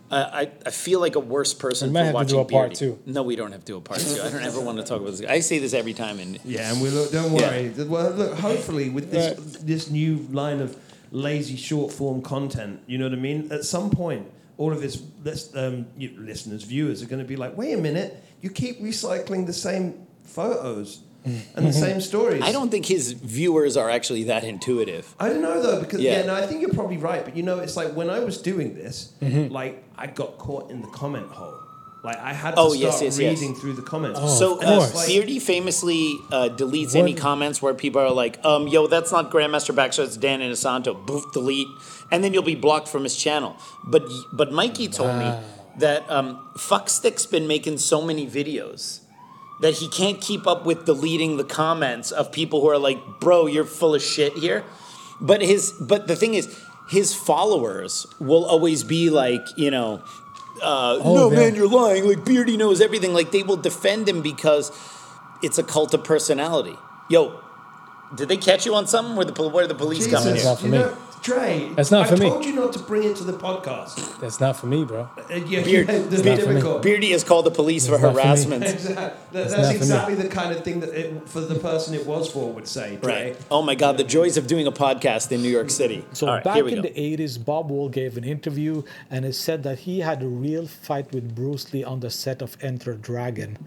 [0.09, 2.39] uh, I I feel like a worse person We might for have to watching do
[2.39, 2.99] a part two.
[3.05, 4.19] No, we don't have to do a part two.
[4.23, 5.21] I don't ever want to talk about this.
[5.29, 7.11] I say this every time, and Yeah, and we look.
[7.11, 7.47] Don't Yeah.
[7.51, 7.69] worry.
[7.87, 8.39] Well, look.
[8.39, 9.67] Hopefully, with this Right.
[9.67, 10.75] this new line of
[11.11, 13.49] lazy short form content, you know what I mean.
[13.51, 14.25] At some point,
[14.57, 18.23] all of his lis- um, listeners, viewers, are going to be like, "Wait a minute!
[18.41, 23.77] You keep recycling the same photos and the same stories." I don't think his viewers
[23.77, 25.13] are actually that intuitive.
[25.19, 26.19] I don't know though because Yeah.
[26.21, 26.25] yeah.
[26.25, 27.23] no, I think you're probably right.
[27.23, 29.53] But you know, it's like when I was doing this, Mm-hmm.
[29.53, 31.55] like I got caught in the comment hole.
[32.03, 33.39] Like I had to Oh, start yes, yes, yes.
[33.41, 34.19] reading through the comments.
[34.37, 35.05] so of uh.
[35.07, 39.75] Beardy famously uh, deletes any comments where people are like, um, "Yo, that's not Grandmaster
[39.75, 41.67] Baxter, it's Dan Inosanto." Boof, delete,
[42.11, 43.55] and then you'll be blocked from his channel.
[43.83, 45.33] But but Mikey told me
[45.79, 49.01] that um, Fuckstick's been making so many videos
[49.59, 53.47] that he can't keep up with deleting the comments of people who are like, "Bro,
[53.47, 54.63] you're full of shit here."
[55.19, 56.47] But his but the thing is,
[56.89, 60.03] his followers will always be like, you know,
[60.61, 61.39] uh, Oh, no man.
[61.39, 62.07] man, you're lying.
[62.07, 63.13] Like Beardy knows everything.
[63.13, 64.71] Like they will defend him because
[65.41, 66.77] it's a cult of personality.
[67.09, 67.39] Yo,
[68.15, 69.15] did they catch you on something?
[69.15, 70.97] Where the where the police coming That's here?
[71.17, 71.59] Not for you me.
[71.59, 72.25] know, Dre, That's not I for me.
[72.25, 74.19] I told you not to bring it to the podcast.
[74.19, 75.01] That's not for me, bro.
[75.17, 76.79] Uh, yeah, Beard- yeah, the Beard- typical.
[76.79, 78.21] Beardy has called the police for That's for me.
[78.23, 78.63] harassment.
[78.63, 78.95] Exactly.
[78.95, 79.75] That- That's that's not for me.
[79.77, 82.97] exactly the kind of thing that it, for the person it was for would say.
[83.01, 83.13] Dre.
[83.31, 83.37] Right.
[83.51, 86.05] Oh my God, the joys of doing a podcast in New York City.
[86.13, 86.81] So All right, back in go.
[86.81, 90.67] the 80s, Bob Wall gave an interview and he said that he had a real
[90.67, 93.57] fight with Bruce Lee on the set of Enter Dragon.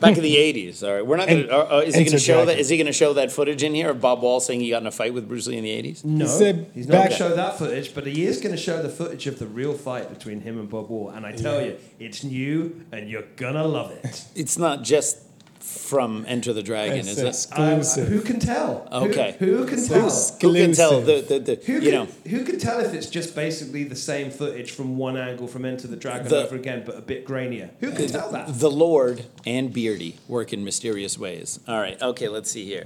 [0.00, 0.82] Back in the '80s.
[0.86, 1.54] All right, we're not going En- to.
[1.54, 2.44] Uh, uh, is he going to Enter show that?
[2.44, 2.60] Dragon.
[2.60, 4.82] Is he going to show that footage in here of Bob Wall saying he got
[4.82, 6.04] in a fight with Bruce Lee in the '80s?
[6.04, 8.60] No, said he's not going back- to show that footage, but he is going to
[8.60, 11.10] show the footage of the real fight between him and Bob Wall.
[11.10, 11.66] And I tell Yeah.
[11.68, 14.24] you, it's new, and you're gonna love it.
[14.34, 15.18] It's not just
[15.64, 17.26] from Enter the Dragon, It's is it?
[17.26, 18.08] Exclusive.
[18.08, 18.86] who can tell?
[18.92, 19.34] Okay.
[19.38, 20.10] Who, can tell?
[20.10, 22.04] Who can tell the the, the Who you can, know?
[22.28, 25.88] who can tell if it's just basically the same footage from one angle from Enter
[25.88, 27.70] the Dragon The- over again, but a bit grainier?
[27.80, 28.58] Who can tell that?
[28.58, 31.58] The Lord and Beardy work in mysterious ways.
[31.66, 32.84] All right, okay, let's see here.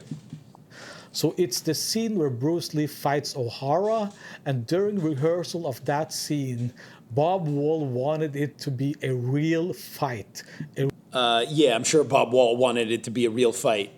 [1.11, 4.13] So it's the scene where Bruce Lee fights O'Hara,
[4.47, 6.73] and during rehearsal of that scene,
[7.11, 10.43] Bob Wall wanted it to be a real fight.
[10.77, 13.93] A Uh, yeah, I'm sure Bob Wall wanted it to be a real fight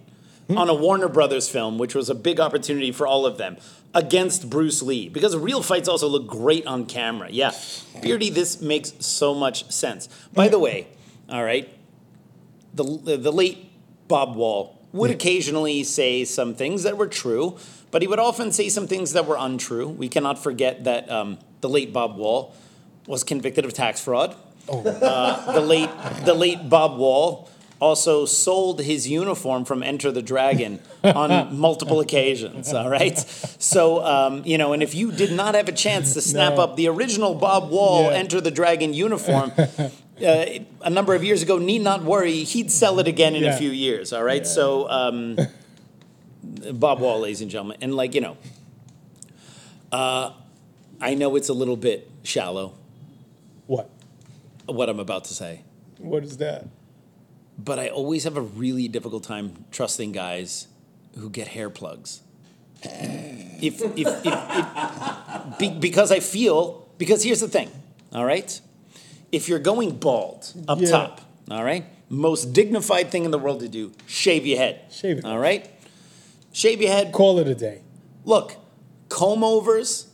[0.57, 3.57] on a Warner Brothers film, which was a big opportunity for all of them
[3.95, 7.28] against Bruce Lee because real fights also look great on camera.
[7.31, 7.53] Yeah,
[8.03, 10.09] Beardy, this makes so much sense.
[10.32, 10.89] By the way,
[11.28, 11.69] all right,
[12.74, 12.85] the
[13.16, 13.70] the late
[14.09, 17.57] Bob Wall would occasionally say some things that were true,
[17.91, 19.89] but he would often say some things that were untrue.
[19.89, 22.55] We cannot forget that um, the late Bob Wall
[23.07, 24.37] was convicted of tax fraud.
[24.69, 25.91] Uh, the late
[26.24, 27.49] the late Bob Wall
[27.81, 32.73] also sold his uniform from Enter the Dragon on multiple occasions.
[32.74, 36.20] All right, so um, you know, and if you did not have a chance to
[36.20, 36.62] snap No.
[36.65, 38.19] up the original Bob Wall Yeah.
[38.19, 39.53] Enter the Dragon uniform.
[39.59, 40.45] Uh,
[40.82, 43.70] a number of years ago, need not worry, he'd sell it again in a few
[43.70, 44.12] years.
[44.12, 45.39] All right, so um,
[46.74, 48.37] Bob Wall, ladies and gentlemen, and like you know,
[49.91, 50.32] uh,
[51.01, 52.74] I know it's a little bit shallow
[53.66, 53.89] What?
[54.74, 55.62] What I'm about to say.
[55.98, 56.66] What is that?
[57.62, 60.66] but I always have a really difficult time trusting guys
[61.18, 62.22] who get hair plugs.
[62.82, 67.68] If, if, if, if be, because I feel, because here's the thing,
[68.14, 68.59] all right?
[69.30, 70.88] If you're going bald up Yeah.
[70.90, 71.20] top,
[71.51, 71.84] all right?
[72.09, 74.80] Most dignified thing in the world to do, shave your head.
[74.90, 75.24] Shave it.
[75.26, 75.68] All right?
[76.52, 77.12] Shave your head.
[77.12, 77.82] Call it a day.
[78.24, 78.56] Look,
[79.10, 80.06] comb overs,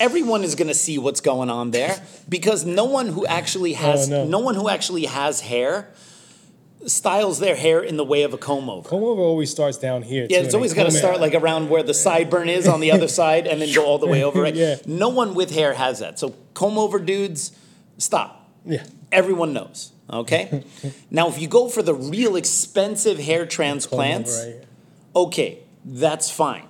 [0.00, 3.78] everyone is going to see what's going on there because no one who actually oh,
[3.78, 4.24] has Oh, no.
[4.24, 5.90] no one who actually has hair
[6.86, 8.88] styles their hair in the way of a comb over.
[8.88, 10.26] Comb over always starts down here.
[10.30, 12.90] Yeah, too, it's always got to start like around where the sideburn is on the
[12.90, 14.54] other side and then go all the way over, right?
[14.60, 14.76] Yeah.
[14.86, 16.18] No one with hair has that.
[16.18, 17.52] So comb over dudes,
[17.98, 18.50] stop.
[18.64, 18.84] Yeah.
[19.12, 20.64] Everyone knows, okay?
[21.10, 24.44] now, if you go for the real expensive hair transplants,
[25.14, 26.66] okay, that's fine.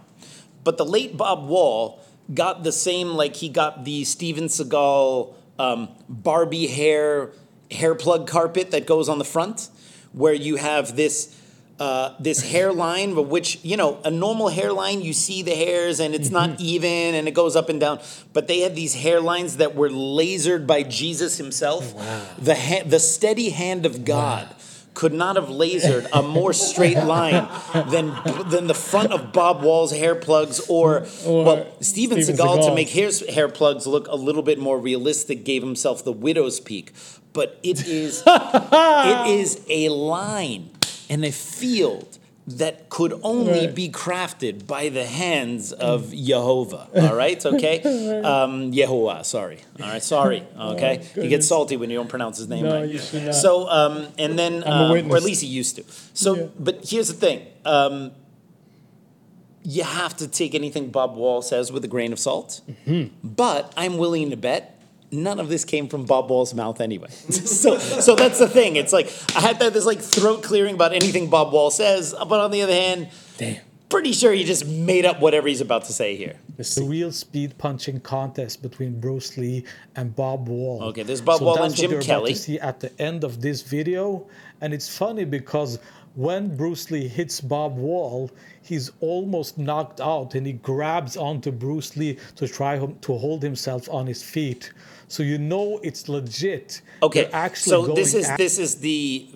[0.62, 1.99] But the late Bob Wall
[2.35, 7.32] got the same, like he got the Steven Seagal um, Barbie hair
[7.70, 9.69] hair plug carpet that goes on the front,
[10.12, 11.36] where you have this.
[11.78, 16.15] Uh, this hairline, but which you know, a normal hairline, you see the hairs and
[16.15, 17.98] it's not even, and it goes up and down.
[18.35, 21.94] But they had these hairlines that were lasered by Jesus himself.
[22.39, 24.55] The ha- the steady hand of God
[24.94, 27.48] could not have lasered a more straight line
[27.90, 28.14] than
[28.48, 32.74] than the front of Bob Wall's hair plugs or, Or well Steven, Steven Seagal, to
[32.74, 36.92] make his hair plugs look a little bit more realistic gave himself the widow's peak.
[37.32, 40.70] But it is it is a line
[41.08, 43.74] and a field that could only Right.
[43.74, 46.88] be crafted by the hands of Jehovah.
[46.96, 47.80] All right, okay,
[48.24, 49.24] um, Yehovah.
[49.24, 50.42] Sorry, all right, sorry.
[50.58, 51.28] Okay, he goodness.
[51.30, 52.88] gets salty when you don't pronounce his name No, right.
[52.88, 53.34] you should not.
[53.34, 55.84] So, um, and then, um, or at least he used to.
[56.14, 56.46] So, Yeah.
[56.58, 57.46] but here's the thing.
[57.64, 58.12] Um,
[59.62, 62.62] you have to take anything Bob Wall says with a grain of salt.
[62.86, 63.14] Mm-hmm.
[63.22, 64.80] But I'm willing to bet
[65.12, 67.11] none of this came from Bob Wall's mouth anyway.
[67.11, 68.77] so, so that's the thing.
[68.77, 72.41] It's like I had that this like throat clearing about anything Bob Wall says, but
[72.41, 73.09] on the other hand,
[73.39, 73.61] Damn.
[73.89, 76.37] pretty sure he just made up whatever he's about to say here.
[76.57, 79.65] Let's the real speed punching contest between Bruce Lee
[79.97, 80.82] and Bob Wall.
[80.85, 82.35] Okay, there's Bob Wall that's and what Jim you're about Kelly.
[82.35, 84.27] to see at the end of this video,
[84.61, 85.78] and it's funny because
[86.16, 88.31] when Bruce Lee hits Bob Wall,
[88.62, 93.89] he's almost knocked out, and he grabs onto Bruce Lee to try to hold himself
[93.89, 94.73] on his feet.
[95.11, 96.82] So you know it's legit.
[97.03, 99.27] Okay, actually so this is at- this is the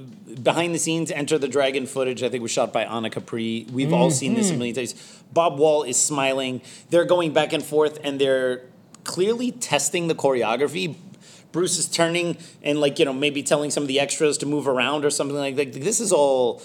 [0.40, 2.22] behind the scenes Enter the Dragon footage.
[2.22, 3.66] I think was shot by Ahna Capri.
[3.72, 4.58] We've all seen this a mm.
[4.58, 4.94] million times.
[5.32, 6.62] Bob Wall is smiling.
[6.90, 8.62] They're going back and forth, and they're
[9.02, 10.94] clearly testing the choreography.
[11.50, 14.68] Bruce is turning and like you know maybe telling some of the extras to move
[14.68, 15.72] around or something like that.
[15.72, 16.62] This is all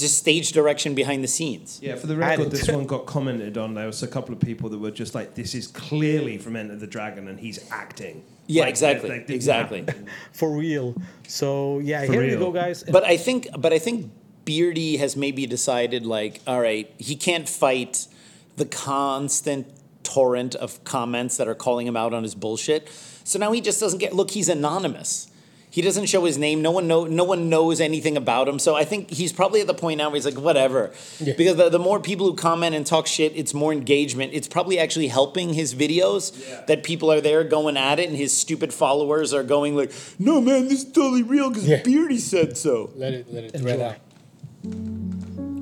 [0.00, 1.78] just stage direction behind the scenes.
[1.82, 3.74] Yeah, for the record, this one got commented on.
[3.74, 6.76] There was a couple of people that were just like, "This is clearly from Enter
[6.76, 9.86] the Dragon, and he's acting." Yeah, Like, exactly, that- that didn't exactly.
[10.32, 10.94] for real.
[11.28, 12.30] So yeah, For here real.
[12.32, 12.82] you go, guys.
[12.82, 14.10] But I think, but I think
[14.44, 18.08] Beardy has maybe decided like, all right, he can't fight
[18.56, 19.66] the constant
[20.02, 22.88] torrent of comments that are calling him out on his bullshit.
[23.22, 24.12] So now he just doesn't get.
[24.14, 25.29] Look, he's anonymous.
[25.70, 26.62] He doesn't show his name.
[26.62, 27.04] No one know.
[27.04, 28.58] No one knows anything about him.
[28.58, 30.92] So I think he's probably at the point now where he's like, whatever.
[31.20, 31.34] Yeah.
[31.38, 34.32] Because the, the more people who comment and talk shit, it's more engagement.
[34.34, 38.36] It's probably actually helping his videos that people are there going at it, and his
[38.36, 41.82] stupid followers are going like, no man, this is totally real because Yeah.
[41.82, 42.90] Beardy said so.
[42.96, 43.96] Let it let it thread out.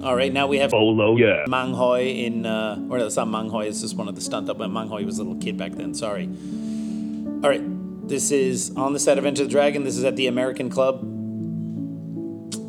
[0.02, 1.44] All right, now we have Olo, yeah.
[1.48, 4.20] Mang Hoi in, uh, or no, it's not Mang Hoi, it's just one of the
[4.20, 6.26] stunt up, but Mang Hoi was a little kid back then, sorry.
[7.42, 7.62] All right,
[8.08, 9.84] this is on the set of Enter the Dragon.
[9.84, 11.02] This is at the American Club.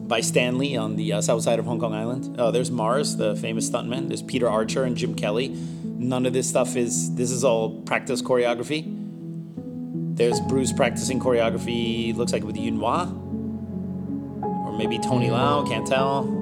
[0.10, 2.38] by Stanley on the uh, south side of Hong Kong Island.
[2.40, 4.08] Uh, there's Mars, the famous stuntman.
[4.08, 5.50] There's Peter Archer and Jim Kelly.
[5.84, 7.14] None of this stuff is.
[7.16, 8.84] This is all practice choreography.
[10.16, 12.16] There's Bruce practicing choreography.
[12.16, 13.08] Looks like with Yuen Wah,
[14.66, 15.64] or maybe Tony Lau.
[15.64, 16.36] Can't tell.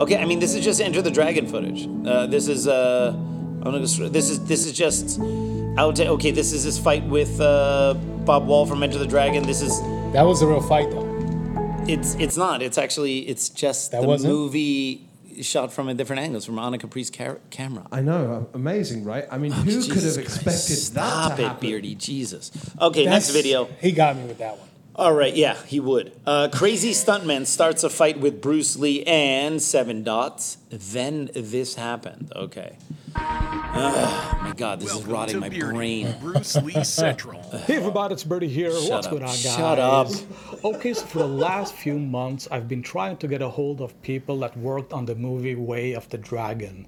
[0.00, 1.86] Okay, I mean this is just Enter the Dragon footage.
[2.06, 5.20] Uh, this is uh, I'm gonna this is this is just
[5.76, 5.96] out.
[5.96, 7.94] To, okay, this is his fight with uh,
[8.24, 9.42] Bob Wall from Enter the Dragon.
[9.44, 9.80] This is
[10.12, 11.84] That was a real fight, though.
[11.86, 12.62] it's it's not.
[12.62, 14.32] It's actually it's just That the wasn't?
[14.32, 15.08] movie
[15.40, 17.86] shot from a different angles from Ahna Capri's car- camera.
[17.90, 19.24] I know, amazing, right?
[19.30, 21.68] I mean, who could Jesus have Christ, expected Stop that to it, happen?
[21.68, 21.94] Beardy.
[21.94, 22.50] Jesus.
[22.80, 23.64] Okay, That's- next video.
[23.80, 24.68] He got me with that one.
[24.94, 26.12] All right, yeah, he would.
[26.26, 30.58] Uh, crazy stuntman starts a fight with Bruce Lee and seven dots.
[30.68, 32.30] Then this happened.
[32.36, 32.76] Okay.
[33.16, 36.14] Oh my God, this is rotting my brain.
[36.20, 37.42] Bruce Lee Central.
[37.66, 38.70] Hey everybody, it's Beardy here.
[38.70, 39.10] What's up.
[39.10, 39.42] going on, guys?
[39.42, 40.08] Shut up.
[40.64, 44.00] Okay, so for the last few months, I've been trying to get a hold of
[44.02, 46.86] people that worked on the movie Way of the Dragon.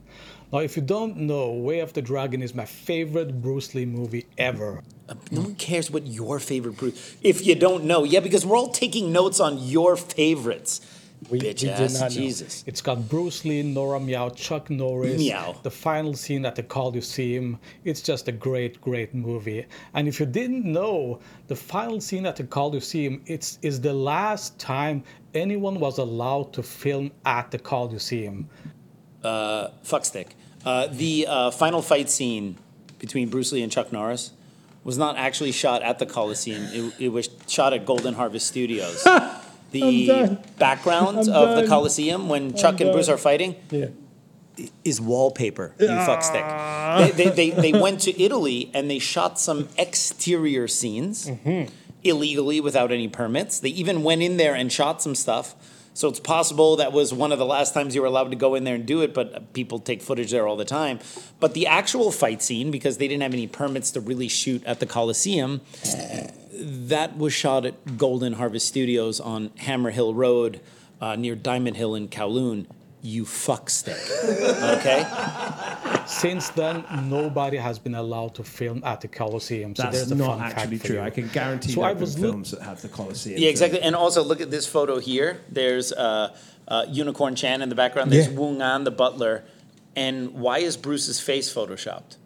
[0.52, 4.26] Now, if you don't know, Way of the Dragon is my favorite Bruce Lee movie
[4.38, 4.82] ever.
[5.08, 7.16] Uh, no one cares what your favorite Bruce.
[7.22, 10.80] If you don't know, yeah, because we're all taking notes on your favorites.
[11.30, 12.22] We- Bitch we did ass, not know.
[12.66, 15.56] It's got Bruce Lee, Nora Miao, Chuck Norris, Meow.
[15.62, 17.58] the final scene at the Coliseum.
[17.84, 19.66] It's just a great, great movie.
[19.94, 24.58] And if you didn't know, the final scene at the Coliseum it's, is the last
[24.58, 25.02] time
[25.34, 28.48] anyone was allowed to film at the Coliseum.
[29.22, 30.28] fuckstick.
[30.64, 32.56] Uh, the uh, final fight scene
[32.98, 34.32] between Bruce Lee and Chuck Norris
[34.82, 36.62] was not actually shot at the Coliseum.
[36.72, 39.06] It, it was shot at Golden Harvest Studios.
[39.80, 41.68] the background I'm of the done.
[41.68, 42.92] Coliseum when Chuck and.
[42.92, 43.86] Bruce are fighting Yeah.
[44.84, 45.74] is wallpaper.
[45.78, 47.16] You fuckstick.
[47.16, 51.30] They, they, they, they went to Italy and they shot some exterior scenes
[52.02, 53.60] illegally without any permits.
[53.60, 55.54] They even went in there and shot some stuff.
[55.96, 58.56] So it's possible that was one of the last times you were allowed to go
[58.56, 60.98] in there and do it, but uh, people take footage there all the time.
[61.38, 64.80] But the actual fight scene, because they didn't have any permits to really shoot at
[64.80, 65.60] the Coliseum,
[66.58, 70.60] that was shot at Golden Harvest Studios on Hammer Hill Road
[71.00, 72.66] uh, near Diamond Hill in Kowloon.
[73.02, 74.00] You fuckstick.
[74.78, 75.04] Okay?
[76.06, 79.74] Since then, nobody has been allowed to film at the Colosseum.
[79.74, 81.00] So That's there's a not fun actually true.
[81.00, 83.38] I can guarantee So there I have been was look- films that have the Colosseum.
[83.40, 83.80] Yeah, exactly.
[83.80, 85.40] And also look at this photo here.
[85.50, 86.34] There's uh,
[86.68, 88.10] uh, Unicorn Chan in the background.
[88.12, 88.38] There's Yeah.
[88.38, 89.44] Wu An, the butler.
[89.96, 92.16] And why is Bruce's face photoshopped?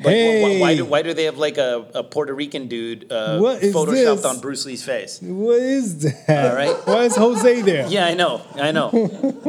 [0.00, 3.12] Like, wh- wh- why, do, why do they have like a, a Puerto Rican dude
[3.12, 4.24] uh, What is photoshopped this?
[4.24, 5.20] on Bruce Lee's face?
[5.22, 6.50] What is that?
[6.50, 6.74] All right.
[6.86, 7.86] Why is Jose there?
[7.88, 8.90] Yeah, I know, I know.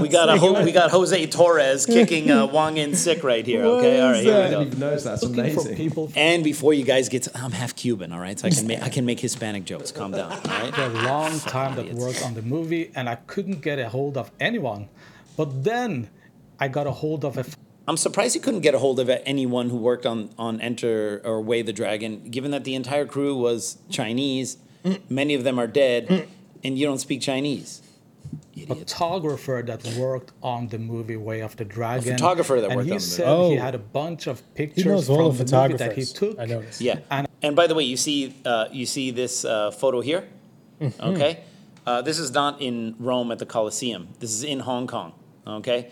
[0.00, 3.64] we got a ho- we got Jose Torres kicking uh, Whang In Sik right here.
[3.64, 4.38] Okay, all right, is here that?
[4.40, 4.58] we I go.
[4.60, 5.76] didn't even notice that's Looking amazing.
[5.76, 8.66] people And before you guys get, to, I'm half Cuban, all right, so I can
[8.68, 9.90] make I can make Hispanic jokes.
[9.90, 10.72] Calm down, all right.
[10.74, 12.00] for a long time that idiots.
[12.00, 14.88] worked on the movie, and I couldn't get a hold of anyone.
[15.36, 16.08] But then
[16.60, 17.44] I got a hold of a
[17.88, 21.40] I'm surprised you couldn't get a hold of anyone who worked on, on Enter or
[21.42, 24.56] Way the Dragon, given that the entire crew was Chinese.
[25.08, 26.28] Many of them are dead,
[26.64, 27.82] and you don't speak Chinese.
[28.54, 28.78] Idiot.
[28.78, 32.12] photographer that worked on the movie Way of the Dragon.
[32.12, 33.16] photographer that worked he on the movie.
[33.16, 33.50] said Oh.
[33.50, 36.38] he had a bunch of pictures from the the movie that he took.
[36.38, 36.80] I noticed.
[36.80, 36.98] Yeah.
[37.10, 40.28] And- And by the way, you see uh, you see this uh, photo here.
[41.00, 41.40] Okay,
[41.86, 44.08] uh, this is not in Rome at the Colosseum.
[44.20, 45.12] This is in Hong Kong.
[45.46, 45.90] Okay.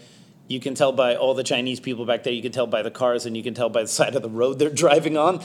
[0.50, 2.32] You can tell by all the Chinese people back there.
[2.32, 4.28] You can tell by the cars, and you can tell by the side of the
[4.28, 5.36] road they're driving on.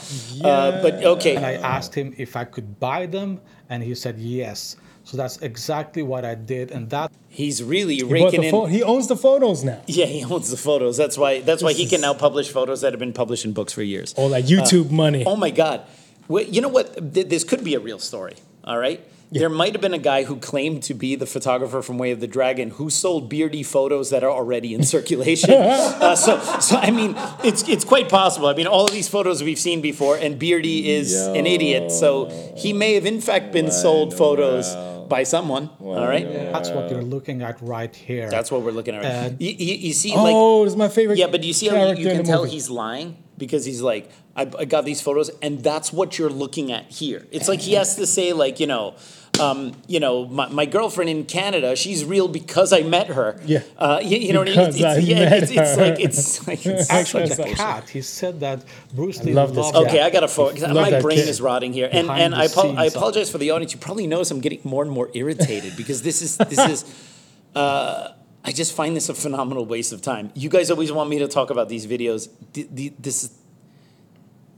[0.42, 4.18] Uh, but okay, And I asked him if I could buy them, and he said
[4.18, 4.74] yes.
[5.04, 8.50] So that's exactly what I did, and that he's really He, raking the in.
[8.50, 9.80] pho- he owns the photos now.
[9.86, 10.96] Yeah, he owns the photos.
[10.96, 11.40] That's why.
[11.40, 14.12] That's why he can now publish photos that have been published in books for years.
[14.16, 15.22] All that YouTube money.
[15.24, 15.82] Oh my God!
[16.26, 16.86] Wait, you know what?
[17.14, 18.34] This could be a real story.
[18.64, 19.00] All right.
[19.30, 22.20] There might have been a guy who claimed to be the photographer from Way of
[22.20, 25.50] the Dragon who sold beardy photos that are already in circulation.
[25.52, 28.46] uh, so, so I mean, it's it's quite possible.
[28.46, 31.90] I mean, all of these photos we've seen before, and Beardy is an idiot.
[31.90, 34.74] So he may have in fact been sold photos
[35.08, 35.70] by someone.
[35.80, 36.26] all right.
[36.52, 38.28] that's what you're looking at right here.
[38.30, 39.04] That's what we're looking at.
[39.04, 39.32] Right.
[39.32, 41.18] Uh, you, you, you see, like oh, this is my favorite.
[41.18, 42.52] Yeah, but do you see how you, you can tell movie.
[42.52, 46.72] he's lying because he's like, I, I got these photos, and that's what you're looking
[46.72, 47.26] at here.
[47.30, 48.96] It's like he has to say, like, you know,
[49.40, 53.40] um, you know, my, my girlfriend in Canada, she's real because I met her.
[53.44, 53.62] Yeah.
[53.78, 54.66] uh, you, you know what I mean?
[54.68, 55.86] It's, it's, I yeah, met it's, it's her.
[55.90, 57.56] like it's like it's Actually, such the bullshit.
[57.58, 57.88] cat.
[57.90, 58.64] He said that
[58.94, 59.86] Bruce Lee love loved cat.
[59.86, 60.52] Okay, I got a photo.
[60.58, 61.28] 'cause My brain kid.
[61.28, 63.72] is rotting here, and Behind and I, apo- I apologize for the audience.
[63.72, 66.84] You probably notice I'm getting more and more irritated because this is this is.
[67.54, 68.12] Uh,
[68.44, 70.30] I just find this a phenomenal waste of time.
[70.34, 72.28] You guys always want me to talk about these videos.
[72.52, 73.30] D- d- this is,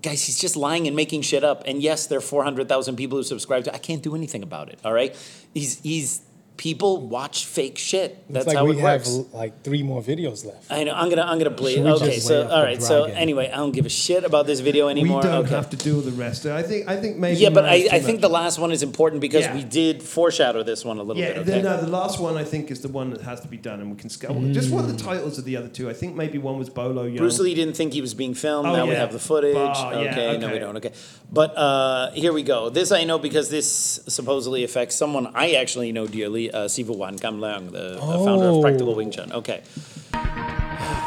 [0.03, 1.63] guys, he's just lying and making shit up.
[1.67, 4.79] And yes, there are 400,000 people who subscribe to I can't do anything about it,
[4.85, 5.17] all right?
[5.55, 6.23] He's, he's
[6.59, 8.11] people watch fake shit.
[8.11, 9.33] Looks That's like how we it have works.
[9.33, 10.71] like three more videos left.
[10.71, 10.93] I know.
[10.93, 11.23] I'm gonna.
[11.23, 11.81] I'm gonna play.
[11.81, 12.19] Okay.
[12.19, 12.83] So wait up all the right.
[12.83, 15.23] So anyway, I don't give a shit about this video anymore.
[15.23, 15.55] We don't okay.
[15.55, 16.45] have to do the rest.
[16.45, 16.87] I think.
[16.89, 17.41] I think maybe.
[17.41, 19.55] yeah, but I, I think the last one is important because Yeah.
[19.55, 21.47] we did foreshadow this one a little Yeah, bit.
[21.47, 21.63] the, Okay.
[21.63, 23.91] no, the last one I think is the one that has to be done, and
[23.91, 24.35] we can scale.
[24.53, 25.89] Just what the titles of the other two.
[25.89, 27.19] I think maybe one was Bolo Yeung.
[27.19, 28.69] Bruce Lee didn't think he was being filmed.
[28.69, 29.55] Oh, now we have the footage.
[29.57, 30.77] Oh, yeah, okay, no, we don't.
[30.77, 30.93] Okay,
[31.31, 32.69] but uh, here we go.
[32.69, 37.19] This I know because this supposedly affects someone I actually know dearly, uh, Sifu Wan
[37.19, 38.63] Kam Leung, the uh, founder of Oh.
[38.63, 39.33] Practical Wing Chun.
[39.33, 39.63] Okay,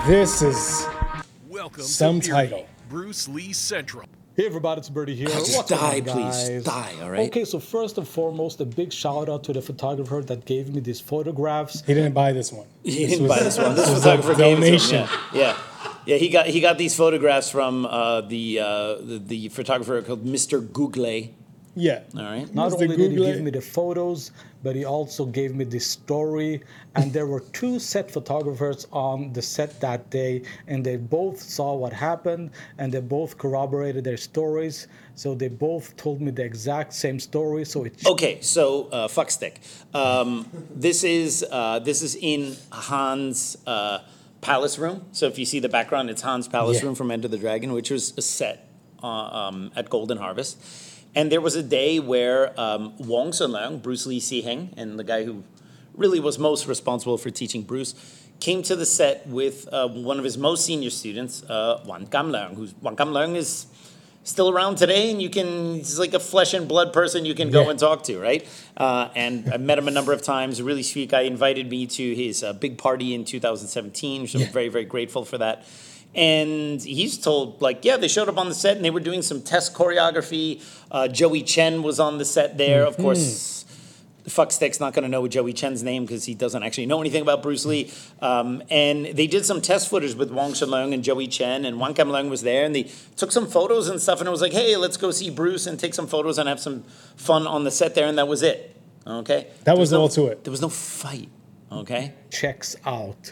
[0.07, 0.85] This is
[1.47, 2.67] Welcome Some to Beardy, title.
[2.89, 4.07] Bruce Lee Central.
[4.35, 5.27] Hey everybody, it's Beardy here.
[5.27, 6.63] just What's going die, on, please.
[6.63, 7.27] Die, all right?
[7.29, 10.79] Okay, so first and foremost, a big shout out to the photographer that gave me
[10.79, 11.81] these photographs.
[11.85, 12.65] he didn't buy this one.
[12.83, 13.75] he didn't buy this one.
[13.75, 15.07] This was a photographer gave it to him, donation.
[15.33, 15.39] Yeah.
[15.41, 15.57] yeah.
[16.05, 20.25] Yeah, he got he got these photographs from uh, the, uh, the the photographer called
[20.25, 20.59] Mr.
[20.71, 21.29] Google.
[21.75, 22.01] Yeah.
[22.17, 22.53] All right.
[22.53, 22.81] Not Mr.
[22.83, 24.31] only did he give me the photos,
[24.61, 26.61] but he also gave me the story.
[26.95, 31.73] And there were two set photographers on the set that day, and they both saw
[31.75, 34.87] what happened, and they both corroborated their stories.
[35.15, 37.63] So they both told me the exact same story.
[37.65, 39.61] So it Okay, so uh, fuck stick.
[39.93, 40.45] Um,
[40.75, 43.99] this is uh, this is in Han's uh,
[44.41, 45.05] palace room.
[45.13, 46.85] So if you see the background, it's Han's palace Yeah.
[46.87, 48.67] room from Enter the Dragon, which was a set
[49.01, 50.57] uh, um, at Golden Harvest.
[51.15, 54.97] And there was a day where um, Wong Shun Leung, Bruce Lee Si Heng, and
[54.97, 55.43] the guy who
[55.93, 57.93] really was most responsible for teaching Bruce,
[58.39, 62.31] came to the set with uh, one of his most senior students, uh, Wan Kam
[62.31, 63.67] Leung, who's Wan Kam Leung is
[64.23, 67.49] still around today, and you can he's like a flesh and blood person you can
[67.51, 67.71] go Yeah.
[67.71, 68.47] and talk to, right?
[68.77, 70.59] Uh, and I met him a number of times.
[70.59, 71.21] A really sweet guy.
[71.21, 75.37] Invited me to his uh, big party in 2017, which I'm very very grateful for
[75.39, 75.65] that.
[76.13, 79.21] And he's told like, yeah, they showed up on the set and they were doing
[79.21, 80.61] some test choreography.
[80.91, 83.59] Uh, Joey Chen was on the set there, of course.
[84.27, 87.23] Fuck Stick's not going to know Joey Chen's name because he doesn't actually know anything
[87.23, 87.91] about Bruce Lee.
[88.21, 91.79] Um, and they did some test footage with Wong Shun Leung and Joey Chen, and
[91.79, 92.83] Wan Kam Leung was there, and they
[93.15, 95.79] took some photos and stuff, and it was like, hey, let's go see Bruce and
[95.79, 96.83] take some photos and have some
[97.15, 98.75] fun on the set there, and that was it.
[99.07, 99.47] Okay?
[99.63, 100.43] That There was no- all to it.
[100.43, 101.29] There was no fight.
[101.71, 102.13] Okay?
[102.29, 103.31] checks out.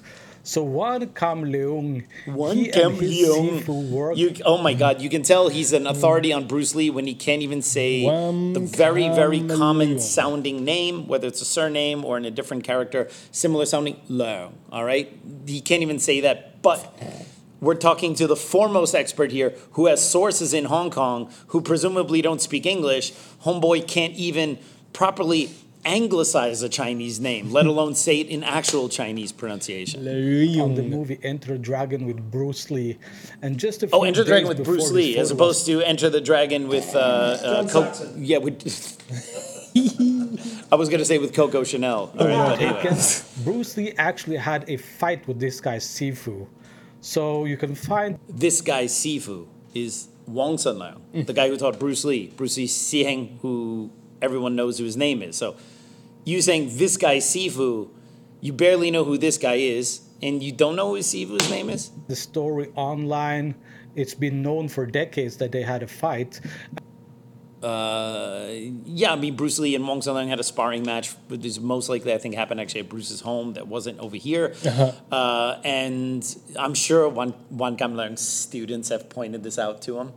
[0.49, 4.17] So Wan Kam Leung, One Kam Leung.
[4.17, 4.99] You, oh my God!
[4.99, 8.53] You can tell he's an authority on Bruce Lee when he can't even say One
[8.53, 10.01] the very, very common Leung.
[10.01, 14.53] sounding name, whether it's a surname or in a different character, similar sounding Leung.
[14.71, 15.15] All right,
[15.45, 16.63] he can't even say that.
[16.63, 16.99] But
[17.61, 22.23] we're talking to the foremost expert here, who has sources in Hong Kong, who presumably
[22.23, 23.11] don't speak English.
[23.45, 24.57] Homeboy can't even
[24.93, 25.51] properly
[25.85, 30.01] anglicize a Chinese name, let alone say it in actual Chinese pronunciation.
[30.61, 32.97] on the movie Enter the Dragon with Bruce Lee,
[33.41, 36.10] and just a few Oh, Enter the Dragon with Bruce Lee, as opposed to Enter
[36.10, 38.57] the Dragon with uh, uh, Co- yeah, with.
[40.72, 42.11] I was gonna say with Coco Chanel.
[42.18, 42.95] All right, but anyway.
[43.43, 46.47] Bruce Lee actually had a fight with this guy Sifu.
[47.01, 51.80] So you can find This guy Sifu is Wong Shun Leung, the guy who taught
[51.80, 53.89] Bruce Lee, Bruce Lee Sieng, who
[54.22, 55.36] everyone knows who his name is.
[55.36, 55.56] So
[56.26, 57.90] you saying this guy Sifu,
[58.41, 61.91] you barely know who this guy is, and you don't know who Sifu's name is.
[62.08, 63.56] the story online.
[63.96, 66.40] It's been known for decades that they had a fight.
[67.62, 68.48] Uh,
[68.86, 71.60] yeah, I mean Bruce Lee and Wong Shun Leung had a sparring match, which is
[71.60, 73.54] most likely I think happened actually at Bruce's home.
[73.54, 74.56] That wasn't over here,
[75.12, 76.24] uh, and
[76.58, 80.14] I'm sure Wan Wan Kam Leung's students have pointed this out to him.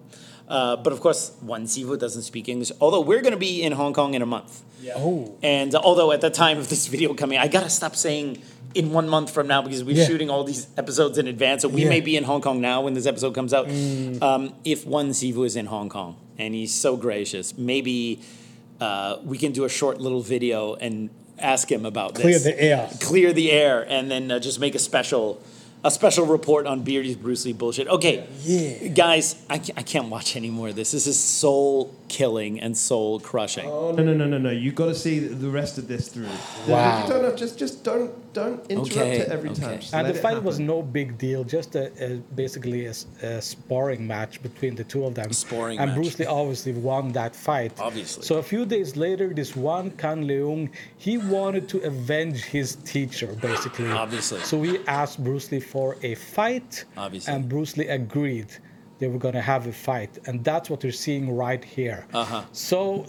[0.53, 2.71] Uh, but of course, Wan Sifu doesn't speak English.
[2.81, 4.61] Although we're going to be in Hong Kong in a month,
[4.95, 5.35] Oh.
[5.43, 8.43] and although at the time of this video coming, I gotta stop saying
[8.75, 10.07] in one month from now because we're Yeah.
[10.07, 11.63] shooting all these episodes in advance.
[11.63, 11.89] So we Yeah.
[11.95, 13.67] may be in Hong Kong now when this episode comes out.
[14.29, 18.21] Um, if one Sifu is in Hong Kong and he's so gracious, maybe
[18.81, 21.09] uh, we can do a short little video and
[21.39, 22.43] ask him about Clear this.
[22.45, 22.91] the air.
[23.01, 25.39] Clear the air, and then uh, just make a special.
[25.85, 27.89] A special report on Beardy's Bruce Lee bullshit.
[27.89, 28.89] Okay, Yeah.
[28.89, 30.93] guys, I, I can't watch any more of this.
[30.93, 33.67] This is soul killing and soul crushing.
[33.67, 34.51] Oh no no no no no!
[34.51, 36.29] You've got to see the rest of this through.
[36.69, 37.03] Wow.
[37.07, 39.61] You don't just just don't don't interrupt Okay, it every okay.
[39.63, 39.81] time.
[39.81, 42.09] Just And the it fight was no big deal, just a, a
[42.43, 45.33] basically a, s- a sparring match between the two of them.
[45.33, 45.97] Sparring and match.
[45.99, 47.73] Bruce Lee obviously won that fight.
[47.81, 48.23] Obviously.
[48.29, 53.29] So a few days later, this one Kan Leung, he wanted to avenge his teacher,
[53.41, 53.91] basically.
[53.91, 54.41] Obviously.
[54.41, 56.85] So he asked Bruce Lee for a fight.
[56.97, 57.33] Obviously.
[57.35, 58.51] And Bruce Lee agreed.
[59.03, 62.07] They were gonna have a fight, and that's what you're seeing right here.
[62.15, 62.45] Uh-huh.
[62.53, 63.05] So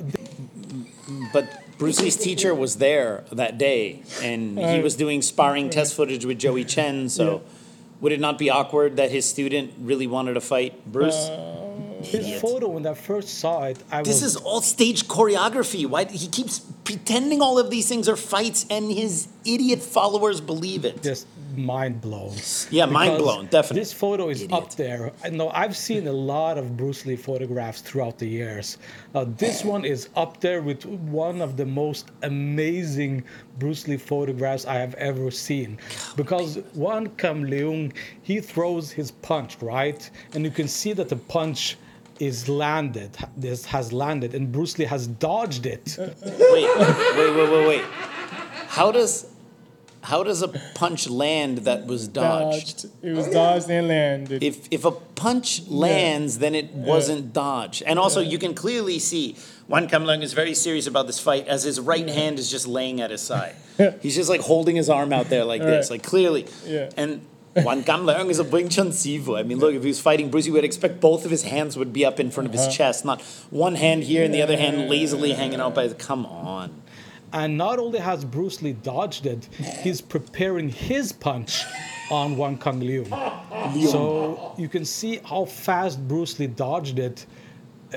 [1.32, 1.46] But
[1.78, 6.40] Bruce Lee's teacher was there that day, and he was doing sparring test footage with
[6.40, 7.10] Joey Chen.
[7.10, 7.44] So,
[8.02, 11.30] would it not be awkward that his student really wanted to fight Bruce?
[12.02, 15.86] his photo when I first saw it, I this was is all stage choreography.
[15.86, 20.86] Why he keeps pretending all of these things are fights, and his idiot followers believe
[20.86, 21.02] it.
[21.02, 22.34] just mind blown.
[22.72, 23.82] Yeah, mind blown, definitely.
[23.82, 24.64] This photo is Idiot.
[24.64, 25.12] up there.
[25.24, 28.78] I know I've seen a lot of Bruce Lee photographs throughout the years.
[29.14, 33.24] Uh, this one is up there with one of the most amazing
[33.60, 35.78] Bruce Lee photographs I have ever seen.
[36.16, 37.94] Because Wan Kam Leung,
[38.24, 40.10] he throws his punch, right?
[40.34, 41.78] And you can see that the punch
[42.28, 45.96] is landed, this has landed, and Bruce Lee has dodged it.
[46.00, 46.14] Wait,
[46.78, 47.86] wait, wait, wait, wait.
[48.68, 49.28] How does
[50.02, 52.82] how does a punch land that was dodged?
[52.84, 53.06] Dodged.
[53.06, 54.44] It was dodged and landed.
[54.44, 57.84] If if a punch lands, then it wasn't dodged.
[57.86, 59.36] And also, you can clearly see
[59.68, 62.68] Wan Kam Leung is very serious about this fight, as his right hand is just
[62.68, 63.56] laying at his side.
[64.02, 65.96] He's just like holding his arm out there like this, Right.
[66.00, 66.46] like clearly.
[66.66, 66.90] Yeah.
[66.98, 67.26] And
[67.58, 69.38] Wan Kam Leung is a Wing Chun Sifu.
[69.38, 71.78] I mean, look, if he was fighting Bruce, you would expect both of his hands
[71.78, 72.66] would be up in front of Uh-huh.
[72.66, 73.22] his chest, not
[73.52, 75.88] one hand here and the other hand lazily hanging out by.
[75.88, 76.82] The, come on.
[77.32, 79.46] And not only has Bruce Lee dodged it,
[79.82, 81.64] he's preparing his punch
[82.12, 83.06] on Wang Kang Liu.
[83.88, 87.26] So you can see how fast Bruce Lee dodged it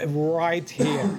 [0.06, 1.18] right here.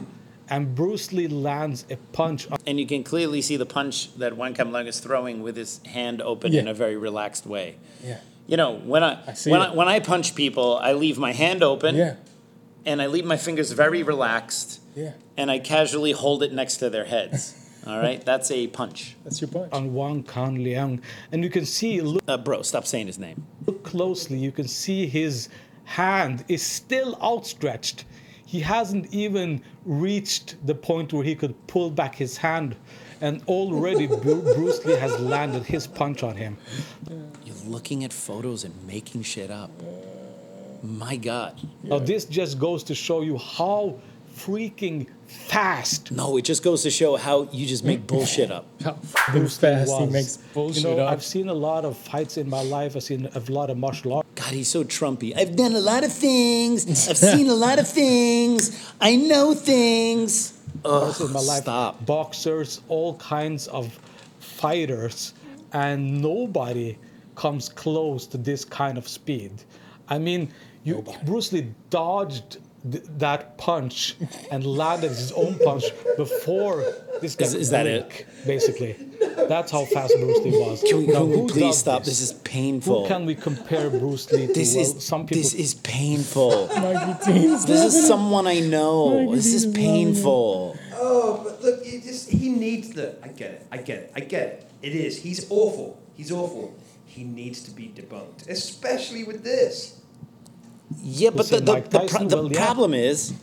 [0.50, 4.38] And Bruce Lee lands a punch on And you can clearly see the punch that
[4.38, 7.76] Wan Kam Leung is throwing with his hand open in a very relaxed way.
[8.04, 8.20] yeah.
[8.48, 9.66] You know, when I, I when it.
[9.66, 12.16] I when I punch people, I leave my hand open Yeah.
[12.86, 15.12] and I leave my fingers very relaxed Yeah.
[15.36, 17.54] and I casually hold it next to their heads.
[17.88, 19.16] All right, that's a punch.
[19.26, 19.72] That's your punch.
[19.74, 21.02] on Wang Kang Liang.
[21.32, 23.46] And you can see, look, Uh, bro, stop saying his name.
[23.66, 25.50] look closely, you can see his
[25.84, 28.06] hand is still outstretched.
[28.48, 32.78] He hasn't even reached the point where he could pull back his hand.
[33.20, 36.58] And already Bru- Bruce Lee has landed his punch on him.
[37.44, 39.70] You're looking at photos and making shit up.
[40.82, 41.60] My God.
[41.84, 44.00] Now, this just goes to show you how
[44.38, 48.66] freaking fast No, it just goes to show how you just make bullshit up.
[48.82, 50.12] How f***ing fast he was.
[50.12, 51.12] makes bullshit You know, up.
[51.12, 52.96] I've seen a lot of fights in my life.
[52.96, 54.30] I've seen a lot of martial arts.
[54.36, 55.36] God, he's so Trumpy.
[55.36, 56.86] I've done a lot of things.
[57.10, 58.62] I've seen a lot of things.
[59.02, 60.54] I know things.
[60.86, 61.64] Ugh, in my life.
[61.64, 62.06] stop.
[62.06, 63.98] Boxers, all kinds of
[64.40, 65.34] fighters,
[65.74, 66.98] and nobody
[67.36, 69.52] comes close to this kind of speed.
[70.10, 70.50] I mean,
[70.84, 72.58] you, Bruce Lee dodged
[72.92, 74.16] th- that punch
[74.52, 75.84] and landed his own punch
[76.18, 76.84] before
[77.22, 78.08] this guy Is- is that it?
[78.10, 78.94] blink, Basically,
[79.48, 80.82] that's how fast Bruce Lee was.
[80.84, 82.04] Can we, Now, can we please stop?
[82.04, 82.94] This is painful.
[82.96, 83.08] Who painful.
[83.18, 84.54] can we compare Bruce Lee to?
[84.54, 85.42] This well, is some people.
[85.44, 86.68] this is painful.
[86.68, 89.34] Mikey T's This is someone I know.
[89.36, 89.86] This is is loving it.
[89.86, 90.78] painful.
[90.94, 93.16] Oh, but look, it just, he needs the.
[93.24, 93.68] I get it.
[93.72, 94.12] I get it.
[94.16, 94.70] I get it.
[94.82, 95.22] It is.
[95.22, 96.00] He's awful.
[96.16, 96.74] He's awful.
[97.06, 100.00] He needs to be debunked, especially with this.
[101.02, 103.34] Yeah, but the, the, the, pro- the problem is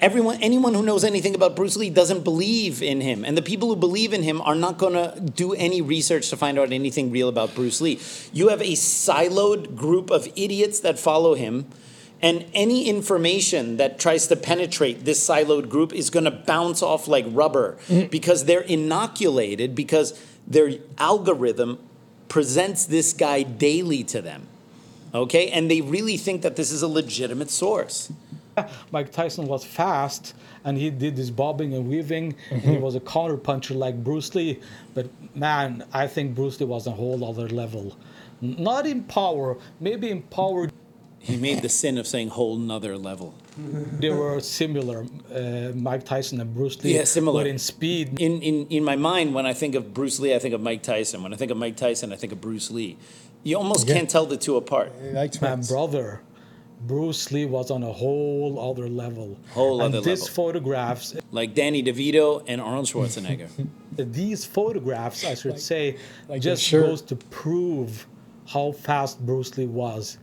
[0.00, 3.24] everyone anyone who knows anything about Bruce Lee doesn't believe in him.
[3.24, 6.36] And the people who believe in him are not going to do any research to
[6.36, 8.00] find out anything real about Bruce Lee.
[8.32, 11.66] You have a siloed group of idiots that follow him.
[12.20, 17.08] And any information that tries to penetrate this siloed group is going to bounce off
[17.08, 17.78] like rubber
[18.10, 21.80] because they're inoculated because their algorithm
[22.28, 24.46] presents this guy daily to them.
[25.14, 25.48] Okay?
[25.50, 28.12] And they really think that this is a legitimate source.
[28.92, 30.34] Mike Tyson was fast
[30.64, 32.34] and he did this bobbing and weaving.
[32.50, 32.70] Mm-hmm.
[32.70, 34.60] he was a counter puncher like Bruce Lee.
[34.94, 37.96] But man, I think Bruce Lee was a whole other level.
[38.40, 40.68] Not in power, maybe in power
[41.20, 43.34] He made the sin of saying whole nother level.
[43.56, 46.96] they were similar, uh, Mike Tyson and Bruce Lee.
[46.96, 47.40] Yeah, similar.
[47.40, 50.40] But in speed, In, in, in my mind, when I think of Bruce Lee, I
[50.40, 51.22] think of Mike Tyson.
[51.22, 52.96] When I think of Mike Tyson, I think of Bruce Lee.
[53.42, 53.94] You almost Yeah.
[53.94, 54.92] can't tell the two apart.
[55.12, 56.20] Like my brother,
[56.86, 59.36] Bruce Lee was on a whole other level.
[59.50, 60.34] Whole and other these level.
[60.34, 63.48] photographs, Like Danny DeVito and Arnold Schwarzenegger.
[63.96, 65.96] these photographs, I should say,
[66.28, 68.06] like just your goes to prove
[68.46, 70.18] how fast Bruce Lee was.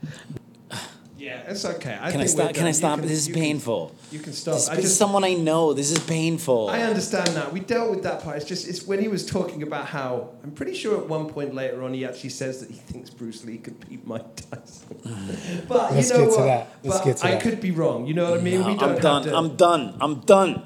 [1.20, 1.98] Yeah, it's okay.
[2.00, 2.54] I Can I stop?
[2.54, 3.00] Can I stop?
[3.00, 3.92] can- This is you can- painful.
[4.12, 4.56] You can stop.
[4.56, 5.74] This I is someone I know.
[5.74, 6.70] This is painful.
[6.70, 7.52] I understand that.
[7.52, 8.38] We dealt with that part.
[8.38, 11.54] It's just it's when he was talking about how I'm pretty sure at one point
[11.54, 14.98] later on he actually says that he thinks Bruce Lee could beat Mike Tyson.
[15.68, 16.46] but Let's you know get to what?
[16.46, 16.68] that.
[16.84, 17.42] Let's but get to I that.
[17.42, 18.08] could be wrong.
[18.08, 18.62] You know what I mean?
[18.62, 19.24] No, we don't I'm done.
[19.24, 19.38] have to.
[19.38, 19.98] I'm done.
[20.00, 20.64] I'm done.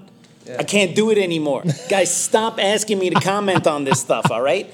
[0.60, 1.64] I can't do it anymore.
[1.90, 4.72] Guys, stop asking me to comment on this stuff, all right?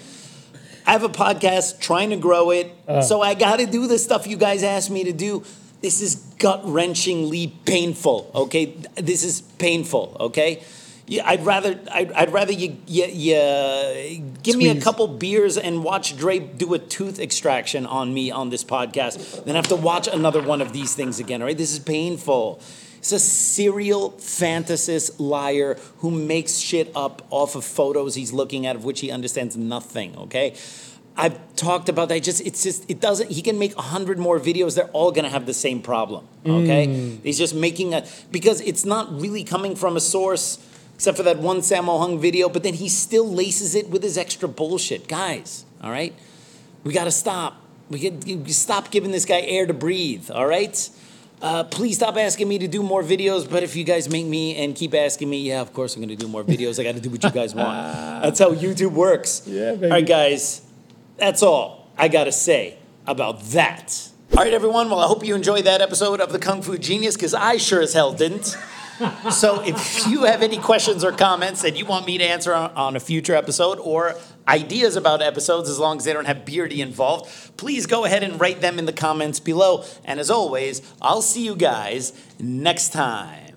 [0.85, 3.01] I have a podcast trying to grow it, Uh.
[3.01, 5.43] so I got to do the stuff you guys asked me to do.
[5.81, 8.75] This is gut wrenchingly painful, okay?
[8.95, 10.63] This is painful, okay?
[11.07, 15.83] Yeah, I'd rather I'd, I'd rather you, you, you give me a couple beers and
[15.83, 20.07] watch Dre do a tooth extraction on me on this podcast than have to watch
[20.07, 21.41] another one of these things again.
[21.41, 22.61] All right, this is painful.
[22.99, 28.75] It's a serial fantasist liar who makes shit up off of photos he's looking at
[28.75, 30.15] of which he understands nothing.
[30.15, 30.55] Okay.
[31.19, 32.23] I've talked about that.
[32.23, 33.29] Just it's just it doesn't.
[33.29, 34.75] He can make a hundred more videos.
[34.75, 36.25] They're all gonna have the same problem.
[36.45, 40.65] Okay, he's just making a because it's not really coming from a source
[40.95, 42.47] except for that one Sammo Hung video.
[42.47, 45.65] But then he still laces it with his extra bullshit, guys.
[45.83, 46.13] All right,
[46.85, 47.61] we gotta stop.
[47.89, 50.31] We get you stop giving this guy air to breathe.
[50.31, 50.89] All right.
[51.41, 53.49] Uh, please stop asking me to do more videos.
[53.49, 56.15] But if you guys make me and keep asking me, yeah, of course I'm gonna
[56.15, 56.79] do more videos.
[56.79, 57.69] I got to do what you guys want.
[58.23, 59.43] That's how YouTube works.
[59.47, 59.91] Yeah, All baby.
[59.91, 60.61] right, guys.
[61.19, 64.09] That's all I gotta say about that.
[64.37, 64.89] All right, everyone.
[64.89, 67.81] Well, I hope you enjoyed that episode of the Kung Fu Genius because I sure
[67.81, 68.55] as hell didn't.
[69.31, 72.71] So, if you have any questions or comments that you want me to answer on,
[72.71, 74.15] on a future episode or
[74.45, 78.39] ideas about episodes, as long as they don't have Beardy involved, please go ahead and
[78.41, 79.85] write them in the comments below.
[80.03, 83.55] And as always, I'll see you guys next time.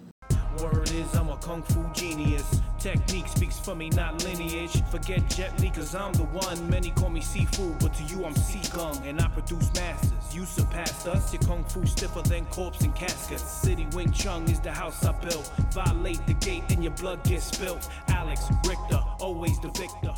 [3.62, 4.82] For me, not lineage.
[4.90, 6.68] Forget Jet Li, cause I'm the one.
[6.68, 10.34] Many call me Sifu, but to you I'm sea gung, and I produce masters.
[10.34, 13.44] You surpassed us, your kung fu stiffer than corpse and caskets.
[13.44, 15.52] City Wing Chun is the house I built.
[15.72, 17.88] Violate the gate and your blood gets spilt.
[18.08, 20.12] Alex Richter, always the victor.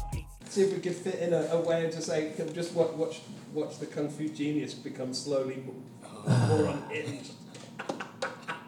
[0.46, 2.92] See if we could fit in a, a way of just saying, can just watch,
[2.92, 3.20] watch,
[3.52, 7.32] watch the Kung Fu Genius become slowly more, more unhinged.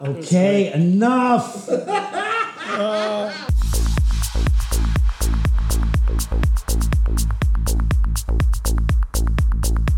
[0.03, 1.67] Okay, enough.